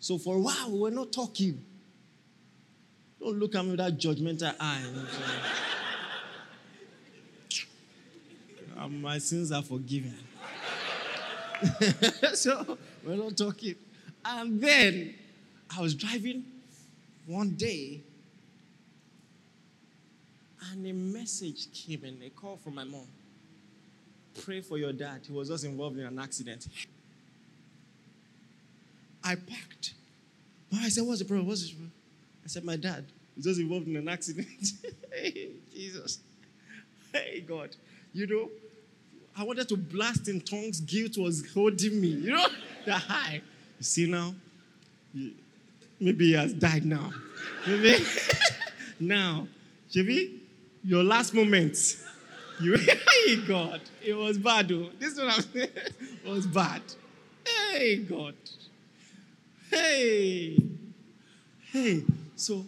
So 0.00 0.18
for 0.18 0.36
a 0.36 0.40
while, 0.40 0.70
we 0.70 0.78
were 0.80 0.90
not 0.90 1.12
talking. 1.12 1.64
Don't 3.20 3.38
look 3.38 3.54
at 3.54 3.64
me 3.64 3.72
with 3.72 3.80
that 3.80 3.98
judgmental 3.98 4.54
eye. 4.60 4.82
my 8.88 9.18
sins 9.18 9.50
are 9.50 9.62
forgiven. 9.62 10.14
so 12.34 12.78
we're 13.04 13.16
not 13.16 13.36
talking. 13.36 13.74
And 14.24 14.60
then 14.60 15.14
I 15.76 15.80
was 15.80 15.94
driving 15.94 16.44
one 17.26 17.50
day, 17.50 18.00
and 20.70 20.86
a 20.86 20.92
message 20.92 21.68
came 21.72 22.04
in, 22.04 22.22
a 22.26 22.30
call 22.30 22.56
from 22.56 22.74
my 22.74 22.84
mom. 22.84 23.06
pray 24.44 24.60
for 24.60 24.78
your 24.78 24.92
dad. 24.92 25.20
He 25.26 25.32
was 25.32 25.48
just 25.48 25.64
involved 25.64 25.98
in 25.98 26.06
an 26.06 26.18
accident. 26.18 26.68
I 29.24 29.34
packed. 29.34 29.94
I 30.74 30.88
said, 30.88 31.04
What's 31.04 31.20
the 31.20 31.24
problem? 31.24 31.46
What's 31.46 31.62
the 31.62 31.70
problem? 31.70 31.92
I 32.44 32.48
said, 32.48 32.64
My 32.64 32.76
dad 32.76 33.04
was 33.36 33.44
just 33.44 33.60
involved 33.60 33.88
in 33.88 33.96
an 33.96 34.08
accident. 34.08 34.46
hey, 35.12 35.50
Jesus. 35.72 36.20
Hey, 37.12 37.40
God. 37.46 37.74
You 38.12 38.26
know, 38.26 38.48
I 39.38 39.44
wanted 39.44 39.68
to 39.68 39.76
blast 39.76 40.26
in 40.26 40.40
tongues. 40.40 40.80
Guilt 40.80 41.16
was 41.16 41.44
holding 41.54 42.00
me. 42.00 42.08
You 42.08 42.32
know, 42.32 42.46
the 42.84 42.94
high. 42.94 43.40
You 43.78 43.84
see 43.84 44.10
now? 44.10 44.34
Maybe 46.00 46.26
he 46.26 46.32
has 46.32 46.52
died 46.52 46.84
now. 46.84 47.12
Maybe. 47.64 48.04
now, 49.00 49.46
Chibi, 49.90 50.38
your 50.82 51.04
last 51.04 51.34
moments. 51.34 52.04
You, 52.60 52.76
hey, 53.26 53.36
God. 53.46 53.80
It 54.04 54.14
was 54.14 54.38
bad, 54.38 54.68
though. 54.68 54.90
This 54.98 55.12
is 55.12 55.20
what 55.20 55.32
I'm 55.32 55.42
saying. 55.42 55.68
Was 56.26 56.46
bad. 56.48 56.82
Hey, 57.46 57.98
God. 57.98 58.34
Hey. 59.70 60.58
Hey. 61.70 62.02
So, 62.34 62.64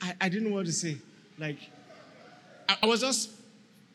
I, 0.00 0.14
I 0.20 0.28
didn't 0.28 0.50
know 0.50 0.56
what 0.56 0.66
to 0.66 0.72
say. 0.72 0.98
Like, 1.38 1.58
I, 2.68 2.76
I 2.82 2.86
was 2.86 3.00
just, 3.00 3.30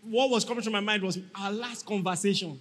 what 0.09 0.29
was 0.29 0.45
coming 0.45 0.63
to 0.63 0.69
my 0.69 0.79
mind 0.79 1.03
was 1.03 1.19
our 1.35 1.51
last 1.51 1.85
conversation. 1.85 2.59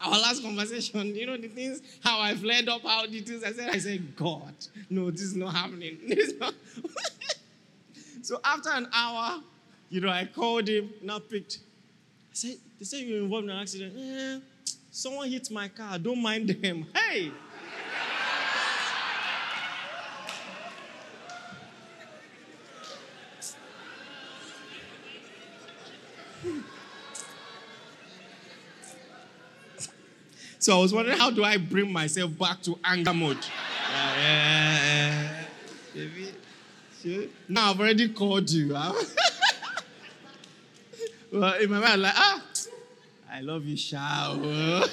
Our 0.00 0.10
last 0.10 0.42
conversation, 0.42 1.14
you 1.14 1.26
know, 1.26 1.36
the 1.36 1.48
things, 1.48 1.80
how 2.02 2.20
I 2.20 2.34
flared 2.34 2.68
up, 2.68 2.82
how 2.82 3.06
the 3.06 3.20
things 3.20 3.42
I 3.42 3.52
said, 3.52 3.70
I 3.70 3.78
said, 3.78 4.16
God, 4.16 4.54
no, 4.90 5.10
this 5.10 5.22
is 5.22 5.36
not 5.36 5.54
happening. 5.54 5.98
Not. 6.38 6.54
so 8.22 8.38
after 8.44 8.70
an 8.70 8.88
hour, 8.92 9.40
you 9.88 10.00
know, 10.00 10.08
I 10.08 10.26
called 10.26 10.68
him, 10.68 10.90
now 11.00 11.20
picked. 11.20 11.58
I 12.30 12.34
said, 12.34 12.56
they 12.78 12.84
said 12.84 13.00
you 13.00 13.14
were 13.14 13.20
involved 13.20 13.44
in 13.44 13.50
an 13.50 13.60
accident. 13.60 13.94
Eh, 13.96 14.40
someone 14.90 15.30
hit 15.30 15.50
my 15.50 15.68
car. 15.68 15.98
Don't 15.98 16.20
mind 16.20 16.48
them. 16.48 16.86
Hey! 16.94 17.30
So 30.64 30.72
I 30.78 30.80
was 30.80 30.94
wondering, 30.94 31.18
how 31.18 31.30
do 31.30 31.44
I 31.44 31.58
bring 31.58 31.92
myself 31.92 32.38
back 32.38 32.62
to 32.62 32.78
anger 32.82 33.12
mode? 33.12 33.36
Yeah, 34.16 35.44
yeah, 35.94 36.06
yeah. 37.02 37.26
Now 37.46 37.72
I've 37.72 37.78
already 37.78 38.08
called 38.08 38.48
you. 38.48 38.72
well, 38.72 38.94
in 41.60 41.70
my 41.70 41.80
mind, 41.80 41.84
I'm 41.92 42.00
like, 42.00 42.14
ah, 42.16 42.42
I 43.30 43.42
love 43.42 43.66
you, 43.66 43.76
Shao. 43.76 44.36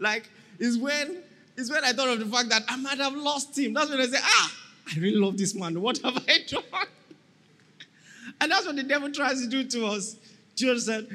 like, 0.00 0.28
it's 0.58 0.76
when 0.76 1.22
it's 1.56 1.70
when 1.70 1.84
I 1.84 1.92
thought 1.92 2.08
of 2.08 2.18
the 2.18 2.26
fact 2.26 2.48
that 2.48 2.64
I 2.66 2.74
might 2.74 2.98
have 2.98 3.14
lost 3.14 3.56
him. 3.56 3.72
That's 3.72 3.88
when 3.88 4.00
I 4.00 4.06
say, 4.06 4.18
ah, 4.20 4.52
I 4.96 4.98
really 4.98 5.18
love 5.20 5.38
this 5.38 5.54
man. 5.54 5.80
What 5.80 5.98
have 5.98 6.16
I 6.28 6.38
done? 6.44 6.64
and 8.40 8.50
that's 8.50 8.66
what 8.66 8.74
the 8.74 8.82
devil 8.82 9.12
tries 9.12 9.40
to 9.42 9.46
do 9.46 9.62
to 9.62 9.86
us. 9.86 10.16
You 10.56 10.70
understand? 10.70 11.06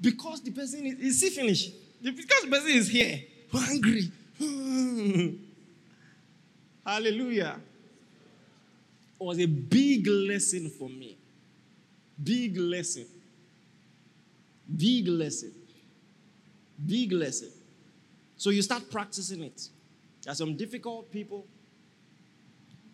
Because 0.00 0.40
the 0.40 0.50
person 0.50 0.86
is, 0.86 0.98
is 0.98 1.20
see 1.20 1.28
finished. 1.28 1.72
Because 2.02 2.42
the 2.42 2.48
person 2.50 2.70
is 2.70 2.88
here, 2.88 3.20
hungry. 3.52 4.10
Hallelujah. 6.84 7.60
It 9.20 9.24
was 9.24 9.38
a 9.38 9.46
big 9.46 10.06
lesson 10.06 10.68
for 10.70 10.88
me. 10.88 11.16
Big 12.22 12.56
lesson. 12.58 13.06
Big 14.76 15.06
lesson. 15.06 15.52
Big 16.84 17.12
lesson. 17.12 17.50
So 18.36 18.50
you 18.50 18.62
start 18.62 18.90
practicing 18.90 19.44
it. 19.44 19.68
There 20.24 20.32
are 20.32 20.34
some 20.34 20.56
difficult 20.56 21.10
people. 21.12 21.46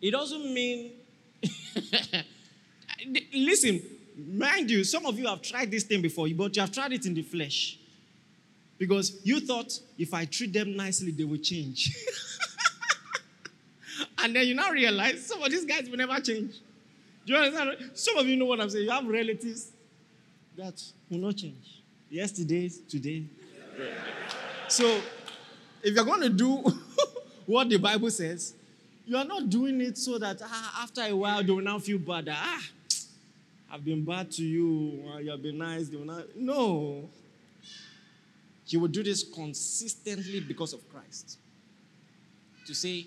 It 0.02 0.10
doesn't 0.10 0.52
mean. 0.52 0.92
Listen, 3.32 3.80
mind 4.16 4.70
you, 4.70 4.84
some 4.84 5.06
of 5.06 5.18
you 5.18 5.26
have 5.26 5.40
tried 5.40 5.70
this 5.70 5.84
thing 5.84 6.02
before, 6.02 6.28
but 6.28 6.54
you 6.54 6.60
have 6.60 6.72
tried 6.72 6.92
it 6.92 7.06
in 7.06 7.14
the 7.14 7.22
flesh. 7.22 7.78
Because 8.78 9.18
you 9.24 9.40
thought 9.40 9.78
if 9.98 10.14
I 10.14 10.24
treat 10.24 10.52
them 10.52 10.76
nicely, 10.76 11.10
they 11.10 11.24
will 11.24 11.38
change. 11.38 11.94
and 14.22 14.34
then 14.34 14.46
you 14.46 14.54
now 14.54 14.70
realize 14.70 15.26
some 15.26 15.42
of 15.42 15.50
these 15.50 15.64
guys 15.64 15.88
will 15.90 15.96
never 15.96 16.18
change. 16.20 16.54
Do 17.26 17.32
you 17.32 17.38
understand? 17.38 17.90
Some 17.94 18.18
of 18.18 18.26
you 18.26 18.36
know 18.36 18.46
what 18.46 18.60
I'm 18.60 18.70
saying. 18.70 18.84
You 18.84 18.90
have 18.90 19.06
relatives 19.06 19.72
that 20.56 20.80
will 21.10 21.18
not 21.18 21.36
change. 21.36 21.82
Yesterday, 22.08 22.70
today. 22.88 23.24
So, 24.68 25.00
if 25.82 25.94
you're 25.94 26.04
going 26.04 26.22
to 26.22 26.30
do 26.30 26.64
what 27.46 27.68
the 27.68 27.78
Bible 27.78 28.10
says, 28.10 28.54
you 29.06 29.16
are 29.16 29.24
not 29.24 29.48
doing 29.48 29.80
it 29.80 29.96
so 29.96 30.18
that 30.18 30.40
ah, 30.42 30.82
after 30.82 31.02
a 31.02 31.14
while 31.14 31.42
they 31.42 31.50
will 31.50 31.62
now 31.62 31.78
feel 31.78 31.98
bad. 31.98 32.28
Ah, 32.30 32.62
I've 33.70 33.84
been 33.84 34.04
bad 34.04 34.30
to 34.32 34.44
you. 34.44 35.02
You 35.20 35.30
have 35.30 35.42
been 35.42 35.58
nice. 35.58 35.88
They 35.88 35.96
will 35.96 36.04
not. 36.04 36.36
No. 36.36 37.08
He 38.68 38.76
will 38.76 38.88
do 38.88 39.02
this 39.02 39.24
consistently 39.24 40.40
because 40.40 40.74
of 40.74 40.86
Christ. 40.90 41.38
To 42.66 42.74
say, 42.74 43.06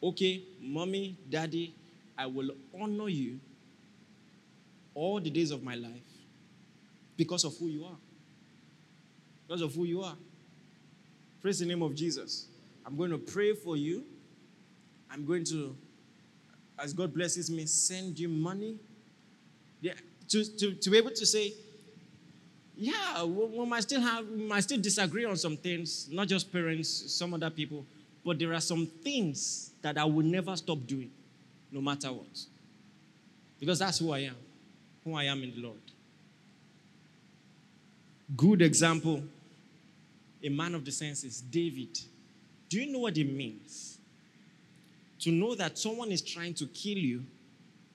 okay, 0.00 0.42
mommy, 0.60 1.16
daddy, 1.28 1.74
I 2.16 2.26
will 2.26 2.52
honor 2.80 3.08
you 3.08 3.40
all 4.94 5.18
the 5.20 5.30
days 5.30 5.50
of 5.50 5.64
my 5.64 5.74
life 5.74 5.90
because 7.16 7.42
of 7.42 7.56
who 7.58 7.66
you 7.66 7.84
are. 7.84 7.96
Because 9.48 9.62
of 9.62 9.74
who 9.74 9.82
you 9.84 10.00
are. 10.02 10.14
Praise 11.42 11.58
the 11.58 11.66
name 11.66 11.82
of 11.82 11.96
Jesus. 11.96 12.46
I'm 12.86 12.96
going 12.96 13.10
to 13.10 13.18
pray 13.18 13.52
for 13.52 13.76
you. 13.76 14.04
I'm 15.10 15.26
going 15.26 15.42
to, 15.46 15.76
as 16.78 16.92
God 16.92 17.12
blesses 17.12 17.50
me, 17.50 17.66
send 17.66 18.16
you 18.16 18.28
money. 18.28 18.76
Yeah, 19.80 19.94
to, 20.28 20.44
to, 20.56 20.72
to 20.72 20.90
be 20.90 20.98
able 20.98 21.10
to 21.10 21.26
say, 21.26 21.52
yeah, 22.80 23.22
we, 23.24 23.44
we, 23.44 23.66
might 23.66 23.82
still 23.82 24.00
have, 24.00 24.26
we 24.26 24.42
might 24.42 24.60
still 24.60 24.80
disagree 24.80 25.26
on 25.26 25.36
some 25.36 25.54
things, 25.54 26.08
not 26.10 26.28
just 26.28 26.50
parents, 26.50 26.88
some 26.88 27.34
other 27.34 27.50
people, 27.50 27.84
but 28.24 28.38
there 28.38 28.54
are 28.54 28.60
some 28.60 28.86
things 28.86 29.72
that 29.82 29.98
I 29.98 30.04
will 30.06 30.24
never 30.24 30.56
stop 30.56 30.78
doing, 30.86 31.10
no 31.70 31.82
matter 31.82 32.10
what. 32.10 32.46
Because 33.58 33.80
that's 33.80 33.98
who 33.98 34.12
I 34.12 34.20
am, 34.20 34.36
who 35.04 35.14
I 35.14 35.24
am 35.24 35.42
in 35.42 35.54
the 35.54 35.60
Lord. 35.60 35.76
Good 38.34 38.62
example, 38.62 39.22
a 40.42 40.48
man 40.48 40.74
of 40.74 40.82
the 40.82 40.90
senses, 40.90 41.42
David. 41.42 41.98
Do 42.70 42.80
you 42.80 42.90
know 42.90 43.00
what 43.00 43.18
it 43.18 43.30
means? 43.30 43.98
To 45.18 45.30
know 45.30 45.54
that 45.54 45.76
someone 45.76 46.12
is 46.12 46.22
trying 46.22 46.54
to 46.54 46.66
kill 46.66 46.96
you 46.96 47.24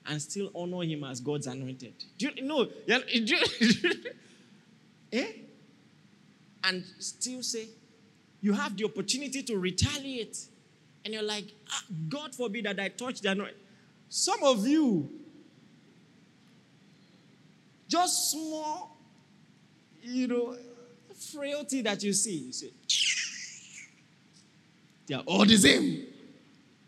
and 0.06 0.22
still 0.22 0.52
honor 0.54 0.84
him 0.84 1.02
as 1.02 1.18
God's 1.18 1.48
anointed. 1.48 1.94
Do 2.18 2.30
you 2.36 2.42
know? 2.42 2.68
Eh? 5.12 5.32
And 6.64 6.84
still 6.98 7.42
say, 7.42 7.68
you 8.40 8.52
have 8.52 8.76
the 8.76 8.84
opportunity 8.84 9.42
to 9.42 9.56
retaliate. 9.56 10.38
And 11.04 11.14
you're 11.14 11.22
like, 11.22 11.46
ah, 11.70 11.84
God 12.08 12.34
forbid 12.34 12.64
that 12.66 12.80
I 12.80 12.88
touch 12.88 13.20
the 13.20 13.30
anointing. 13.30 13.56
Some 14.08 14.42
of 14.42 14.66
you, 14.66 15.08
just 17.88 18.30
small, 18.30 18.96
you 20.02 20.26
know, 20.26 20.56
frailty 21.32 21.82
that 21.82 22.02
you 22.02 22.12
see, 22.12 22.36
you 22.36 22.52
say, 22.52 22.70
they 25.06 25.14
are 25.14 25.22
all 25.26 25.44
the 25.44 25.56
same. 25.56 26.06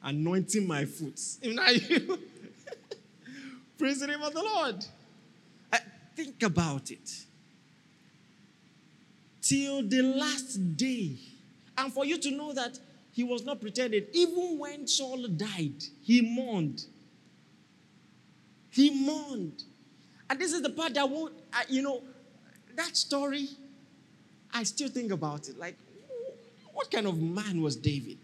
Anointing 0.03 0.67
my 0.67 0.85
foot. 0.85 1.21
Praise 3.79 4.01
the 4.01 4.07
name 4.09 4.23
of 4.23 4.33
the 4.33 4.43
Lord. 4.43 4.85
I, 5.73 5.79
think 6.17 6.43
about 6.43 6.91
it 6.91 7.27
till 9.49 9.83
the 9.83 10.03
last 10.03 10.77
day. 10.77 11.17
And 11.79 11.93
for 11.93 12.05
you 12.05 12.19
to 12.19 12.31
know 12.31 12.53
that 12.53 12.79
he 13.13 13.25
was 13.25 13.45
not 13.45 13.61
pretending, 13.61 14.05
even 14.13 14.59
when 14.59 14.87
Saul 14.87 15.27
died, 15.27 15.83
he 16.03 16.21
mourned. 16.21 16.85
He 18.71 18.91
mourned. 18.91 19.63
And 20.29 20.39
this 20.39 20.53
is 20.53 20.61
the 20.61 20.71
part 20.71 20.95
that 20.95 21.09
won't, 21.09 21.33
uh, 21.55 21.63
you 21.69 21.81
know, 21.81 22.03
that 22.77 22.95
story, 22.97 23.49
I 24.53 24.65
still 24.65 24.89
think 24.89 25.13
about 25.13 25.49
it. 25.49 25.59
Like, 25.59 25.77
what 26.75 26.91
kind 26.91 27.07
of 27.07 27.19
man 27.19 27.63
was 27.63 27.75
David? 27.75 28.19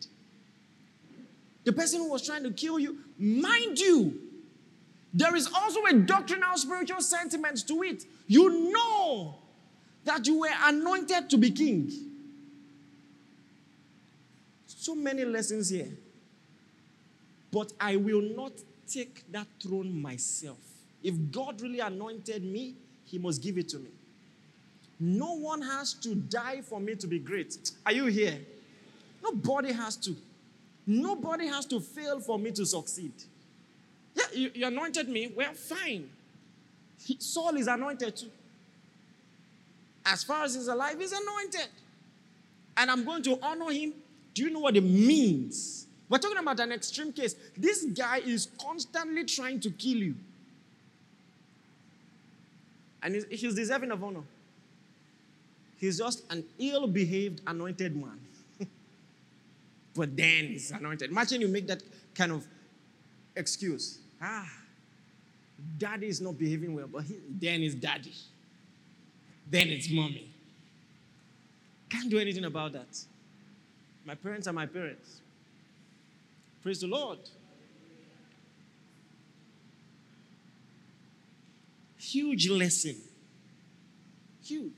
The 1.64 1.72
person 1.72 2.00
who 2.00 2.10
was 2.10 2.26
trying 2.26 2.42
to 2.42 2.50
kill 2.50 2.78
you, 2.78 2.98
mind 3.18 3.78
you, 3.78 4.20
there 5.14 5.34
is 5.34 5.48
also 5.54 5.80
a 5.86 5.94
doctrinal 5.94 6.56
spiritual 6.58 7.00
sentiment 7.00 7.66
to 7.68 7.82
it. 7.82 8.04
You 8.26 8.70
know 8.70 9.38
that 10.04 10.26
you 10.26 10.40
were 10.40 10.54
anointed 10.64 11.30
to 11.30 11.38
be 11.38 11.50
king. 11.50 11.90
So 14.66 14.94
many 14.94 15.24
lessons 15.24 15.70
here. 15.70 15.88
But 17.50 17.72
I 17.80 17.96
will 17.96 18.20
not 18.20 18.52
take 18.86 19.30
that 19.32 19.46
throne 19.62 20.00
myself. 20.00 20.58
If 21.02 21.14
God 21.30 21.60
really 21.60 21.80
anointed 21.80 22.44
me, 22.44 22.74
He 23.06 23.18
must 23.18 23.42
give 23.42 23.56
it 23.58 23.68
to 23.70 23.78
me. 23.78 23.90
No 25.00 25.34
one 25.34 25.62
has 25.62 25.94
to 25.94 26.14
die 26.14 26.60
for 26.62 26.80
me 26.80 26.94
to 26.96 27.06
be 27.06 27.18
great. 27.18 27.70
Are 27.84 27.92
you 27.92 28.06
here? 28.06 28.38
Nobody 29.22 29.72
has 29.72 29.96
to. 29.96 30.14
Nobody 30.86 31.46
has 31.46 31.64
to 31.66 31.80
fail 31.80 32.20
for 32.20 32.38
me 32.38 32.50
to 32.52 32.66
succeed. 32.66 33.12
Yeah, 34.14 34.24
you, 34.32 34.50
you 34.54 34.66
anointed 34.66 35.08
me. 35.08 35.32
Well, 35.34 35.52
fine. 35.54 36.10
Saul 37.18 37.56
is 37.56 37.66
anointed 37.66 38.16
too. 38.16 38.30
As 40.06 40.22
far 40.22 40.44
as 40.44 40.54
he's 40.54 40.68
alive, 40.68 40.98
he's 40.98 41.12
anointed. 41.12 41.68
And 42.76 42.90
I'm 42.90 43.04
going 43.04 43.22
to 43.22 43.38
honor 43.42 43.70
him. 43.70 43.94
Do 44.34 44.42
you 44.42 44.50
know 44.50 44.60
what 44.60 44.76
it 44.76 44.82
means? 44.82 45.86
We're 46.08 46.18
talking 46.18 46.38
about 46.38 46.60
an 46.60 46.72
extreme 46.72 47.12
case. 47.12 47.34
This 47.56 47.84
guy 47.84 48.18
is 48.18 48.48
constantly 48.60 49.24
trying 49.24 49.60
to 49.60 49.70
kill 49.70 49.96
you. 49.98 50.14
And 53.02 53.14
he's, 53.30 53.54
deserving 53.54 53.90
of 53.90 54.02
honor. 54.02 54.22
He's 55.78 55.98
just 55.98 56.30
an 56.30 56.44
ill 56.58 56.86
behaved 56.86 57.42
anointed 57.46 57.94
man. 57.96 58.18
but 59.94 60.16
then 60.16 60.46
he's 60.46 60.70
anointed. 60.70 61.10
Imagine 61.10 61.42
you 61.42 61.48
make 61.48 61.66
that 61.66 61.82
kind 62.14 62.32
of 62.32 62.46
excuse. 63.36 63.98
Ah, 64.22 64.50
daddy 65.78 66.08
is 66.08 66.20
not 66.20 66.38
behaving 66.38 66.74
well, 66.74 66.86
but 66.86 67.04
he, 67.04 67.16
then 67.28 67.62
it's 67.62 67.74
daddy. 67.74 68.14
Then 69.50 69.68
it's 69.68 69.90
mommy. 69.90 70.30
Can't 71.88 72.10
do 72.10 72.18
anything 72.18 72.44
about 72.44 72.72
that. 72.72 72.98
My 74.04 74.14
parents 74.14 74.46
are 74.48 74.52
my 74.52 74.66
parents. 74.66 75.20
Praise 76.62 76.80
the 76.80 76.86
Lord. 76.86 77.18
Huge 81.98 82.48
lesson. 82.50 82.96
Huge. 84.44 84.72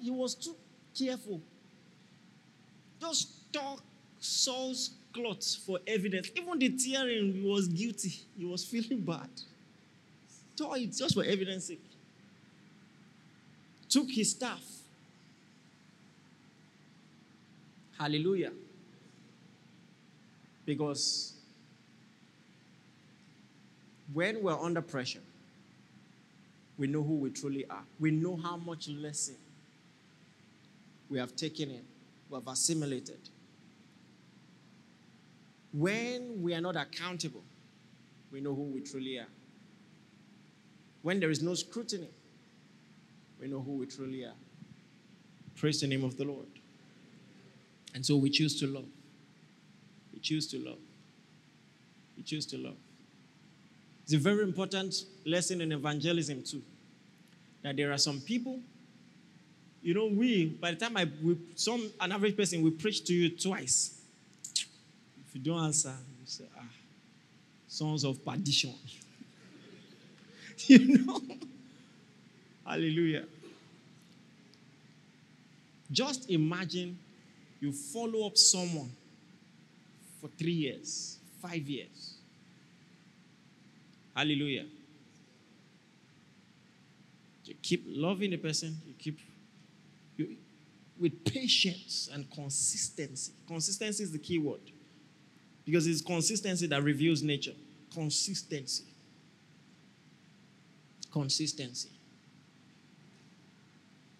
He 0.00 0.10
was 0.10 0.34
too 0.34 0.54
careful. 0.96 1.40
Just 3.00 3.52
talk 3.52 3.82
Saul's 4.20 4.90
clothes 5.12 5.54
for 5.66 5.78
evidence. 5.86 6.30
Even 6.36 6.58
the 6.58 6.70
tearing, 6.70 7.44
was 7.44 7.68
guilty. 7.68 8.14
He 8.36 8.44
was 8.44 8.64
feeling 8.64 9.00
bad. 9.00 9.30
Tore 10.56 10.76
it 10.76 10.92
just 10.92 11.14
for 11.14 11.24
evidence 11.24 11.66
sake. 11.66 11.87
Took 13.88 14.10
his 14.10 14.30
staff. 14.30 14.62
Hallelujah. 17.98 18.52
Because 20.64 21.32
when 24.12 24.42
we're 24.42 24.58
under 24.58 24.82
pressure, 24.82 25.20
we 26.76 26.86
know 26.86 27.02
who 27.02 27.14
we 27.14 27.30
truly 27.30 27.64
are. 27.68 27.82
We 27.98 28.10
know 28.10 28.36
how 28.36 28.56
much 28.56 28.88
lesson 28.88 29.36
we 31.10 31.18
have 31.18 31.34
taken 31.34 31.70
in, 31.70 31.82
we 32.30 32.34
have 32.36 32.46
assimilated. 32.46 33.18
When 35.72 36.42
we 36.42 36.54
are 36.54 36.60
not 36.60 36.76
accountable, 36.76 37.42
we 38.30 38.40
know 38.40 38.54
who 38.54 38.62
we 38.62 38.80
truly 38.80 39.18
are. 39.18 39.26
When 41.02 41.20
there 41.20 41.30
is 41.30 41.42
no 41.42 41.54
scrutiny, 41.54 42.08
we 43.40 43.48
know 43.48 43.60
who 43.60 43.72
we 43.72 43.86
truly 43.86 44.24
are. 44.24 44.34
Praise 45.56 45.80
the 45.80 45.86
name 45.86 46.04
of 46.04 46.16
the 46.16 46.24
Lord. 46.24 46.46
And 47.94 48.04
so 48.04 48.16
we 48.16 48.30
choose 48.30 48.58
to 48.60 48.66
love. 48.66 48.86
We 50.12 50.20
choose 50.20 50.46
to 50.48 50.58
love. 50.58 50.78
We 52.16 52.22
choose 52.22 52.46
to 52.46 52.58
love. 52.58 52.76
It's 54.04 54.14
a 54.14 54.18
very 54.18 54.42
important 54.42 55.04
lesson 55.26 55.60
in 55.60 55.72
evangelism, 55.72 56.42
too. 56.42 56.62
That 57.62 57.76
there 57.76 57.92
are 57.92 57.98
some 57.98 58.20
people, 58.20 58.60
you 59.82 59.94
know, 59.94 60.06
we, 60.06 60.46
by 60.46 60.70
the 60.72 60.76
time 60.76 60.96
I, 60.96 61.08
we, 61.22 61.36
some, 61.56 61.90
an 62.00 62.12
average 62.12 62.36
person, 62.36 62.62
we 62.62 62.70
preach 62.70 63.04
to 63.04 63.12
you 63.14 63.30
twice. 63.30 64.00
If 64.54 65.34
you 65.34 65.40
don't 65.40 65.64
answer, 65.64 65.94
you 66.20 66.26
say, 66.26 66.44
ah, 66.56 66.62
sons 67.66 68.04
of 68.04 68.24
perdition. 68.24 68.74
you 70.66 70.98
know? 70.98 71.20
Hallelujah. 72.68 73.24
Just 75.90 76.28
imagine 76.28 76.98
you 77.60 77.72
follow 77.72 78.26
up 78.26 78.36
someone 78.36 78.90
for 80.20 80.28
three 80.36 80.52
years, 80.52 81.18
five 81.40 81.66
years. 81.66 82.16
Hallelujah. 84.14 84.66
You 87.46 87.54
keep 87.62 87.84
loving 87.86 88.32
the 88.32 88.36
person, 88.36 88.76
you 88.86 88.92
keep 88.98 89.18
you, 90.18 90.36
with 91.00 91.24
patience 91.24 92.10
and 92.12 92.30
consistency. 92.30 93.32
Consistency 93.46 94.02
is 94.02 94.12
the 94.12 94.18
key 94.18 94.38
word 94.38 94.60
because 95.64 95.86
it's 95.86 96.02
consistency 96.02 96.66
that 96.66 96.82
reveals 96.82 97.22
nature. 97.22 97.54
Consistency. 97.94 98.84
Consistency. 101.10 101.88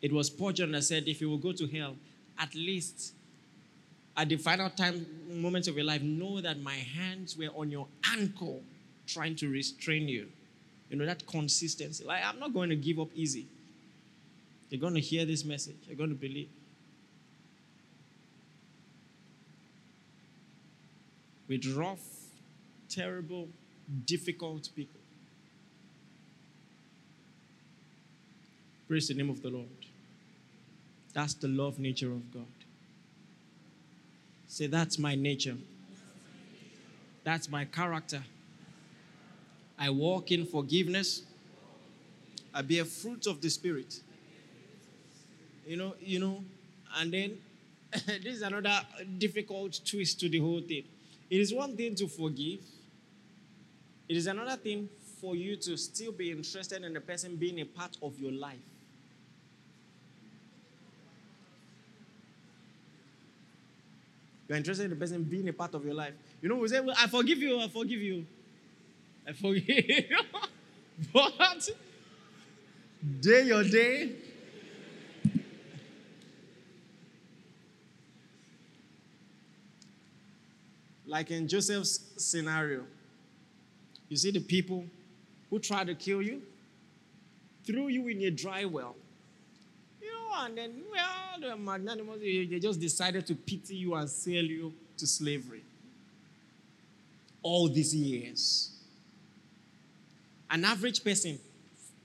It 0.00 0.12
was 0.12 0.28
Spurgeon 0.28 0.72
that 0.72 0.82
said, 0.82 1.08
if 1.08 1.20
you 1.20 1.28
will 1.28 1.38
go 1.38 1.52
to 1.52 1.66
hell, 1.66 1.96
at 2.38 2.54
least 2.54 3.14
at 4.16 4.28
the 4.28 4.36
final 4.36 4.70
time 4.70 5.06
moments 5.28 5.68
of 5.68 5.76
your 5.76 5.84
life, 5.84 6.02
know 6.02 6.40
that 6.40 6.60
my 6.60 6.74
hands 6.74 7.36
were 7.36 7.50
on 7.56 7.70
your 7.70 7.86
ankle 8.12 8.62
trying 9.06 9.36
to 9.36 9.48
restrain 9.48 10.08
you. 10.08 10.28
You 10.90 10.96
know, 10.96 11.06
that 11.06 11.26
consistency. 11.26 12.04
Like, 12.04 12.24
I'm 12.24 12.38
not 12.38 12.52
going 12.52 12.70
to 12.70 12.76
give 12.76 12.98
up 12.98 13.08
easy. 13.14 13.46
You're 14.70 14.80
going 14.80 14.94
to 14.94 15.00
hear 15.00 15.24
this 15.24 15.44
message, 15.44 15.76
you're 15.86 15.96
going 15.96 16.10
to 16.10 16.16
believe. 16.16 16.48
With 21.48 21.64
rough, 21.74 22.04
terrible, 22.90 23.48
difficult 24.04 24.68
people. 24.76 24.97
Praise 28.88 29.08
the 29.08 29.14
name 29.14 29.28
of 29.28 29.42
the 29.42 29.50
Lord. 29.50 29.68
That's 31.12 31.34
the 31.34 31.48
love 31.48 31.78
nature 31.78 32.10
of 32.10 32.32
God. 32.32 32.46
Say, 34.46 34.66
that's 34.66 34.98
my 34.98 35.14
nature. 35.14 35.56
That's 37.22 37.50
my 37.50 37.66
character. 37.66 38.22
I 39.78 39.90
walk 39.90 40.32
in 40.32 40.46
forgiveness. 40.46 41.22
I 42.54 42.62
bear 42.62 42.86
fruit 42.86 43.26
of 43.26 43.42
the 43.42 43.50
Spirit. 43.50 44.00
You 45.66 45.76
know, 45.76 45.94
you 46.00 46.18
know, 46.18 46.42
and 46.96 47.12
then 47.12 47.36
this 48.06 48.36
is 48.36 48.42
another 48.42 48.80
difficult 49.18 49.80
twist 49.84 50.18
to 50.20 50.30
the 50.30 50.38
whole 50.38 50.62
thing. 50.62 50.84
It 51.28 51.40
is 51.40 51.52
one 51.52 51.76
thing 51.76 51.94
to 51.96 52.08
forgive. 52.08 52.60
It 54.08 54.16
is 54.16 54.26
another 54.26 54.56
thing 54.56 54.88
for 55.20 55.36
you 55.36 55.56
to 55.56 55.76
still 55.76 56.12
be 56.12 56.30
interested 56.30 56.82
in 56.82 56.94
the 56.94 57.00
person 57.02 57.36
being 57.36 57.60
a 57.60 57.66
part 57.66 57.98
of 58.02 58.18
your 58.18 58.32
life. 58.32 58.56
You're 64.48 64.56
interested 64.56 64.84
in 64.84 64.90
the 64.90 64.96
person 64.96 65.22
being 65.24 65.48
a 65.48 65.52
part 65.52 65.74
of 65.74 65.84
your 65.84 65.94
life. 65.94 66.14
You 66.40 66.48
know, 66.48 66.56
we 66.56 66.68
say, 66.68 66.80
well, 66.80 66.96
I 66.98 67.06
forgive 67.06 67.38
you, 67.38 67.60
I 67.60 67.68
forgive 67.68 68.00
you. 68.00 68.26
I 69.26 69.32
forgive 69.32 69.66
you. 69.68 70.04
but 71.12 71.68
day 73.20 73.42
your 73.42 73.62
day. 73.62 74.12
Like 81.06 81.30
in 81.30 81.46
Joseph's 81.48 82.00
scenario, 82.16 82.84
you 84.08 84.16
see 84.16 84.30
the 84.30 84.40
people 84.40 84.84
who 85.50 85.58
tried 85.58 85.86
to 85.86 85.94
kill 85.94 86.20
you, 86.20 86.42
threw 87.66 87.88
you 87.88 88.08
in 88.08 88.22
a 88.22 88.30
dry 88.30 88.64
well 88.64 88.94
and 90.38 90.56
then, 90.56 90.82
well, 90.90 91.50
the 91.50 91.56
magnanimous, 91.56 92.20
they 92.20 92.58
just 92.58 92.80
decided 92.80 93.26
to 93.26 93.34
pity 93.34 93.76
you 93.76 93.94
and 93.94 94.08
sell 94.08 94.34
you 94.34 94.72
to 94.96 95.06
slavery. 95.06 95.62
All 97.42 97.68
these 97.68 97.94
years. 97.94 98.70
An 100.50 100.64
average 100.64 101.04
person, 101.04 101.38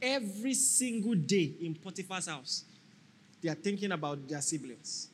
every 0.01 0.53
single 0.53 1.15
day 1.15 1.51
in 1.61 1.75
Potiphar's 1.75 2.27
house, 2.27 2.63
they 3.41 3.49
are 3.49 3.55
thinking 3.55 3.91
about 3.91 4.27
their 4.27 4.41
siblings. 4.41 5.07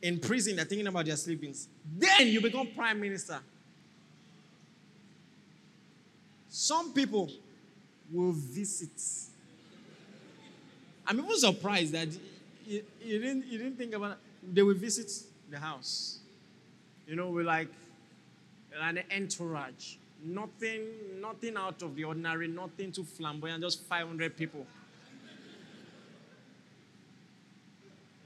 In 0.00 0.18
prison, 0.18 0.56
they're 0.56 0.64
thinking 0.64 0.86
about 0.88 1.06
their 1.06 1.16
siblings. 1.16 1.68
Then 1.96 2.26
you 2.26 2.40
become 2.40 2.68
prime 2.74 3.00
minister. 3.00 3.38
Some 6.48 6.92
people 6.92 7.30
will 8.12 8.32
visit 8.32 8.90
I'm 11.06 11.18
even 11.18 11.36
surprised 11.36 11.92
that 11.92 12.08
you, 12.66 12.82
didn't, 13.00 13.50
didn't 13.50 13.76
think 13.76 13.94
about 13.94 14.12
it. 14.12 14.54
They 14.54 14.62
will 14.62 14.74
visit 14.74 15.10
the 15.50 15.58
house. 15.58 16.18
You 17.06 17.16
know, 17.16 17.30
we're 17.30 17.44
like 17.44 17.68
an 18.80 19.02
entourage. 19.14 19.96
Nothing, 20.24 20.86
nothing 21.20 21.56
out 21.56 21.82
of 21.82 21.96
the 21.96 22.04
ordinary, 22.04 22.46
nothing 22.46 22.92
too 22.92 23.04
flamboyant, 23.04 23.62
just 23.62 23.82
500 23.84 24.36
people. 24.36 24.66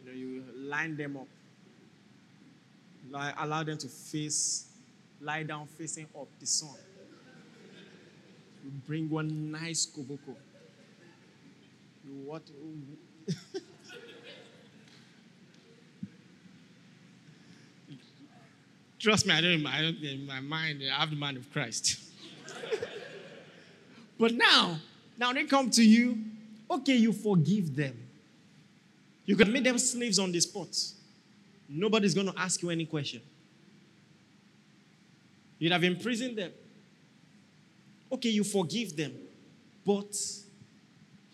You, 0.04 0.10
know, 0.10 0.16
you 0.16 0.44
line 0.54 0.96
them 0.96 1.16
up. 1.16 1.26
Like, 3.10 3.34
allow 3.38 3.62
them 3.62 3.78
to 3.78 3.88
face, 3.88 4.66
lie 5.20 5.42
down 5.44 5.66
facing 5.66 6.06
up 6.18 6.28
the 6.38 6.46
sun. 6.46 6.74
You 8.64 8.70
bring 8.86 9.08
one 9.08 9.50
nice 9.52 9.86
koboko. 9.86 10.34
What? 12.08 12.42
Trust 18.98 19.26
me, 19.26 19.34
I 19.34 19.40
don't, 19.40 19.66
I 19.66 19.82
in 19.82 20.26
my 20.26 20.40
mind, 20.40 20.82
I 20.92 21.00
have 21.00 21.10
the 21.10 21.16
mind 21.16 21.36
of 21.36 21.52
Christ. 21.52 22.00
but 24.18 24.32
now, 24.34 24.78
now 25.16 25.32
they 25.32 25.44
come 25.44 25.70
to 25.70 25.84
you, 25.84 26.18
okay, 26.70 26.96
you 26.96 27.12
forgive 27.12 27.76
them. 27.76 27.96
You 29.24 29.36
can 29.36 29.52
make 29.52 29.64
them 29.64 29.78
slaves 29.78 30.18
on 30.18 30.32
the 30.32 30.40
spot. 30.40 30.76
Nobody's 31.68 32.14
going 32.14 32.26
to 32.28 32.38
ask 32.38 32.62
you 32.62 32.70
any 32.70 32.86
question. 32.86 33.20
You'd 35.58 35.72
have 35.72 35.84
imprisoned 35.84 36.38
them. 36.38 36.52
Okay, 38.10 38.30
you 38.30 38.44
forgive 38.44 38.96
them, 38.96 39.12
but 39.84 40.16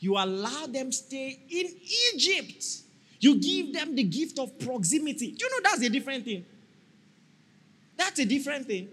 you 0.02 0.16
allow 0.18 0.66
them 0.66 0.90
stay 0.90 1.38
in 1.48 1.66
Egypt. 2.12 2.64
You 3.20 3.38
give 3.38 3.72
them 3.72 3.94
the 3.94 4.02
gift 4.02 4.36
of 4.40 4.58
proximity. 4.58 5.30
Do 5.30 5.44
you 5.44 5.50
know 5.50 5.70
that's 5.70 5.80
a 5.80 5.88
different 5.88 6.24
thing? 6.24 6.44
That's 7.96 8.18
a 8.18 8.24
different 8.24 8.66
thing. 8.66 8.88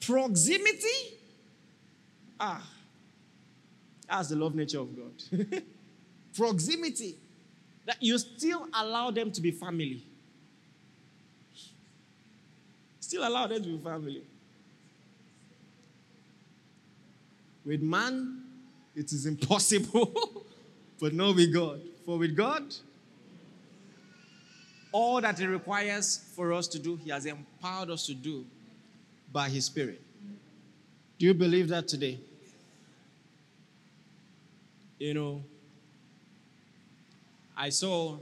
Proximity? 0.00 1.16
Ah, 2.40 2.68
that's 4.08 4.30
the 4.30 4.36
love 4.36 4.56
nature 4.56 4.80
of 4.80 4.88
God. 4.96 5.62
Proximity. 6.36 7.14
That 7.86 8.02
you 8.02 8.18
still 8.18 8.66
allow 8.74 9.12
them 9.12 9.30
to 9.30 9.40
be 9.40 9.52
family. 9.52 10.02
Still 12.98 13.26
allow 13.26 13.46
them 13.46 13.62
to 13.62 13.68
be 13.68 13.78
family. 13.78 14.22
With 17.64 17.80
man, 17.80 18.37
it 18.98 19.12
is 19.12 19.26
impossible, 19.26 20.44
but 21.00 21.14
not 21.14 21.36
with 21.36 21.54
God. 21.54 21.80
For 22.04 22.18
with 22.18 22.36
God, 22.36 22.74
all 24.90 25.20
that 25.20 25.38
He 25.38 25.46
requires 25.46 26.28
for 26.34 26.52
us 26.52 26.66
to 26.68 26.80
do, 26.80 26.96
He 26.96 27.10
has 27.10 27.24
empowered 27.24 27.90
us 27.90 28.06
to 28.06 28.14
do 28.14 28.44
by 29.32 29.48
His 29.48 29.66
Spirit. 29.66 30.02
Do 31.16 31.26
you 31.26 31.34
believe 31.34 31.68
that 31.68 31.86
today? 31.86 32.18
You 34.98 35.14
know, 35.14 35.42
I 37.56 37.68
saw 37.68 38.16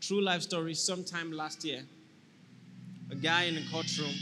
true 0.00 0.22
life 0.22 0.40
story 0.42 0.72
sometime 0.72 1.30
last 1.30 1.62
year. 1.62 1.82
A 3.10 3.14
guy 3.14 3.44
in 3.44 3.58
a 3.58 3.70
courtroom 3.70 4.14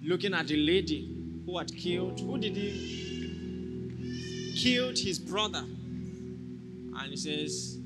looking 0.00 0.32
at 0.32 0.48
a 0.48 0.56
lady 0.56 1.12
who 1.44 1.58
had 1.58 1.74
killed, 1.76 2.20
who 2.20 2.38
did 2.38 2.56
he? 2.56 3.05
Killed 4.56 4.98
his 4.98 5.18
brother. 5.18 5.64
And 6.98 7.10
he 7.10 7.16
says, 7.16 7.78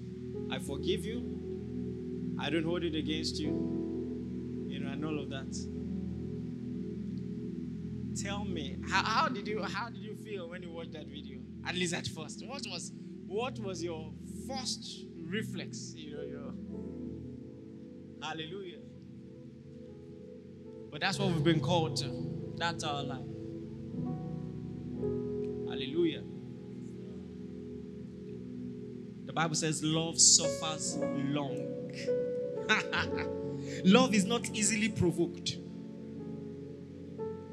I 0.50 0.60
forgive 0.60 1.04
you. 1.04 2.36
I 2.38 2.48
don't 2.48 2.64
hold 2.64 2.84
it 2.84 2.94
against 2.94 3.40
you. 3.40 3.48
You 4.68 4.78
know, 4.80 4.92
and 4.92 5.04
all 5.04 5.18
of 5.18 5.30
that. 5.30 5.50
Tell 8.22 8.44
me, 8.44 8.76
how, 8.88 9.02
how 9.02 9.28
did 9.28 9.48
you 9.48 9.62
how 9.62 9.88
did 9.88 10.02
you 10.02 10.14
feel 10.16 10.48
when 10.48 10.62
you 10.62 10.70
watched 10.70 10.92
that 10.92 11.06
video? 11.06 11.38
At 11.66 11.74
least 11.74 11.94
at 11.94 12.06
first. 12.06 12.44
What 12.46 12.62
was 12.66 12.92
what 13.26 13.58
was 13.58 13.82
your 13.82 14.12
first 14.48 15.06
reflex? 15.24 15.92
You 15.96 16.16
know, 16.16 16.22
your 16.22 16.52
hallelujah. 18.22 18.78
But 20.90 21.00
that's 21.00 21.18
what 21.18 21.28
we've 21.28 21.44
been 21.44 21.60
called 21.60 21.96
to. 21.98 22.54
That's 22.56 22.84
our 22.84 23.02
life. 23.02 23.29
Bible 29.40 29.54
says 29.54 29.82
love 29.82 30.20
suffers 30.20 30.98
long. 30.98 31.90
love 33.86 34.14
is 34.14 34.26
not 34.26 34.46
easily 34.50 34.90
provoked. 34.90 35.56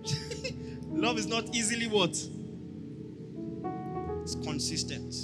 love 0.91 1.17
is 1.17 1.27
not 1.27 1.55
easily 1.55 1.87
what? 1.87 2.09
It's 4.21 4.35
consistent. 4.35 5.15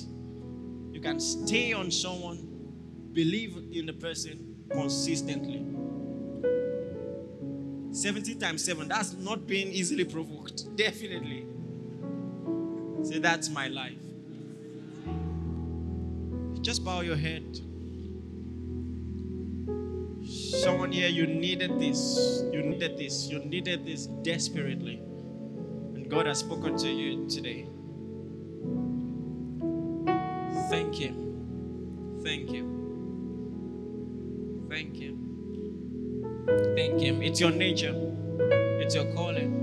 You 0.93 1.01
can 1.01 1.19
stay 1.19 1.73
on 1.73 1.91
someone, 1.91 2.47
believe 3.11 3.57
in 3.73 3.85
the 3.85 3.91
person 3.91 4.55
consistently. 4.71 5.65
70 7.91 8.35
times 8.35 8.63
7, 8.63 8.87
that's 8.87 9.15
not 9.15 9.45
being 9.45 9.67
easily 9.67 10.05
provoked. 10.05 10.73
Definitely. 10.77 11.45
Say, 13.03 13.19
that's 13.19 13.49
my 13.49 13.67
life. 13.67 13.99
Just 16.63 16.85
bow 16.85 17.01
your 17.01 17.17
head. 17.17 17.59
Someone 20.25 20.93
here, 20.93 21.09
you 21.09 21.27
needed 21.27 21.77
this. 21.77 22.41
You 22.53 22.63
needed 22.63 22.97
this. 22.97 23.27
You 23.27 23.39
needed 23.39 23.85
this 23.85 24.07
desperately. 24.23 25.01
And 25.93 26.09
God 26.09 26.25
has 26.25 26.39
spoken 26.39 26.77
to 26.77 26.87
you 26.89 27.27
today. 27.27 27.67
Thank 30.69 30.95
Him. 30.95 32.21
Thank 32.23 32.49
Him. 32.49 32.69
Thank 34.69 34.95
Him. 34.95 35.17
Thank 36.77 37.01
Him. 37.01 37.21
It's 37.21 37.41
your 37.41 37.51
nature, 37.51 37.93
it's 38.79 38.95
your 38.95 39.13
calling. 39.13 39.62